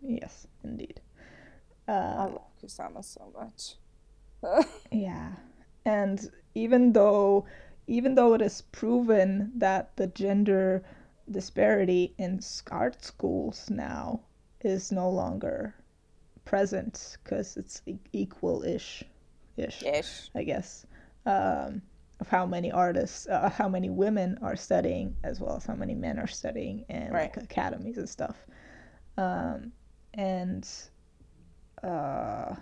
Yes, 0.02 0.48
indeed. 0.64 1.02
I 1.88 1.92
uh, 1.92 2.16
love 2.16 2.42
Kusama 2.64 3.04
so 3.04 3.34
much. 3.38 4.66
yeah. 4.92 5.34
And 5.86 6.32
even 6.56 6.94
though 6.94 7.46
even 7.88 8.16
though 8.16 8.36
it 8.36 8.42
is 8.42 8.62
proven 8.62 9.52
that 9.56 9.98
the 9.98 10.08
gender 10.08 10.84
disparity 11.30 12.14
in 12.18 12.40
art 12.72 13.04
schools 13.04 13.70
now 13.70 14.22
is 14.64 14.92
no 14.92 15.10
longer 15.10 15.76
present 16.46 17.18
because 17.24 17.58
it's 17.58 17.82
equal 18.14 18.64
ish, 18.64 19.04
ish, 19.58 19.84
I 20.36 20.44
guess, 20.44 20.86
um, 21.26 21.82
of 22.20 22.28
how 22.28 22.46
many 22.46 22.72
artists, 22.72 23.28
uh, 23.28 23.50
how 23.50 23.68
many 23.68 23.90
women 23.90 24.38
are 24.42 24.56
studying, 24.56 25.16
as 25.24 25.40
well 25.40 25.56
as 25.56 25.66
how 25.66 25.76
many 25.76 25.96
men 25.96 26.20
are 26.20 26.28
studying 26.28 26.86
in 26.90 27.12
right. 27.12 27.36
like 27.36 27.38
academies 27.38 27.98
and 27.98 28.10
stuff. 28.10 28.38
Um, 29.18 29.72
and 30.14 30.68
uh, 31.84 32.56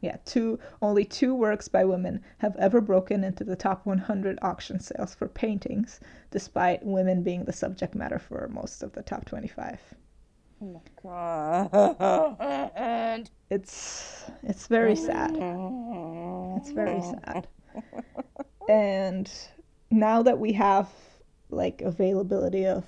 yeah, 0.00 0.16
two 0.24 0.58
only 0.82 1.04
two 1.04 1.34
works 1.34 1.68
by 1.68 1.84
women 1.84 2.22
have 2.38 2.56
ever 2.56 2.80
broken 2.80 3.24
into 3.24 3.44
the 3.44 3.56
top 3.56 3.86
100 3.86 4.38
auction 4.42 4.78
sales 4.78 5.14
for 5.14 5.28
paintings, 5.28 6.00
despite 6.30 6.84
women 6.84 7.22
being 7.22 7.44
the 7.44 7.52
subject 7.52 7.94
matter 7.94 8.18
for 8.18 8.48
most 8.52 8.82
of 8.82 8.92
the 8.92 9.02
top 9.02 9.24
25. 9.24 9.80
Oh 10.62 10.66
my 10.66 10.80
god. 11.02 11.70
It's 13.50 14.24
it's 14.42 14.66
very 14.66 14.96
sad. 14.96 15.36
It's 16.56 16.70
very 16.70 17.02
sad. 17.02 17.46
And 18.68 19.30
now 19.90 20.22
that 20.22 20.38
we 20.38 20.52
have 20.54 20.88
like 21.50 21.82
availability 21.82 22.66
of 22.66 22.84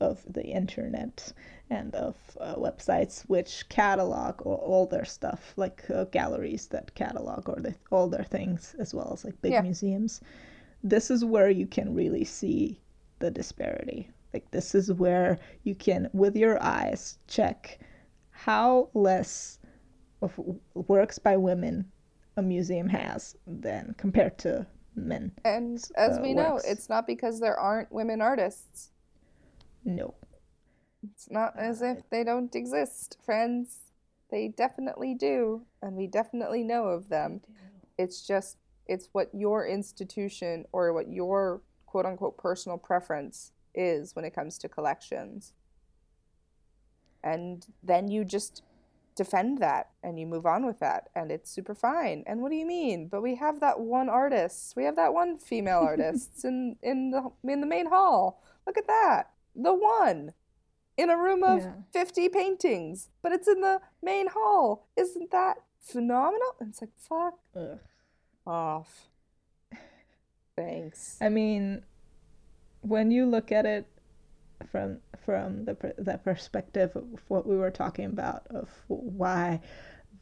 of 0.00 0.20
the 0.28 0.44
internet 0.44 1.32
and 1.70 1.94
of 1.94 2.16
uh, 2.40 2.56
websites 2.56 3.22
which 3.22 3.68
catalog 3.68 4.42
all, 4.42 4.54
all 4.54 4.86
their 4.86 5.04
stuff, 5.04 5.52
like 5.56 5.88
uh, 5.90 6.04
galleries 6.04 6.66
that 6.68 6.94
catalog 6.94 7.48
or 7.48 7.60
the, 7.60 7.74
all 7.90 8.08
their 8.08 8.24
things, 8.24 8.74
as 8.78 8.92
well 8.92 9.12
as 9.12 9.24
like 9.24 9.40
big 9.40 9.52
yeah. 9.52 9.62
museums. 9.62 10.20
This 10.82 11.10
is 11.10 11.24
where 11.24 11.50
you 11.50 11.66
can 11.66 11.94
really 11.94 12.24
see 12.24 12.80
the 13.20 13.30
disparity 13.30 14.10
like 14.32 14.50
this 14.50 14.74
is 14.74 14.92
where 14.92 15.38
you 15.64 15.74
can, 15.74 16.08
with 16.12 16.36
your 16.36 16.62
eyes, 16.62 17.18
check 17.26 17.78
how 18.30 18.88
less 18.94 19.58
of 20.22 20.38
works 20.74 21.18
by 21.18 21.36
women 21.36 21.84
a 22.36 22.42
museum 22.42 22.88
has 22.88 23.36
than 23.46 23.94
compared 23.98 24.38
to 24.38 24.66
men. 24.94 25.32
And 25.44 25.82
as 25.96 26.18
uh, 26.18 26.20
we 26.22 26.34
know, 26.34 26.60
it's 26.64 26.88
not 26.88 27.06
because 27.06 27.40
there 27.40 27.58
aren't 27.58 27.90
women 27.92 28.20
artists. 28.20 28.90
No. 29.84 30.14
It's 31.02 31.30
not 31.30 31.54
as 31.58 31.82
if 31.82 32.08
they 32.10 32.24
don't 32.24 32.54
exist, 32.54 33.16
friends. 33.24 33.78
They 34.30 34.48
definitely 34.48 35.14
do, 35.14 35.62
and 35.82 35.96
we 35.96 36.06
definitely 36.06 36.62
know 36.62 36.84
of 36.84 37.08
them. 37.08 37.40
It's 37.98 38.26
just 38.26 38.58
it's 38.86 39.08
what 39.12 39.30
your 39.32 39.66
institution 39.66 40.66
or 40.72 40.92
what 40.92 41.08
your 41.08 41.62
quote 41.86 42.06
unquote 42.06 42.36
personal 42.36 42.78
preference 42.78 43.52
is 43.74 44.14
when 44.16 44.24
it 44.24 44.34
comes 44.34 44.58
to 44.58 44.68
collections. 44.68 45.52
And 47.22 47.66
then 47.82 48.08
you 48.08 48.24
just 48.24 48.62
defend 49.16 49.58
that 49.58 49.90
and 50.02 50.18
you 50.18 50.26
move 50.26 50.46
on 50.46 50.64
with 50.64 50.78
that 50.78 51.10
and 51.14 51.30
it's 51.30 51.50
super 51.50 51.74
fine. 51.74 52.24
And 52.26 52.40
what 52.40 52.50
do 52.50 52.56
you 52.56 52.64
mean? 52.66 53.08
But 53.08 53.22
we 53.22 53.34
have 53.36 53.60
that 53.60 53.80
one 53.80 54.08
artist. 54.08 54.74
We 54.76 54.84
have 54.84 54.96
that 54.96 55.12
one 55.12 55.38
female 55.38 55.80
artist 55.80 56.30
in 56.44 56.76
in 56.82 57.10
the 57.10 57.30
in 57.44 57.60
the 57.60 57.66
main 57.66 57.86
hall. 57.86 58.42
Look 58.66 58.78
at 58.78 58.86
that. 58.86 59.30
The 59.54 59.74
one 59.74 60.32
in 60.96 61.10
a 61.10 61.16
room 61.16 61.42
of 61.42 61.60
Yeah. 61.60 61.72
50 61.92 62.28
paintings, 62.28 63.08
but 63.22 63.32
it's 63.32 63.48
in 63.48 63.60
the 63.60 63.80
main 64.02 64.28
hall. 64.28 64.86
Isn't 64.96 65.30
that 65.30 65.58
phenomenal? 65.80 66.54
And 66.60 66.70
it's 66.70 66.80
like, 66.80 66.90
fuck 66.96 67.38
Ugh. 67.56 67.78
off. 68.46 69.08
Thanks. 70.56 71.16
I 71.20 71.28
mean, 71.28 71.84
when 72.82 73.10
you 73.10 73.26
look 73.26 73.52
at 73.52 73.66
it 73.66 73.86
from 74.70 74.98
from 75.24 75.64
the 75.64 75.94
the 75.98 76.18
perspective 76.18 76.94
of 76.94 77.04
what 77.28 77.46
we 77.46 77.56
were 77.56 77.70
talking 77.70 78.06
about 78.06 78.46
of 78.50 78.68
why 78.88 79.60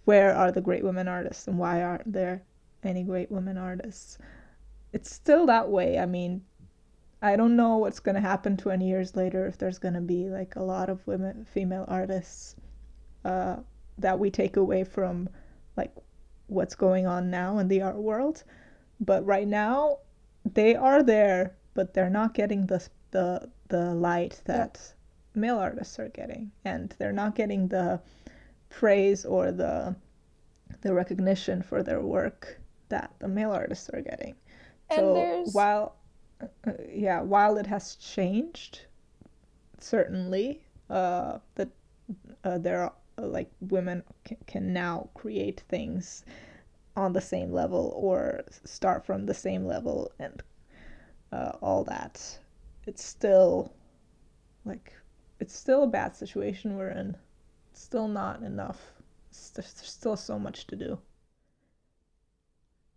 where 0.04 0.34
are 0.34 0.52
the 0.52 0.60
great 0.60 0.84
women 0.84 1.08
artists 1.08 1.46
and 1.48 1.58
why 1.58 1.82
aren't 1.82 2.12
there 2.12 2.42
any 2.82 3.02
great 3.02 3.30
women 3.30 3.58
artists 3.58 4.18
it's 4.90 5.12
still 5.12 5.44
that 5.46 5.68
way. 5.68 5.98
I 5.98 6.06
mean 6.06 6.42
i 7.20 7.34
don't 7.34 7.56
know 7.56 7.78
what's 7.78 7.98
going 7.98 8.14
to 8.14 8.20
happen 8.20 8.56
20 8.56 8.86
years 8.88 9.16
later 9.16 9.46
if 9.46 9.58
there's 9.58 9.78
going 9.78 9.94
to 9.94 10.00
be 10.00 10.28
like 10.28 10.54
a 10.54 10.62
lot 10.62 10.88
of 10.88 11.04
women 11.06 11.44
female 11.52 11.84
artists 11.88 12.54
uh, 13.24 13.56
that 13.98 14.18
we 14.18 14.30
take 14.30 14.56
away 14.56 14.84
from 14.84 15.28
like 15.76 15.92
what's 16.46 16.74
going 16.74 17.06
on 17.06 17.30
now 17.30 17.58
in 17.58 17.68
the 17.68 17.82
art 17.82 17.96
world. 17.96 18.42
But 19.00 19.24
right 19.24 19.46
now 19.46 19.98
they 20.44 20.74
are 20.74 21.02
there 21.02 21.54
but 21.74 21.94
they're 21.94 22.10
not 22.10 22.34
getting 22.34 22.66
the 22.66 22.86
the 23.10 23.48
the 23.68 23.94
light 23.94 24.40
that 24.44 24.94
male 25.34 25.58
artists 25.58 25.98
are 25.98 26.08
getting. 26.08 26.50
And 26.64 26.94
they're 26.98 27.12
not 27.12 27.34
getting 27.34 27.68
the 27.68 28.00
praise 28.70 29.24
or 29.24 29.52
the 29.52 29.96
the 30.82 30.92
recognition 30.94 31.62
for 31.62 31.82
their 31.82 32.00
work 32.00 32.60
that 32.88 33.12
the 33.18 33.28
male 33.28 33.50
artists 33.52 33.88
are 33.90 34.00
getting. 34.02 34.34
And 34.90 35.00
so 35.00 35.14
there's- 35.14 35.54
while 35.54 35.96
uh, 36.40 36.72
yeah 36.92 37.20
while 37.20 37.56
it 37.58 37.66
has 37.66 37.96
changed 37.96 38.86
certainly 39.80 40.62
uh 40.90 41.38
that 41.56 41.68
uh, 42.44 42.58
there 42.58 42.82
are 42.82 42.92
like 43.18 43.50
women 43.60 44.02
can, 44.24 44.36
can 44.46 44.72
now 44.72 45.08
create 45.14 45.60
things 45.68 46.24
on 46.96 47.12
the 47.12 47.20
same 47.20 47.52
level 47.52 47.92
or 47.96 48.42
start 48.64 49.04
from 49.04 49.26
the 49.26 49.34
same 49.34 49.64
level 49.66 50.10
and 50.18 50.42
uh, 51.32 51.52
all 51.60 51.84
that. 51.84 52.38
It's 52.86 53.04
still 53.04 53.72
like 54.64 54.92
it's 55.40 55.54
still 55.54 55.84
a 55.84 55.88
bad 55.88 56.16
situation 56.16 56.76
we're 56.76 56.90
in. 56.90 57.16
It's 57.70 57.82
still 57.82 58.08
not 58.08 58.42
enough. 58.42 58.92
It's- 59.30 59.50
there's, 59.50 59.72
there's 59.74 59.90
still 59.90 60.16
so 60.16 60.38
much 60.38 60.66
to 60.68 60.76
do. 60.76 60.98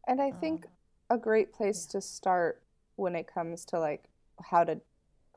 And 0.08 0.22
I 0.22 0.32
think 0.32 0.66
a 1.10 1.18
great 1.18 1.54
place 1.54 1.86
to 1.88 2.02
start 2.02 2.64
when 2.96 3.16
it 3.16 3.28
comes 3.28 3.66
to 3.66 3.80
like 3.80 4.06
how 4.42 4.64
to 4.64 4.82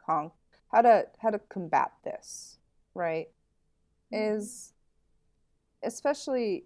con 0.04 0.30
how 0.72 0.82
to 0.82 1.06
how 1.18 1.30
to 1.30 1.38
combat 1.38 1.92
this, 2.04 2.58
right? 2.94 3.28
Is 4.10 4.72
especially 5.82 6.64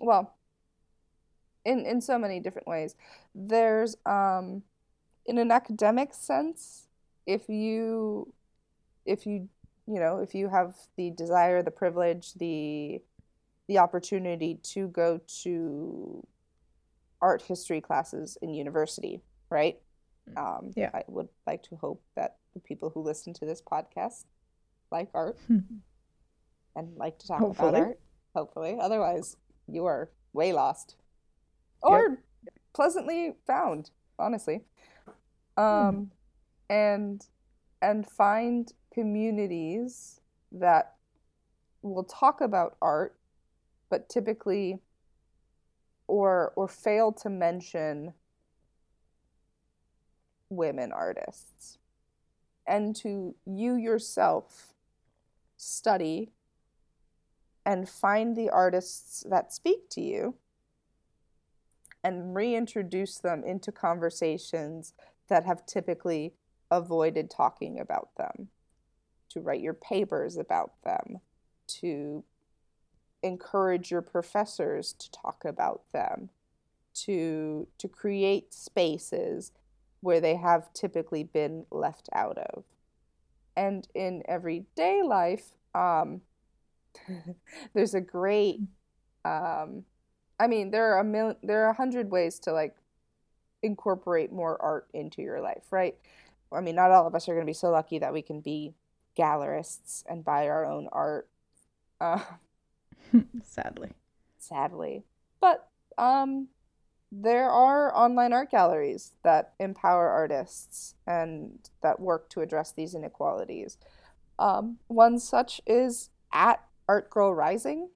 well 0.00 0.34
in 1.64 1.84
in 1.84 2.00
so 2.00 2.18
many 2.18 2.40
different 2.40 2.66
ways. 2.66 2.94
There's 3.34 3.96
um 4.06 4.62
in 5.28 5.38
an 5.38 5.50
academic 5.52 6.12
sense, 6.14 6.88
if 7.26 7.48
you 7.48 8.32
if 9.04 9.26
you 9.26 9.48
you 9.86 10.00
know, 10.00 10.18
if 10.18 10.34
you 10.34 10.48
have 10.48 10.74
the 10.96 11.10
desire, 11.10 11.62
the 11.62 11.70
privilege, 11.70 12.34
the 12.34 13.00
the 13.68 13.78
opportunity 13.78 14.58
to 14.62 14.88
go 14.88 15.20
to 15.42 16.26
art 17.20 17.42
history 17.42 17.80
classes 17.80 18.36
in 18.42 18.54
university, 18.54 19.20
right? 19.50 19.78
Um, 20.36 20.72
Yeah. 20.76 20.90
I 20.94 21.04
would 21.08 21.28
like 21.46 21.62
to 21.64 21.76
hope 21.76 22.02
that 22.16 22.36
the 22.54 22.60
people 22.60 22.90
who 22.90 23.02
listen 23.02 23.32
to 23.34 23.44
this 23.46 23.60
podcast 23.62 24.24
like 24.90 25.10
art 25.14 25.36
and 25.48 26.96
like 26.96 27.18
to 27.18 27.26
talk 27.28 27.40
Hopefully. 27.40 27.68
about 27.68 27.80
art. 27.82 28.00
Hopefully. 28.34 28.76
Otherwise, 28.80 29.36
you 29.66 29.84
are 29.84 30.10
way 30.32 30.52
lost. 30.52 30.96
Or 31.82 32.18
pleasantly 32.74 33.34
found, 33.46 33.90
honestly. 34.18 34.64
Um, 35.58 36.12
and 36.70 37.26
and 37.82 38.08
find 38.08 38.72
communities 38.92 40.20
that 40.52 40.94
will 41.82 42.04
talk 42.04 42.40
about 42.40 42.76
art, 42.80 43.16
but 43.90 44.08
typically 44.08 44.80
or 46.06 46.52
or 46.56 46.68
fail 46.68 47.12
to 47.12 47.28
mention 47.28 48.14
women 50.48 50.92
artists. 50.92 51.78
And 52.66 52.94
to 52.96 53.34
you 53.46 53.74
yourself 53.76 54.74
study 55.56 56.32
and 57.64 57.88
find 57.88 58.36
the 58.36 58.50
artists 58.50 59.24
that 59.28 59.52
speak 59.52 59.90
to 59.90 60.00
you 60.00 60.34
and 62.04 62.34
reintroduce 62.34 63.18
them 63.18 63.42
into 63.44 63.72
conversations 63.72 64.94
that 65.28 65.46
have 65.46 65.66
typically 65.66 66.34
avoided 66.70 67.30
talking 67.30 67.78
about 67.78 68.10
them 68.16 68.48
to 69.30 69.40
write 69.40 69.60
your 69.60 69.74
papers 69.74 70.36
about 70.36 70.72
them 70.84 71.18
to 71.66 72.24
encourage 73.22 73.90
your 73.90 74.02
professors 74.02 74.92
to 74.92 75.10
talk 75.10 75.44
about 75.44 75.82
them 75.92 76.30
to 76.94 77.66
to 77.78 77.88
create 77.88 78.52
spaces 78.54 79.52
where 80.00 80.20
they 80.20 80.36
have 80.36 80.72
typically 80.72 81.24
been 81.24 81.66
left 81.70 82.08
out 82.14 82.38
of. 82.38 82.64
And 83.56 83.86
in 83.94 84.22
everyday 84.26 85.02
life 85.02 85.54
um 85.74 86.22
there's 87.74 87.94
a 87.94 88.00
great 88.00 88.60
um 89.24 89.84
i 90.40 90.46
mean 90.46 90.70
there 90.70 90.94
are 90.94 91.00
a 91.00 91.36
there 91.42 91.64
are 91.64 91.70
a 91.70 91.74
hundred 91.74 92.10
ways 92.10 92.38
to 92.40 92.52
like 92.52 92.74
incorporate 93.62 94.32
more 94.32 94.60
art 94.62 94.88
into 94.94 95.22
your 95.22 95.40
life 95.40 95.64
right 95.70 95.96
i 96.52 96.60
mean 96.60 96.74
not 96.74 96.90
all 96.90 97.06
of 97.06 97.14
us 97.14 97.28
are 97.28 97.34
going 97.34 97.46
to 97.46 97.50
be 97.50 97.54
so 97.54 97.70
lucky 97.70 97.98
that 97.98 98.12
we 98.12 98.22
can 98.22 98.40
be 98.40 98.74
gallerists 99.18 100.04
and 100.08 100.24
buy 100.24 100.48
our 100.48 100.64
own 100.64 100.88
art 100.92 101.28
uh, 102.00 102.20
sadly 103.42 103.90
sadly. 104.38 105.04
But 105.40 105.68
um, 105.96 106.48
there 107.12 107.50
are 107.50 107.94
online 107.94 108.32
art 108.32 108.50
galleries 108.50 109.12
that 109.22 109.52
empower 109.58 110.08
artists 110.08 110.94
and 111.06 111.58
that 111.82 112.00
work 112.00 112.28
to 112.30 112.40
address 112.40 112.72
these 112.72 112.94
inequalities. 112.94 113.76
Um, 114.38 114.78
one 114.86 115.18
such 115.18 115.60
is 115.66 116.10
at 116.32 116.64
Art 116.88 117.10
Girl 117.10 117.34
Rising, 117.34 117.90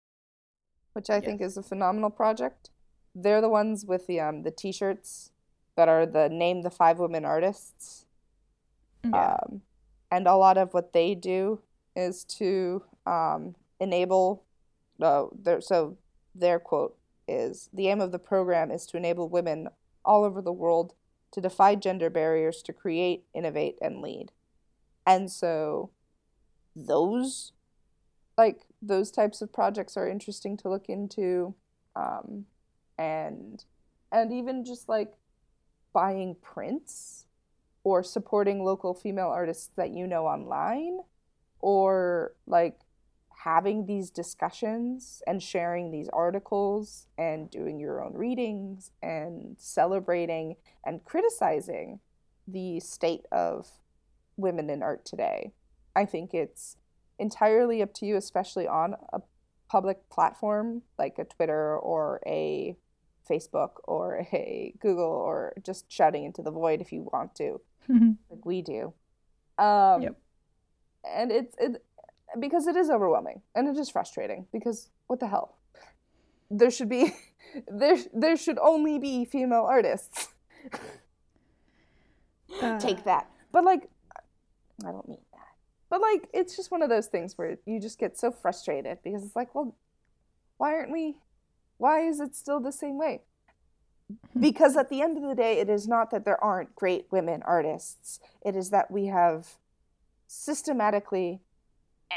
which 0.92 1.08
I 1.08 1.20
think 1.20 1.40
is 1.40 1.56
a 1.56 1.62
phenomenal 1.62 2.10
project. 2.10 2.70
They're 3.14 3.40
the 3.40 3.48
ones 3.48 3.84
with 3.84 4.06
the 4.06 4.20
um, 4.20 4.42
the 4.42 4.50
T-shirts 4.50 5.31
that 5.76 5.88
are 5.88 6.06
the 6.06 6.28
name 6.28 6.62
the 6.62 6.70
five 6.70 6.98
women 6.98 7.24
artists. 7.24 8.06
yeah 9.04 9.34
Um, 9.34 9.62
and 10.10 10.26
a 10.26 10.36
lot 10.36 10.58
of 10.58 10.74
what 10.74 10.92
they 10.92 11.14
do 11.14 11.60
is 11.96 12.24
to 12.24 12.82
um, 13.06 13.54
enable. 13.80 14.44
Uh, 15.00 15.26
their, 15.32 15.60
so 15.60 15.96
their 16.34 16.60
quote 16.60 16.96
is 17.26 17.70
the 17.72 17.88
aim 17.88 18.00
of 18.00 18.12
the 18.12 18.18
program 18.18 18.70
is 18.70 18.86
to 18.86 18.96
enable 18.96 19.28
women 19.28 19.68
all 20.04 20.22
over 20.24 20.42
the 20.42 20.52
world 20.52 20.94
to 21.32 21.40
defy 21.40 21.74
gender 21.74 22.10
barriers 22.10 22.62
to 22.62 22.72
create, 22.72 23.24
innovate, 23.34 23.78
and 23.80 24.02
lead. 24.02 24.30
And 25.06 25.30
so 25.30 25.90
those 26.76 27.52
like 28.38 28.62
those 28.80 29.10
types 29.10 29.42
of 29.42 29.52
projects 29.52 29.96
are 29.96 30.08
interesting 30.08 30.56
to 30.58 30.68
look 30.68 30.88
into 30.88 31.54
um, 31.96 32.46
and 32.98 33.64
and 34.10 34.32
even 34.32 34.64
just 34.64 34.88
like 34.88 35.14
buying 35.92 36.36
prints 36.40 37.26
or 37.84 38.02
supporting 38.02 38.64
local 38.64 38.94
female 38.94 39.28
artists 39.28 39.70
that 39.76 39.90
you 39.90 40.06
know 40.06 40.26
online 40.26 41.00
or 41.60 42.34
like 42.46 42.78
having 43.44 43.86
these 43.86 44.10
discussions 44.10 45.22
and 45.26 45.42
sharing 45.42 45.90
these 45.90 46.08
articles 46.12 47.08
and 47.18 47.50
doing 47.50 47.80
your 47.80 48.02
own 48.02 48.14
readings 48.14 48.92
and 49.02 49.56
celebrating 49.58 50.54
and 50.84 51.04
criticizing 51.04 51.98
the 52.46 52.78
state 52.78 53.24
of 53.32 53.68
women 54.36 54.70
in 54.70 54.82
art 54.82 55.04
today. 55.04 55.52
I 55.96 56.04
think 56.04 56.34
it's 56.34 56.76
entirely 57.18 57.82
up 57.82 57.92
to 57.94 58.06
you, 58.06 58.16
especially 58.16 58.68
on 58.68 58.94
a 59.12 59.20
public 59.68 60.08
platform 60.08 60.82
like 60.98 61.18
a 61.18 61.24
Twitter 61.24 61.76
or 61.78 62.20
a 62.26 62.76
Facebook 63.28 63.72
or 63.84 64.26
a 64.32 64.74
Google 64.80 65.04
or 65.04 65.54
just 65.62 65.90
shouting 65.90 66.24
into 66.24 66.42
the 66.42 66.50
void 66.50 66.80
if 66.80 66.92
you 66.92 67.08
want 67.12 67.34
to 67.36 67.60
like 67.88 68.44
we 68.44 68.62
do. 68.62 68.92
Um, 69.58 70.02
Yep. 70.02 70.16
And 71.04 71.32
it's 71.32 71.54
it 71.58 71.84
because 72.38 72.66
it 72.66 72.76
is 72.76 72.88
overwhelming 72.90 73.42
and 73.54 73.68
it 73.68 73.76
is 73.78 73.90
frustrating 73.90 74.46
because 74.52 74.88
what 75.08 75.20
the 75.20 75.26
hell? 75.26 75.56
There 76.50 76.70
should 76.70 76.88
be 76.88 77.12
there 77.68 77.98
there 78.14 78.36
should 78.36 78.58
only 78.58 78.98
be 78.98 79.24
female 79.24 79.64
artists. 79.68 80.28
Uh, 82.60 82.78
Take 82.78 83.04
that. 83.04 83.28
But 83.50 83.64
like 83.64 83.88
I 84.86 84.92
don't 84.92 85.08
mean 85.08 85.18
that. 85.32 85.40
But 85.90 86.00
like 86.00 86.28
it's 86.32 86.56
just 86.56 86.70
one 86.70 86.82
of 86.82 86.88
those 86.88 87.06
things 87.06 87.36
where 87.36 87.58
you 87.66 87.80
just 87.80 87.98
get 87.98 88.16
so 88.18 88.30
frustrated 88.30 88.98
because 89.02 89.24
it's 89.24 89.36
like, 89.36 89.54
well, 89.54 89.74
why 90.58 90.72
aren't 90.74 90.92
we 90.92 91.16
why 91.82 92.06
is 92.06 92.20
it 92.20 92.36
still 92.36 92.60
the 92.60 92.70
same 92.70 92.96
way? 92.96 93.22
Hmm. 94.32 94.40
Because 94.40 94.76
at 94.76 94.88
the 94.88 95.02
end 95.02 95.16
of 95.16 95.24
the 95.24 95.34
day, 95.34 95.58
it 95.58 95.68
is 95.68 95.88
not 95.88 96.12
that 96.12 96.24
there 96.24 96.42
aren't 96.42 96.76
great 96.76 97.06
women 97.10 97.42
artists. 97.44 98.20
It 98.46 98.54
is 98.54 98.70
that 98.70 98.88
we 98.88 99.06
have 99.06 99.56
systematically 100.28 101.40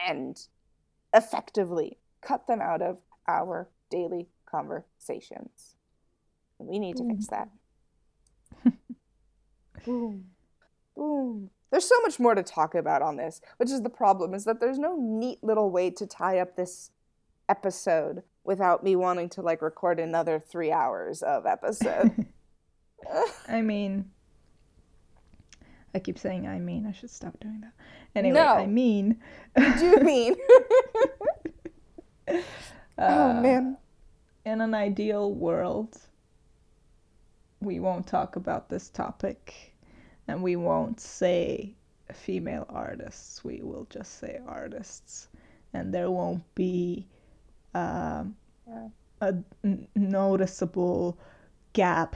and 0.08 0.40
effectively 1.16 1.98
cut 2.22 2.46
them 2.46 2.62
out 2.62 2.84
of 2.84 3.00
our 3.28 3.68
daily 3.90 4.28
conversations. 4.46 5.76
We 6.60 6.78
need 6.78 6.98
to 6.98 7.08
fix 7.08 7.26
hmm. 7.28 7.36
that. 7.36 8.74
Boom. 9.86 10.26
Boom. 10.96 11.50
There's 11.72 11.90
so 11.90 12.00
much 12.02 12.20
more 12.20 12.36
to 12.36 12.44
talk 12.44 12.76
about 12.76 13.02
on 13.02 13.18
this, 13.18 13.42
which 13.58 13.72
is 13.72 13.82
the 13.82 13.90
problem 13.90 14.36
is 14.36 14.46
that 14.46 14.60
there's 14.60 14.78
no 14.78 14.96
neat 14.96 15.44
little 15.44 15.72
way 15.72 15.90
to 15.90 16.06
tie 16.06 16.38
up 16.38 16.56
this 16.56 16.92
episode 17.50 18.22
without 18.46 18.84
me 18.84 18.96
wanting 18.96 19.30
to 19.30 19.42
like 19.42 19.62
record 19.62 20.00
another 20.00 20.40
3 20.40 20.72
hours 20.72 21.22
of 21.22 21.46
episode. 21.46 22.26
I 23.48 23.62
mean, 23.62 24.12
I 25.94 26.00
keep 26.00 26.18
saying 26.20 26.48
I 26.48 26.60
mean. 26.60 26.86
I 26.86 26.92
should 26.92 27.10
stop 27.10 27.40
doing 27.40 27.62
that. 27.62 27.74
Anyway, 28.16 28.36
No. 28.36 28.48
I 28.48 28.66
mean. 28.66 29.22
you 29.58 29.80
do 29.80 29.96
mean. 30.02 30.36
oh 32.28 32.44
uh, 32.98 33.42
man. 33.42 33.78
In 34.46 34.62
an 34.62 34.74
ideal 34.74 35.34
world, 35.34 35.98
we 37.62 37.80
won't 37.80 38.06
talk 38.06 38.36
about 38.36 38.70
this 38.70 38.90
topic 38.90 39.74
and 40.28 40.44
we 40.44 40.56
won't 40.56 41.00
say 41.00 41.74
female 42.14 42.66
artists. 42.70 43.44
We 43.44 43.62
will 43.62 43.88
just 43.90 44.20
say 44.20 44.40
artists. 44.48 45.30
And 45.74 45.94
there 45.94 46.12
won't 46.12 46.44
be 46.56 47.08
um, 47.76 48.38
Yeah. 48.68 48.90
a 49.22 49.36
n- 49.64 49.88
noticeable 49.96 51.20
gap 51.74 52.16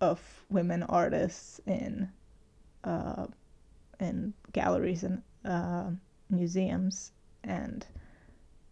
of 0.00 0.44
women 0.50 0.82
artists 0.84 1.60
in 1.66 2.10
uh, 2.84 3.26
in 4.00 4.34
galleries 4.52 5.04
and 5.04 5.22
uh, 5.44 5.90
museums, 6.30 7.12
and 7.44 7.86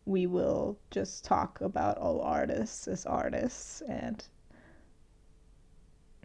we 0.07 0.27
will 0.27 0.78
just 0.91 1.24
talk 1.24 1.61
about 1.61 1.99
all 1.99 2.20
artists 2.23 2.89
as 2.89 3.07
artists, 3.07 3.83
and 3.83 4.28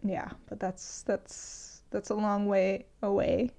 yeah, 0.04 0.30
but 0.48 0.60
that's 0.60 1.02
that's 1.02 1.82
that's 1.90 2.10
a 2.10 2.14
long 2.14 2.46
way 2.46 2.86
away, 3.02 3.50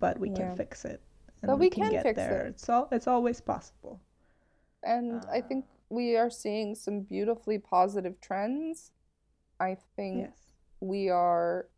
but 0.00 0.18
we 0.18 0.28
Yeah. 0.28 0.30
can 0.30 0.50
fix 0.50 0.84
it, 0.84 1.00
and 1.42 1.58
But 1.58 1.58
we 1.58 1.70
can 1.70 1.88
get 1.88 2.14
fix 2.14 2.28
there. 2.28 2.46
it. 2.46 2.46
It's 2.46 2.68
all 2.68 2.88
it's 2.92 3.08
always 3.08 3.40
possible. 3.40 4.00
And 4.86 5.24
I 5.32 5.40
think 5.40 5.66
we 5.90 6.16
are 6.16 6.30
seeing 6.30 6.74
some 6.74 7.00
beautifully 7.00 7.58
positive 7.58 8.20
trends. 8.20 8.92
I 9.60 9.76
think 9.96 10.30
Yes. 10.30 10.38
we 10.80 11.08
are 11.10 11.68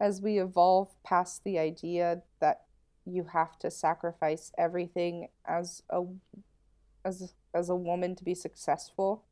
as 0.00 0.20
we 0.20 0.38
evolve 0.40 0.88
past 1.04 1.44
the 1.44 1.58
idea 1.58 2.22
that 2.40 2.64
you 3.06 3.24
have 3.24 3.58
to 3.60 3.70
sacrifice 3.70 4.52
everything 4.58 5.28
as 5.46 5.82
a 5.90 6.02
as 7.04 7.34
as 7.54 7.68
a 7.70 7.76
woman 7.76 8.16
to 8.16 8.24
be 8.24 8.34
successful 8.34 9.24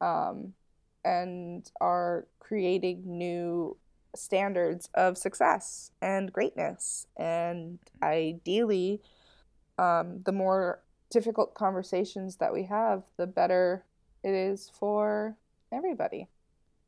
um 0.00 0.54
and 1.04 1.70
are 1.80 2.26
creating 2.40 3.02
new 3.06 3.76
standards 4.16 4.88
of 4.94 5.18
success 5.18 5.90
and 6.00 6.32
greatness 6.32 7.06
and 7.16 7.78
ideally 8.02 9.00
um 9.78 10.22
the 10.24 10.32
more 10.32 10.80
difficult 11.14 11.54
conversations 11.54 12.36
that 12.36 12.52
we 12.52 12.64
have 12.64 13.02
the 13.16 13.26
better 13.26 13.84
it 14.22 14.34
is 14.34 14.70
for 14.78 15.36
everybody 15.72 16.28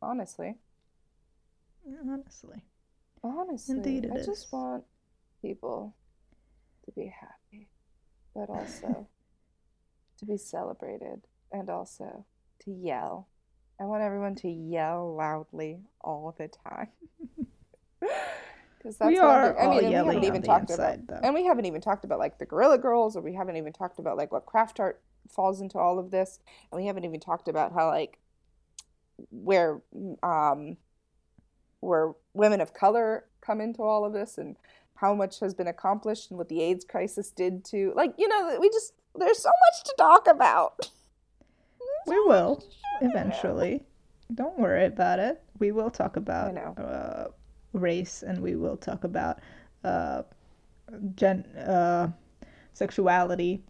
honestly 0.02 0.56
honestly. 2.08 2.62
Honestly, 3.22 3.76
Indeed 3.76 4.10
I 4.12 4.22
just 4.22 4.52
want 4.52 4.84
people 5.42 5.94
to 6.84 6.92
be 6.92 7.12
happy, 7.20 7.68
but 8.34 8.48
also 8.50 9.08
to 10.18 10.26
be 10.26 10.36
celebrated 10.36 11.22
and 11.52 11.68
also 11.68 12.24
to 12.64 12.70
yell. 12.70 13.28
I 13.80 13.84
want 13.84 14.02
everyone 14.02 14.34
to 14.36 14.48
yell 14.48 15.14
loudly 15.14 15.80
all 16.00 16.34
the 16.38 16.48
time. 16.48 16.88
Because 18.86 18.98
that's 18.98 19.08
we 19.08 19.18
what 19.18 19.24
are 19.24 19.52
doing. 19.52 19.56
I 19.58 19.64
all 19.64 19.70
mean, 19.70 19.78
and 19.78 19.86
we 19.88 19.92
yelling 19.92 20.22
haven't 20.22 20.28
even 20.28 20.42
talked 20.42 20.70
inside, 20.70 21.00
about, 21.00 21.06
though. 21.08 21.26
and 21.26 21.34
we 21.34 21.44
haven't 21.44 21.66
even 21.66 21.80
talked 21.80 22.04
about 22.04 22.20
like 22.20 22.38
the 22.38 22.46
Guerrilla 22.46 22.78
Girls, 22.78 23.16
or 23.16 23.20
we 23.20 23.34
haven't 23.34 23.56
even 23.56 23.72
talked 23.72 23.98
about 23.98 24.16
like 24.16 24.30
what 24.30 24.46
craft 24.46 24.78
art 24.78 25.02
falls 25.28 25.60
into 25.60 25.76
all 25.76 25.98
of 25.98 26.12
this, 26.12 26.38
and 26.70 26.80
we 26.80 26.86
haven't 26.86 27.04
even 27.04 27.18
talked 27.18 27.48
about 27.48 27.72
how 27.72 27.88
like 27.88 28.20
where 29.32 29.80
um 30.22 30.76
where 31.80 32.12
women 32.32 32.60
of 32.60 32.74
color 32.74 33.24
come 33.40 33.60
into 33.60 33.82
all 33.82 34.04
of 34.04 34.12
this 34.12 34.38
and 34.38 34.54
how 34.94 35.12
much 35.14 35.40
has 35.40 35.52
been 35.52 35.66
accomplished 35.66 36.30
and 36.30 36.38
what 36.38 36.48
the 36.48 36.62
AIDS 36.62 36.84
crisis 36.84 37.32
did 37.32 37.64
to 37.64 37.92
like 37.96 38.14
you 38.16 38.28
know 38.28 38.56
we 38.60 38.68
just 38.68 38.92
there's 39.16 39.42
so 39.42 39.48
much 39.48 39.84
to 39.84 39.94
talk 39.98 40.28
about. 40.28 40.92
We 42.06 42.20
will 42.20 42.62
eventually. 43.00 43.82
Don't 44.32 44.60
worry 44.60 44.84
about 44.84 45.18
it. 45.18 45.42
We 45.58 45.72
will 45.72 45.90
talk 45.90 46.16
about 46.16 46.54
know. 46.54 46.74
uh, 46.78 47.28
race, 47.76 48.22
and 48.22 48.40
we 48.40 48.56
will 48.56 48.76
talk 48.76 49.04
about 49.04 49.40
uh, 49.84 50.22
gen 51.14 51.44
uh, 51.56 52.08
sexuality, 52.72 53.62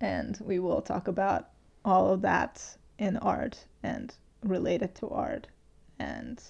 and 0.00 0.38
we 0.42 0.58
will 0.58 0.82
talk 0.82 1.08
about 1.08 1.50
all 1.84 2.12
of 2.12 2.22
that 2.22 2.76
in 2.98 3.16
art 3.18 3.66
and 3.82 4.14
related 4.42 4.94
to 4.96 5.08
art, 5.08 5.46
and 5.98 6.42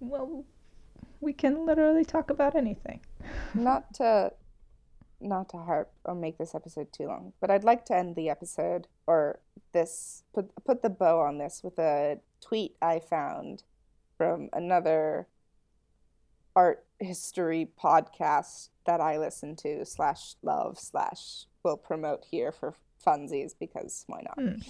well, 0.00 0.44
we 1.20 1.32
can 1.32 1.66
literally 1.66 2.04
talk 2.04 2.30
about 2.30 2.54
anything. 2.54 3.00
not 3.54 3.92
to 3.94 4.32
not 5.20 5.48
to 5.48 5.56
harp 5.56 5.90
or 6.04 6.14
make 6.14 6.38
this 6.38 6.54
episode 6.54 6.92
too 6.92 7.06
long, 7.06 7.32
but 7.40 7.50
I'd 7.50 7.64
like 7.64 7.84
to 7.86 7.96
end 7.96 8.14
the 8.14 8.28
episode 8.28 8.86
or 9.06 9.40
this 9.72 10.22
put 10.32 10.50
put 10.64 10.82
the 10.82 10.90
bow 10.90 11.20
on 11.20 11.38
this 11.38 11.62
with 11.64 11.78
a 11.78 12.18
tweet 12.40 12.76
I 12.80 13.00
found 13.00 13.64
from 14.18 14.50
another 14.52 15.28
art 16.54 16.84
history 16.98 17.68
podcast 17.82 18.68
that 18.84 19.00
I 19.00 19.16
listen 19.16 19.54
to 19.56 19.84
slash 19.86 20.34
love 20.42 20.78
slash 20.78 21.46
will 21.62 21.76
promote 21.76 22.24
here 22.30 22.50
for 22.52 22.74
funsies 23.06 23.52
because 23.58 24.04
why 24.08 24.22
not? 24.24 24.34
Hmm. 24.38 24.60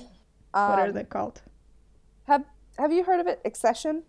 What 0.53 0.79
are 0.79 0.87
Um, 0.89 0.93
they 0.93 1.05
called? 1.05 1.43
Have 2.25 2.45
Have 2.79 2.93
you 2.93 3.03
heard 3.03 3.19
of 3.19 3.27
it? 3.27 3.41
Accession, 3.45 4.05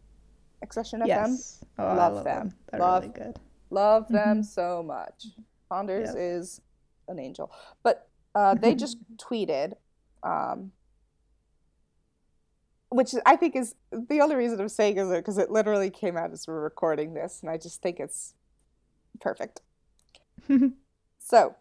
Accession 0.62 1.00
FM. 1.02 1.08
Yes. 1.08 1.64
Oh, 1.80 1.86
Love 1.86 2.14
love 2.16 2.24
them. 2.26 2.50
them. 2.50 2.58
They're 2.70 2.80
Love 2.82 3.04
really 3.04 3.14
good. 3.14 3.40
Love 3.72 4.08
them 4.10 4.42
Mhm. 4.42 4.46
so 4.46 4.84
much. 4.84 5.28
Ponders 5.70 6.10
Yes. 6.10 6.16
is 6.16 6.62
an 7.08 7.18
angel. 7.18 7.52
But 7.82 8.08
uh, 8.36 8.54
they 8.56 8.76
just 8.86 8.98
tweeted, 9.18 9.74
um, 10.22 10.72
which 12.90 13.14
I 13.26 13.36
think 13.36 13.56
is 13.56 13.76
the 13.92 14.22
only 14.22 14.36
reason 14.36 14.60
I'm 14.60 14.70
saying 14.70 14.98
is 14.98 15.10
because 15.10 15.38
it 15.38 15.52
literally 15.52 15.90
came 15.90 16.18
out 16.18 16.32
as 16.32 16.48
we're 16.48 16.62
recording 16.62 17.14
this, 17.14 17.42
and 17.42 17.50
I 17.50 17.58
just 17.58 17.82
think 17.82 18.00
it's 18.00 18.34
perfect. 19.20 19.62
So, 21.22 21.58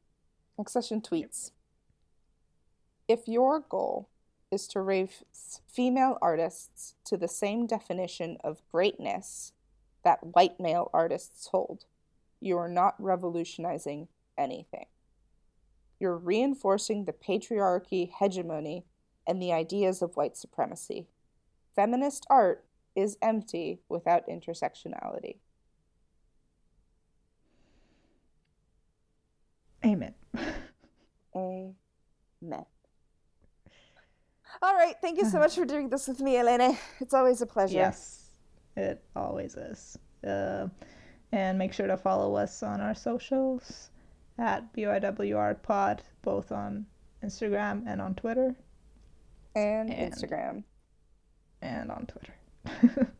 Accession 0.58 1.02
tweets 1.02 1.50
If 3.06 3.28
your 3.28 3.60
goal 3.60 4.08
is 4.50 4.66
to 4.68 4.80
raise 4.80 5.22
female 5.66 6.16
artists 6.22 6.94
to 7.04 7.18
the 7.18 7.28
same 7.28 7.66
definition 7.66 8.38
of 8.42 8.62
greatness 8.72 9.52
that 10.04 10.24
white 10.24 10.58
male 10.58 10.90
artists 10.94 11.48
hold, 11.48 11.84
you 12.40 12.56
are 12.56 12.68
not 12.68 12.94
revolutionizing 12.98 14.08
anything. 14.38 14.86
You're 16.00 16.16
reinforcing 16.16 17.04
the 17.04 17.12
patriarchy 17.12 18.10
hegemony 18.18 18.86
and 19.26 19.42
the 19.42 19.52
ideas 19.52 20.00
of 20.00 20.16
white 20.16 20.36
supremacy. 20.36 21.08
Feminist 21.74 22.26
art 22.30 22.64
is 22.96 23.16
empty 23.22 23.80
without 23.88 24.26
intersectionality. 24.28 25.36
Amen. 29.84 30.14
Amen. 31.36 31.74
All 34.60 34.74
right. 34.74 34.94
Thank 35.00 35.18
you 35.18 35.24
so 35.24 35.38
much 35.38 35.54
for 35.54 35.64
doing 35.64 35.88
this 35.88 36.08
with 36.08 36.20
me, 36.20 36.36
Elena. 36.36 36.76
It's 37.00 37.14
always 37.14 37.40
a 37.42 37.46
pleasure. 37.46 37.76
Yes, 37.76 38.30
it 38.76 39.02
always 39.14 39.54
is. 39.54 39.96
Uh, 40.26 40.66
and 41.30 41.58
make 41.58 41.72
sure 41.72 41.86
to 41.86 41.96
follow 41.96 42.34
us 42.34 42.62
on 42.62 42.80
our 42.80 42.94
socials 42.94 43.90
at 44.38 44.72
BYWArtPod, 44.74 46.00
both 46.22 46.50
on 46.50 46.86
Instagram 47.24 47.84
and 47.86 48.00
on 48.00 48.14
Twitter. 48.14 48.56
And, 49.54 49.92
And- 49.92 50.12
Instagram. 50.12 50.64
And 51.62 51.90
on 51.90 52.06
Twitter. 52.06 53.12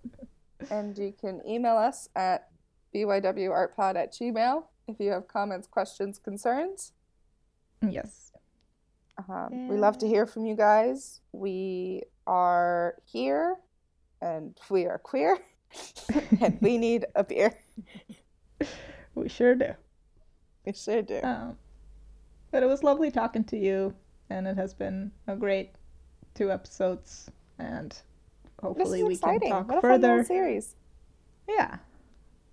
And 0.70 0.98
you 0.98 1.14
can 1.18 1.40
email 1.48 1.76
us 1.76 2.08
at 2.16 2.48
bywartpod 2.94 3.96
at 3.96 4.12
gmail 4.12 4.64
if 4.88 4.98
you 4.98 5.10
have 5.10 5.28
comments, 5.28 5.66
questions, 5.66 6.18
concerns. 6.18 6.92
Yes. 7.88 8.32
Um, 9.28 9.68
We 9.68 9.76
love 9.76 9.98
to 9.98 10.06
hear 10.06 10.26
from 10.26 10.46
you 10.46 10.56
guys. 10.56 11.20
We 11.32 12.02
are 12.26 12.96
here 13.04 13.56
and 14.20 14.58
we 14.68 14.86
are 14.86 14.98
queer 14.98 15.38
and 16.40 16.58
we 16.60 16.76
need 16.78 17.06
a 17.14 17.24
beer. 17.24 17.54
We 19.14 19.28
sure 19.28 19.54
do. 19.54 19.74
We 20.64 20.72
sure 20.72 21.02
do. 21.02 21.20
Um, 21.22 21.56
but 22.50 22.62
it 22.62 22.66
was 22.66 22.82
lovely 22.82 23.10
talking 23.10 23.44
to 23.44 23.58
you, 23.58 23.94
and 24.30 24.46
it 24.46 24.56
has 24.56 24.72
been 24.72 25.12
a 25.26 25.36
great 25.36 25.72
two 26.34 26.50
episodes, 26.50 27.30
and 27.58 27.90
this 27.90 28.02
hopefully 28.60 29.02
we 29.04 29.16
can 29.16 29.40
talk 29.40 29.68
what 29.68 29.80
further. 29.80 30.24
series. 30.24 30.74
Yeah, 31.48 31.78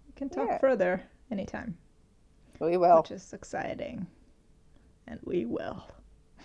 we 0.07 0.14
can 0.15 0.30
talk 0.30 0.48
Yeah. 0.48 0.57
further 0.60 1.03
anytime, 1.32 1.77
We 2.60 2.77
will. 2.77 3.02
which 3.02 3.11
is 3.11 3.34
exciting, 3.34 4.07
and 5.07 5.19
we 5.23 5.45
will. 5.45 5.84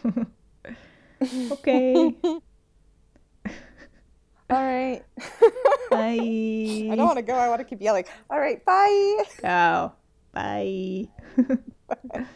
okay, 1.52 2.16
All 4.50 4.64
right. 4.64 5.02
bye. 5.90 6.18
I 6.18 6.94
don't 6.96 7.06
want 7.06 7.18
to 7.18 7.22
go. 7.22 7.34
I 7.34 7.48
want 7.48 7.60
to 7.60 7.64
keep 7.64 7.80
yelling. 7.80 8.04
All 8.28 8.40
right. 8.40 8.64
Bye. 8.64 9.24
Go. 9.40 9.92
Bye. 10.32 11.08